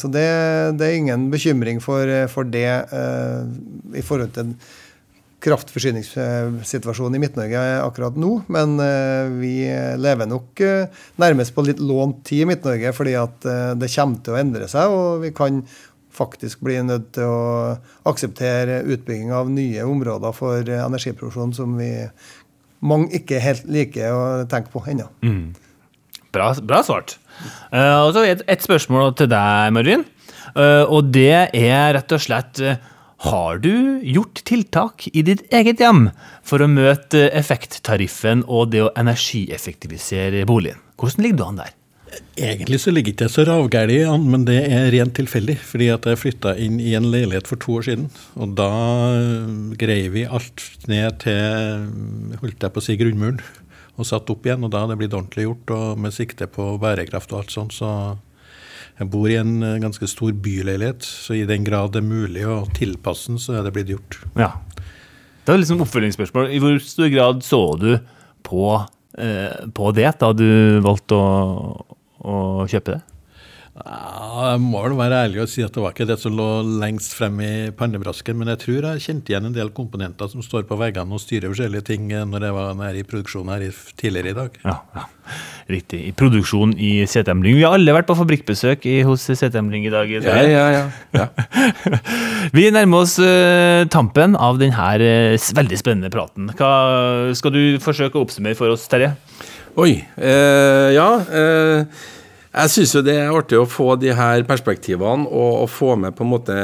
Så 0.00 0.08
det, 0.08 0.24
det 0.80 0.86
er 0.86 0.96
ingen 0.96 1.26
bekymring 1.28 1.76
for, 1.84 2.08
for 2.32 2.48
det 2.48 2.70
i 3.92 4.04
forhold 4.06 4.32
til 4.32 4.54
kraftforsyningssituasjonen 5.44 7.18
i 7.18 7.20
Midt-Norge 7.22 7.64
akkurat 7.82 8.16
nå. 8.18 8.32
Men 8.52 8.78
eh, 8.82 9.32
vi 9.40 9.54
lever 10.00 10.30
nok 10.30 10.62
eh, 10.64 11.02
nærmest 11.20 11.54
på 11.56 11.66
litt 11.66 11.82
lånt 11.82 12.22
tid 12.28 12.46
i 12.46 12.48
Midt-Norge, 12.52 12.94
fordi 12.96 13.16
at 13.20 13.46
eh, 13.48 13.74
det 13.78 13.92
kommer 13.92 14.24
til 14.24 14.36
å 14.36 14.40
endre 14.40 14.70
seg. 14.72 14.94
Og 14.96 15.20
vi 15.26 15.34
kan 15.36 15.60
faktisk 16.16 16.64
bli 16.64 16.78
nødt 16.86 17.10
til 17.18 17.28
å 17.28 17.76
akseptere 18.08 18.80
utbygging 18.88 19.34
av 19.36 19.52
nye 19.52 19.84
områder 19.84 20.32
for 20.36 20.64
energiproduksjon 20.64 21.52
som 21.56 21.76
vi 21.76 21.90
mange 22.86 23.12
ikke 23.20 23.40
helt 23.42 23.68
liker 23.68 24.16
å 24.16 24.24
tenke 24.48 24.72
på 24.72 24.84
ennå. 24.88 25.10
Bra, 26.32 26.50
bra 26.64 26.82
svart. 26.84 27.16
Uh, 27.72 28.06
og 28.06 28.14
så 28.16 28.24
et, 28.28 28.44
et 28.48 28.64
spørsmål 28.64 29.14
til 29.18 29.30
deg, 29.32 29.72
Marvin. 29.76 30.04
Uh, 30.56 30.84
og 30.88 31.10
det 31.12 31.48
er 31.52 31.94
rett 31.96 32.12
og 32.16 32.22
slett 32.22 32.60
eh, 32.64 32.78
Har 33.24 33.62
du 33.64 34.02
gjort 34.04 34.42
tiltak 34.44 35.06
i 35.12 35.22
ditt 35.24 35.46
eget 35.54 35.80
hjem 35.80 36.10
for 36.44 36.60
å 36.60 36.68
møte 36.68 37.30
effekttariffen 37.32 38.44
og 38.44 38.74
det 38.74 38.82
å 38.84 38.92
energieffektivisere 38.92 40.44
boligen? 40.48 40.82
Hvordan 41.00 41.24
ligger 41.24 41.40
du 41.40 41.44
an 41.46 41.60
der? 41.62 41.72
Egentlig 42.36 42.78
så 42.80 42.92
ligger 42.92 43.14
ikke 43.14 43.28
så 43.32 43.44
ravgæli 43.48 44.02
an, 44.08 44.26
men 44.30 44.44
det 44.48 44.58
er 44.68 44.90
rent 44.92 45.16
tilfeldig. 45.16 45.56
Fordi 45.64 45.88
at 45.94 46.06
jeg 46.08 46.20
flytta 46.20 46.54
inn 46.60 46.76
i 46.80 46.92
en 46.96 47.08
leilighet 47.12 47.48
for 47.48 47.60
to 47.60 47.78
år 47.80 47.88
siden. 47.88 48.10
Og 48.36 48.52
da 48.58 48.70
øh, 49.16 49.72
greier 49.80 50.12
vi 50.12 50.26
alt 50.28 50.64
ned 50.88 51.22
til 51.24 52.36
holdt 52.42 52.68
jeg 52.68 52.72
på 52.72 52.82
å 52.82 52.84
si 52.84 52.98
grunnmuren. 53.00 53.40
Og 53.96 54.08
satt 54.08 54.28
opp 54.32 54.44
igjen. 54.44 54.64
Og 54.64 54.72
da 54.72 54.84
har 54.84 54.92
det 54.92 55.00
blitt 55.00 55.16
ordentlig 55.16 55.48
gjort, 55.48 55.72
og 55.76 56.04
med 56.04 56.14
sikte 56.14 56.48
på 56.52 56.74
bærekraft 56.80 57.32
og 57.32 57.42
alt 57.42 57.56
sånt. 57.56 57.76
Så 57.76 57.90
jeg 58.96 59.10
bor 59.12 59.28
i 59.28 59.36
en 59.36 59.58
øh, 59.62 59.78
ganske 59.82 60.08
stor 60.08 60.32
byleilighet, 60.32 61.04
så 61.04 61.36
i 61.36 61.46
den 61.48 61.66
grad 61.66 61.92
det 61.92 62.00
er 62.00 62.08
mulig 62.08 62.46
å 62.48 62.62
tilpasse 62.76 63.32
den, 63.32 63.40
så 63.42 63.58
er 63.58 63.66
det 63.66 63.74
blitt 63.76 63.92
gjort. 63.92 64.20
Ja. 64.38 64.54
Det 65.44 65.52
var 65.52 65.60
liksom 65.60 65.82
oppfølgingsspørsmål. 65.84 66.48
I 66.50 66.60
hvor 66.62 66.78
stor 66.82 67.10
grad 67.12 67.44
så 67.46 67.60
du 67.78 67.90
på, 68.46 68.62
eh, 69.18 69.66
på 69.76 69.92
det 69.94 70.08
da 70.22 70.32
du 70.34 70.48
valgte 70.84 71.18
å, 71.18 71.98
å 72.24 72.38
kjøpe 72.70 72.96
det? 72.96 73.15
Ja, 73.76 74.52
jeg 74.54 74.60
må 74.64 74.80
vel 74.86 74.94
være 74.96 75.18
ærlig 75.26 75.42
og 75.42 75.50
si 75.52 75.60
at 75.64 75.74
det 75.74 75.82
var 75.82 75.92
ikke 75.92 76.06
det 76.08 76.16
som 76.22 76.32
lå 76.36 76.46
lengst 76.80 77.12
frem 77.18 77.36
i 77.44 77.50
pannebrasken, 77.76 78.38
men 78.40 78.48
jeg 78.54 78.62
tror 78.62 78.86
jeg 78.88 79.02
kjente 79.04 79.32
igjen 79.32 79.48
en 79.50 79.56
del 79.56 79.72
komponenter 79.76 80.30
som 80.32 80.44
står 80.44 80.64
på 80.68 80.78
veggene 80.80 81.12
og 81.12 81.20
styrer 81.20 81.52
forskjellige 81.52 81.84
ting 81.90 82.08
eh, 82.14 82.24
når 82.24 82.46
jeg 82.48 82.56
var 82.56 82.78
nær 82.78 82.96
i 82.96 83.04
produksjonen 83.06 83.52
her 83.52 83.82
tidligere 84.00 84.32
i 84.32 84.38
dag. 84.38 84.56
Ja, 84.64 84.78
ja. 84.96 85.04
Riktig. 85.66 86.00
I 86.08 86.12
produksjon 86.16 86.72
i 86.78 86.90
CTM 87.10 87.42
Lyng. 87.42 87.58
Vi 87.58 87.66
har 87.66 87.74
alle 87.76 87.94
vært 87.96 88.08
på 88.08 88.16
fabrikkbesøk 88.16 88.86
i, 88.88 89.00
hos 89.04 89.26
CTM 89.26 89.68
Lyng 89.74 89.88
i 89.88 89.92
dag. 89.92 90.12
Ja, 90.14 90.38
ja, 90.46 90.66
ja. 90.72 90.84
ja. 91.18 91.26
Vi 92.56 92.68
nærmer 92.70 93.02
oss 93.02 93.16
uh, 93.18 93.82
tampen 93.90 94.38
av 94.38 94.62
denne 94.62 94.88
uh, 95.02 95.50
veldig 95.58 95.80
spennende 95.82 96.12
praten. 96.14 96.52
Hva 96.56 96.72
skal 97.36 97.52
du 97.52 97.62
forsøke 97.82 98.16
å 98.16 98.24
oppsummere 98.24 98.56
for 98.56 98.72
oss, 98.72 98.86
Terje? 98.88 99.16
Oi. 99.76 99.98
Eh, 100.16 100.88
ja. 100.96 101.08
Eh, 101.20 102.04
jeg 102.56 102.72
syns 102.72 102.94
jo 102.96 103.02
det 103.04 103.18
er 103.20 103.34
artig 103.34 103.58
å 103.60 103.68
få 103.68 103.94
de 104.00 104.14
her 104.16 104.44
perspektivene 104.48 105.28
og, 105.28 105.52
og 105.64 105.68
få 105.72 105.92
med 106.00 106.16
på 106.16 106.24
en 106.24 106.32
måte 106.32 106.56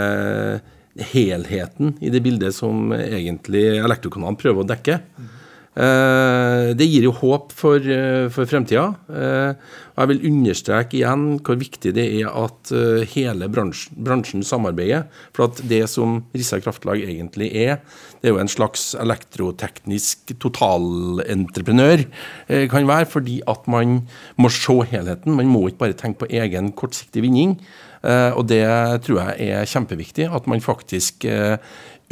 helheten 1.13 1.95
i 2.01 2.11
det 2.13 2.21
bildet 2.25 2.57
som 2.57 2.93
egentlig 2.97 3.65
Elektrokanalen 3.81 4.39
prøver 4.41 4.65
å 4.65 4.69
dekke. 4.69 4.99
Eh, 4.99 5.39
det 5.73 6.85
gir 6.85 7.07
jo 7.07 7.15
håp 7.17 7.53
for, 7.57 7.81
eh, 7.81 8.29
for 8.29 8.45
fremtida. 8.45 8.95
Eh, 9.09 9.55
jeg 9.97 10.09
vil 10.09 10.25
understreke 10.29 10.99
igjen 10.99 11.25
hvor 11.45 11.57
viktig 11.61 11.93
det 11.97 12.05
er 12.21 12.29
at 12.29 12.73
eh, 12.73 13.05
hele 13.13 13.49
bransjen, 13.53 13.97
bransjen 14.05 14.45
samarbeider. 14.45 15.07
For 15.37 15.49
at 15.49 15.63
det 15.69 15.85
som 15.93 16.23
Rissa 16.37 16.61
Kraftlag 16.61 17.05
egentlig 17.05 17.51
er, 17.57 17.81
det 18.21 18.31
er 18.31 18.35
jo 18.37 18.43
en 18.43 18.53
slags 18.53 18.93
elektroteknisk 19.01 20.35
totalentreprenør, 20.43 22.05
eh, 22.49 22.67
kan 22.73 22.89
være, 22.89 23.09
fordi 23.09 23.41
at 23.49 23.69
man 23.69 24.03
må 24.37 24.53
se 24.53 24.77
helheten. 24.93 25.37
Man 25.37 25.53
må 25.53 25.67
ikke 25.69 25.85
bare 25.87 25.99
tenke 25.99 26.25
på 26.25 26.33
egen 26.43 26.73
kortsiktig 26.77 27.25
vinning. 27.25 27.57
Eh, 28.03 28.31
og 28.35 28.49
det 28.51 28.65
tror 29.07 29.23
jeg 29.23 29.53
er 29.55 29.69
kjempeviktig, 29.69 30.29
at 30.29 30.49
man 30.51 30.65
faktisk 30.65 31.25
eh, 31.29 31.57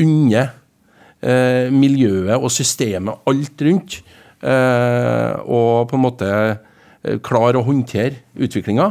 unner 0.00 0.48
eh, 0.48 0.59
miljøet 1.20 2.38
og 2.38 2.48
systemet 2.54 3.28
alt 3.28 3.64
rundt. 3.66 3.98
Eh, 4.40 5.32
og 5.44 5.90
på 5.90 5.98
en 5.98 6.04
måte 6.04 6.28
eh, 6.30 7.18
klare 7.24 7.60
å 7.60 7.66
håndtere 7.66 8.22
utviklinga. 8.40 8.88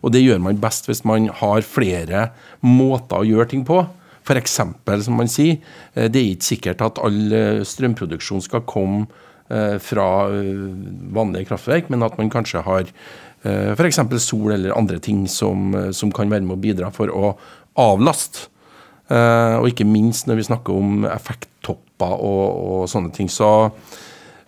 Og 0.00 0.12
det 0.14 0.22
gjør 0.22 0.40
man 0.44 0.60
best 0.60 0.88
hvis 0.88 1.02
man 1.08 1.28
har 1.40 1.64
flere 1.66 2.28
måter 2.64 3.20
å 3.20 3.28
gjøre 3.28 3.50
ting 3.52 3.64
på. 3.68 3.82
F.eks. 4.20 4.58
som 5.06 5.16
man 5.16 5.32
sier, 5.32 5.58
eh, 5.94 6.10
det 6.12 6.20
er 6.20 6.30
ikke 6.34 6.50
sikkert 6.50 6.84
at 6.84 7.00
all 7.02 7.20
eh, 7.32 7.64
strømproduksjon 7.66 8.44
skal 8.44 8.64
komme 8.68 9.06
eh, 9.48 9.80
fra 9.82 10.10
eh, 10.28 10.68
vanlige 11.16 11.50
kraftverk, 11.50 11.90
men 11.92 12.04
at 12.06 12.20
man 12.20 12.32
kanskje 12.32 12.64
har 12.66 12.84
eh, 12.84 13.72
f.eks. 13.72 14.02
sol 14.20 14.52
eller 14.56 14.76
andre 14.76 15.00
ting 15.02 15.24
som, 15.28 15.72
eh, 15.74 15.90
som 15.96 16.12
kan 16.12 16.32
være 16.32 16.44
med 16.44 16.58
å 16.58 16.64
bidra 16.68 16.92
for 16.94 17.12
å 17.12 17.34
avlaste. 17.80 18.50
Eh, 19.10 19.56
og 19.58 19.66
ikke 19.70 19.88
minst 19.88 20.28
når 20.30 20.38
vi 20.38 20.46
snakker 20.46 20.76
om 20.76 21.06
effekttopper 21.10 22.12
og, 22.14 22.44
og 22.74 22.90
sånne 22.90 23.10
ting. 23.14 23.30
Så 23.32 23.48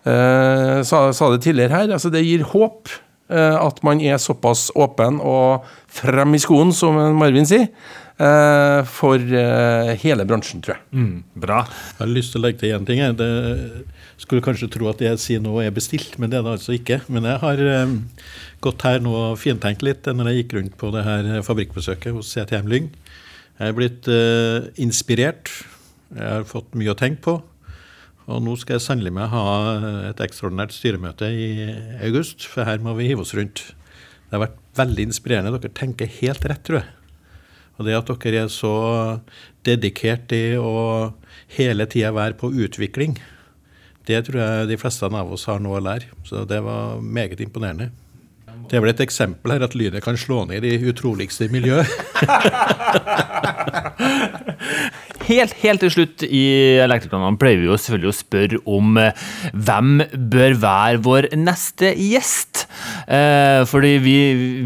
eh, 0.07 0.79
sa, 0.87 1.09
sa 1.11 1.31
det 1.33 1.43
tidligere 1.43 1.75
her, 1.75 1.97
altså 1.97 2.13
det 2.15 2.23
gir 2.23 2.47
håp 2.53 2.93
eh, 3.33 3.57
at 3.59 3.83
man 3.87 4.03
er 4.05 4.23
såpass 4.23 4.69
åpen 4.79 5.19
og 5.19 5.67
frem 5.91 6.39
i 6.39 6.43
skoen, 6.43 6.71
som 6.77 6.95
Marvin 7.19 7.49
sier, 7.49 7.67
eh, 8.23 8.79
for 8.87 9.35
hele 10.05 10.29
bransjen, 10.31 10.63
tror 10.63 10.79
jeg. 10.79 10.87
Mm, 10.95 11.19
bra. 11.43 11.65
Jeg 11.67 12.05
har 12.05 12.15
lyst 12.15 12.37
til 12.37 12.43
å 12.43 12.47
legge 12.47 12.63
til 12.63 12.77
én 12.79 12.87
ting. 12.87 13.03
jeg. 13.03 13.85
Skulle 14.23 14.45
kanskje 14.47 14.71
tro 14.71 14.87
at 14.87 15.03
det 15.03 15.11
jeg 15.11 15.19
sier 15.25 15.43
nå 15.43 15.57
er 15.59 15.75
bestilt, 15.75 16.15
men 16.23 16.31
det 16.31 16.39
er 16.39 16.47
det 16.47 16.55
altså 16.55 16.79
ikke. 16.79 17.03
Men 17.11 17.27
jeg 17.27 17.43
har 17.43 17.67
gått 18.63 18.87
her 18.87 19.03
nå 19.03 19.11
og 19.33 19.41
fintenkt 19.43 19.83
litt 19.83 20.07
når 20.07 20.31
jeg 20.31 20.45
gikk 20.45 20.61
rundt 20.61 20.79
på 20.79 20.93
det 20.95 21.03
her 21.03 21.33
fabrikkbesøket 21.43 22.15
hos 22.15 22.31
CTM 22.31 22.71
Lyng. 22.71 22.93
Jeg 23.63 23.71
er 23.71 23.77
blitt 23.79 24.09
eh, 24.11 24.65
inspirert. 24.83 25.47
Jeg 26.11 26.27
har 26.27 26.47
fått 26.51 26.73
mye 26.75 26.91
å 26.91 26.99
tenke 26.99 27.23
på. 27.23 27.35
Og 28.27 28.41
nå 28.43 28.57
skal 28.59 28.75
jeg 28.75 28.83
sannelig 28.83 29.13
meg 29.15 29.29
ha 29.31 29.45
et 30.09 30.23
ekstraordinært 30.25 30.75
styremøte 30.75 31.29
i 31.31 31.47
august, 32.03 32.49
for 32.51 32.67
her 32.67 32.83
må 32.83 32.97
vi 32.99 33.07
hive 33.07 33.23
oss 33.23 33.35
rundt. 33.39 33.63
Det 34.27 34.35
har 34.35 34.43
vært 34.49 34.59
veldig 34.81 35.07
inspirerende. 35.07 35.55
Dere 35.63 35.79
tenker 35.79 36.11
helt 36.19 36.43
rett, 36.51 36.65
tror 36.67 36.81
jeg. 36.81 36.91
Og 37.79 37.87
det 37.87 37.95
at 38.01 38.11
dere 38.25 38.45
er 38.49 38.51
så 38.51 38.75
dedikert 39.67 40.35
i 40.35 40.59
å 40.59 40.75
hele 41.55 41.87
tida 41.87 42.11
være 42.19 42.41
på 42.41 42.51
utvikling, 42.67 43.15
det 44.11 44.25
tror 44.27 44.43
jeg 44.43 44.71
de 44.73 44.81
fleste 44.83 45.07
av 45.07 45.37
oss 45.39 45.47
har 45.47 45.63
noe 45.63 45.79
å 45.79 45.87
lære. 45.87 46.11
Så 46.27 46.43
det 46.51 46.59
var 46.67 46.99
meget 46.99 47.47
imponerende. 47.47 47.93
Det 48.71 48.79
er 48.79 48.85
vel 48.85 48.93
et 48.95 49.05
eksempel 49.05 49.53
her 49.55 49.65
at 49.67 49.75
lynet 49.77 50.05
kan 50.05 50.17
slå 50.17 50.47
ned 50.49 50.65
i 50.65 50.79
utroligste 50.89 51.49
miljø. 51.53 51.83
Helt, 55.23 55.53
helt 55.63 55.83
til 55.85 55.93
slutt 55.93 56.25
i 56.27 56.43
Elektrikerne 56.83 57.31
pleier 57.39 57.61
vi 57.61 57.69
jo 57.69 57.77
selvfølgelig 57.79 58.11
å 58.11 58.17
spørre 58.17 58.59
om 58.75 58.97
eh, 58.99 59.21
hvem 59.55 60.03
bør 60.33 60.57
være 60.63 61.01
vår 61.05 61.29
neste 61.39 61.93
gjest. 61.95 62.65
Eh, 63.07 63.63
fordi 63.71 63.93
vi, 64.03 64.17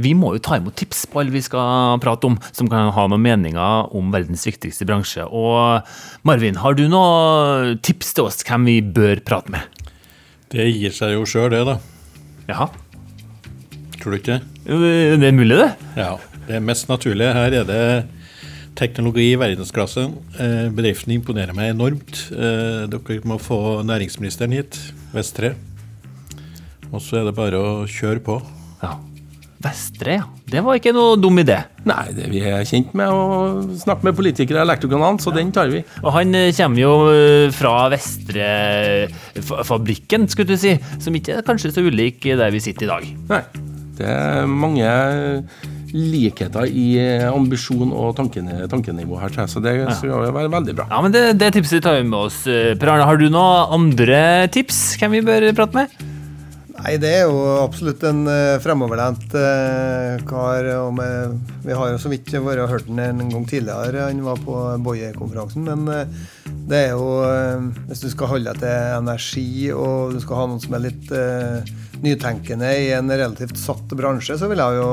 vi 0.02 0.14
må 0.16 0.32
jo 0.36 0.42
ta 0.46 0.56
imot 0.60 0.76
tips 0.78 1.04
på 1.12 1.20
alle 1.20 1.34
vi 1.34 1.44
skal 1.44 2.00
prate 2.02 2.30
om, 2.30 2.38
som 2.56 2.70
kan 2.72 2.88
ha 2.94 3.06
noen 3.10 3.24
meninger 3.26 3.92
om 3.96 4.08
verdens 4.14 4.46
viktigste 4.48 4.88
bransje. 4.88 5.26
Og 5.28 5.84
Marvin, 6.26 6.62
har 6.62 6.78
du 6.78 6.86
noen 6.88 7.76
tips 7.84 8.16
til 8.16 8.30
oss 8.30 8.42
hvem 8.46 8.66
vi 8.70 8.80
bør 8.80 9.22
prate 9.28 9.52
med? 9.52 9.84
Det 10.52 10.70
gir 10.70 10.94
seg 10.94 11.18
jo 11.18 11.28
sjøl, 11.28 11.50
det, 11.52 11.64
da. 11.68 11.78
Jaha, 12.46 12.70
Tror 14.06 14.14
du 14.14 14.22
ikke? 14.22 14.38
det 15.18 15.26
er 15.26 15.34
mulig 15.34 15.56
det? 15.58 15.74
Ja. 15.98 16.14
Det 16.46 16.62
mest 16.62 16.86
naturlige 16.86 17.34
her 17.34 17.50
er 17.58 17.66
det 17.66 18.06
teknologi 18.78 19.32
i 19.32 19.38
verdensklasse. 19.40 20.04
Eh, 20.38 20.70
bedriften 20.70 21.10
imponerer 21.16 21.50
meg 21.56 21.70
enormt. 21.72 22.30
Eh, 22.30 22.86
dere 22.86 23.20
må 23.26 23.34
få 23.42 23.82
næringsministeren 23.82 24.52
hit, 24.54 24.78
Vestre. 25.10 25.56
Og 26.92 27.02
så 27.02 27.16
er 27.18 27.24
det 27.26 27.34
bare 27.34 27.58
å 27.58 27.82
kjøre 27.90 28.22
på. 28.22 28.38
Ja. 28.84 28.94
Vestre, 29.66 30.20
ja. 30.20 30.26
Det 30.46 30.62
var 30.62 30.78
ikke 30.78 30.94
noe 30.94 31.18
dum 31.18 31.34
idé. 31.42 31.66
Nei, 31.90 32.14
det 32.14 32.30
vi 32.30 32.46
er 32.46 32.62
kjent 32.70 32.94
med 32.94 33.10
å 33.10 33.58
snakke 33.82 34.06
med 34.06 34.14
politikere 34.22 34.62
i 34.62 34.64
Elektrokanalen, 34.68 35.18
så 35.18 35.34
den 35.34 35.50
tar 35.50 35.66
vi. 35.74 35.82
Og 36.04 36.14
han 36.14 36.30
eh, 36.30 36.54
kommer 36.54 36.78
jo 36.86 37.10
fra 37.58 37.90
Vestre-fabrikken, 37.90 40.30
skulle 40.30 40.54
du 40.54 40.58
si, 40.62 40.78
som 41.02 41.10
ikke 41.18 41.40
er 41.40 41.46
kanskje 41.50 41.74
så 41.74 41.82
ulik 41.82 42.22
der 42.22 42.54
vi 42.54 42.62
sitter 42.62 42.86
i 42.86 42.94
dag. 42.94 43.02
Nei, 43.32 43.42
det 43.98 44.08
er 44.08 44.48
mange 44.50 44.90
likheter 45.96 46.66
i 46.68 46.88
ambisjon 47.28 47.94
og 47.94 48.16
tankenivå 48.18 49.20
her, 49.22 49.38
så 49.48 49.62
det 49.64 49.78
skal 49.96 50.12
jo 50.12 50.20
være 50.24 50.50
veldig 50.52 50.76
bra. 50.76 50.88
Ja, 50.90 51.00
men 51.04 51.14
det, 51.14 51.24
det 51.40 51.54
tipset 51.56 51.84
tar 51.86 52.00
vi 52.00 52.08
med 52.08 52.26
oss. 52.26 52.42
Eh, 52.50 52.74
Per 52.76 52.92
Arne, 52.92 53.06
har 53.08 53.20
du 53.20 53.28
noen 53.30 53.78
andre 53.78 54.20
tips 54.52 54.98
hvem 55.00 55.18
vi 55.18 55.24
bør 55.26 55.50
prate 55.56 55.82
med? 55.84 56.12
Nei, 56.76 56.98
det 57.00 57.08
er 57.08 57.22
jo 57.24 57.38
absolutt 57.64 58.02
en 58.04 58.26
eh, 58.28 58.58
fremoverlent 58.62 59.32
eh, 59.34 60.20
kar. 60.28 60.66
Og 60.84 60.92
med, 60.98 61.38
vi 61.64 61.74
har 61.74 61.92
jo 61.92 62.00
så 62.02 62.12
vidt 62.12 62.28
vært 62.30 62.62
og 62.62 62.70
hørt 62.70 62.90
den 62.90 63.00
en 63.00 63.32
gang 63.32 63.46
tidligere. 63.48 64.04
Han 64.10 64.20
var 64.26 64.42
på 64.44 64.58
Boje-konferansen. 64.84 65.64
Men 65.66 65.88
eh, 65.90 66.52
det 66.68 66.82
er 66.84 66.92
jo 66.92 67.08
eh, 67.24 67.64
Hvis 67.88 68.04
du 68.04 68.10
skal 68.12 68.34
holde 68.34 68.52
deg 68.52 68.62
til 68.62 69.00
energi, 69.00 69.48
og 69.72 70.14
du 70.14 70.20
skal 70.22 70.42
ha 70.42 70.46
noen 70.52 70.62
som 70.62 70.76
er 70.76 70.84
litt 70.90 71.10
eh, 71.16 71.74
nytenkende 72.02 72.70
i 72.78 72.90
en 72.96 73.10
relativt 73.10 73.58
satt 73.60 73.94
bransje, 73.98 74.38
så 74.38 74.48
vil 74.50 74.62
jeg 74.62 74.80
jo 74.80 74.88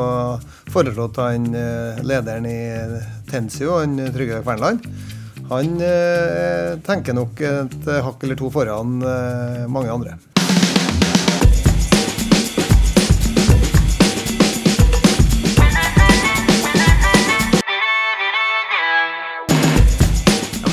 foreslått 0.73 1.19
han 1.21 1.49
eh, 1.57 2.03
lederen 2.05 2.47
i 2.49 2.59
Tensio, 3.29 3.77
han 3.81 3.97
Trygve 4.13 4.43
Kvernland. 4.43 4.85
Han 5.51 5.81
eh, 5.83 6.75
tenker 6.85 7.17
nok 7.17 7.41
et 7.43 7.89
hakk 8.05 8.23
eller 8.23 8.39
to 8.39 8.51
foran 8.53 9.01
eh, 9.03 9.65
mange 9.71 9.91
andre. 9.93 10.19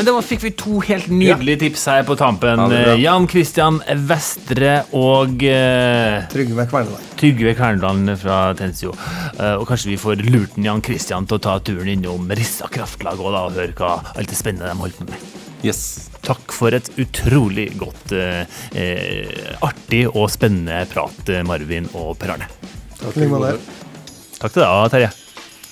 Men 0.01 0.09
Da 0.09 0.20
fikk 0.24 0.44
vi 0.46 0.51
to 0.57 0.78
helt 0.88 1.11
nydelige 1.12 1.61
tips 1.66 1.82
her 1.90 2.05
på 2.09 2.14
tampen. 2.16 2.62
Ja, 2.72 2.94
Jan 2.96 3.26
Christian 3.28 3.82
Vestre 4.09 4.78
og 4.96 5.42
uh, 5.44 6.24
Trygve 6.32 6.64
Kverneland. 6.70 7.11
Trygve 7.20 7.53
Kverneland 7.59 8.14
fra 8.22 8.38
Tensio. 8.57 8.94
Uh, 9.36 9.59
og 9.59 9.66
kanskje 9.68 9.92
vi 9.92 9.98
får 10.01 10.24
lurten 10.24 10.64
Jan 10.64 10.80
Christian 10.86 11.28
til 11.28 11.36
å 11.36 11.42
ta 11.44 11.59
turen 11.61 11.92
innom 11.92 12.32
Rissa 12.32 12.70
kraftlag 12.72 13.20
og 13.20 13.36
da, 13.36 13.44
og 13.51 13.61
høre 13.61 13.76
hva 13.76 13.92
alt 14.14 14.32
det 14.32 14.40
spennende 14.40 14.72
de 14.72 14.80
holder 14.80 14.96
på 15.03 15.11
med. 15.12 15.28
Yes. 15.68 16.09
Takk 16.24 16.57
for 16.57 16.72
et 16.76 16.88
utrolig 17.01 17.68
godt, 17.80 18.12
eh, 18.16 18.44
eh, 18.72 19.55
artig 19.64 20.07
og 20.09 20.30
spennende 20.32 20.86
prat, 20.88 21.32
Marvin 21.48 21.88
og 21.92 22.16
Per 22.20 22.36
Arne. 22.38 22.48
Takk. 23.01 23.14
Takk 24.40 24.53
til 24.53 24.62
deg, 24.64 24.92
Terje. 24.96 25.11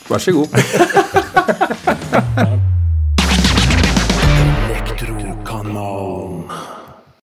Vær 0.08 0.20
så 0.24 0.32
god. 0.36 0.48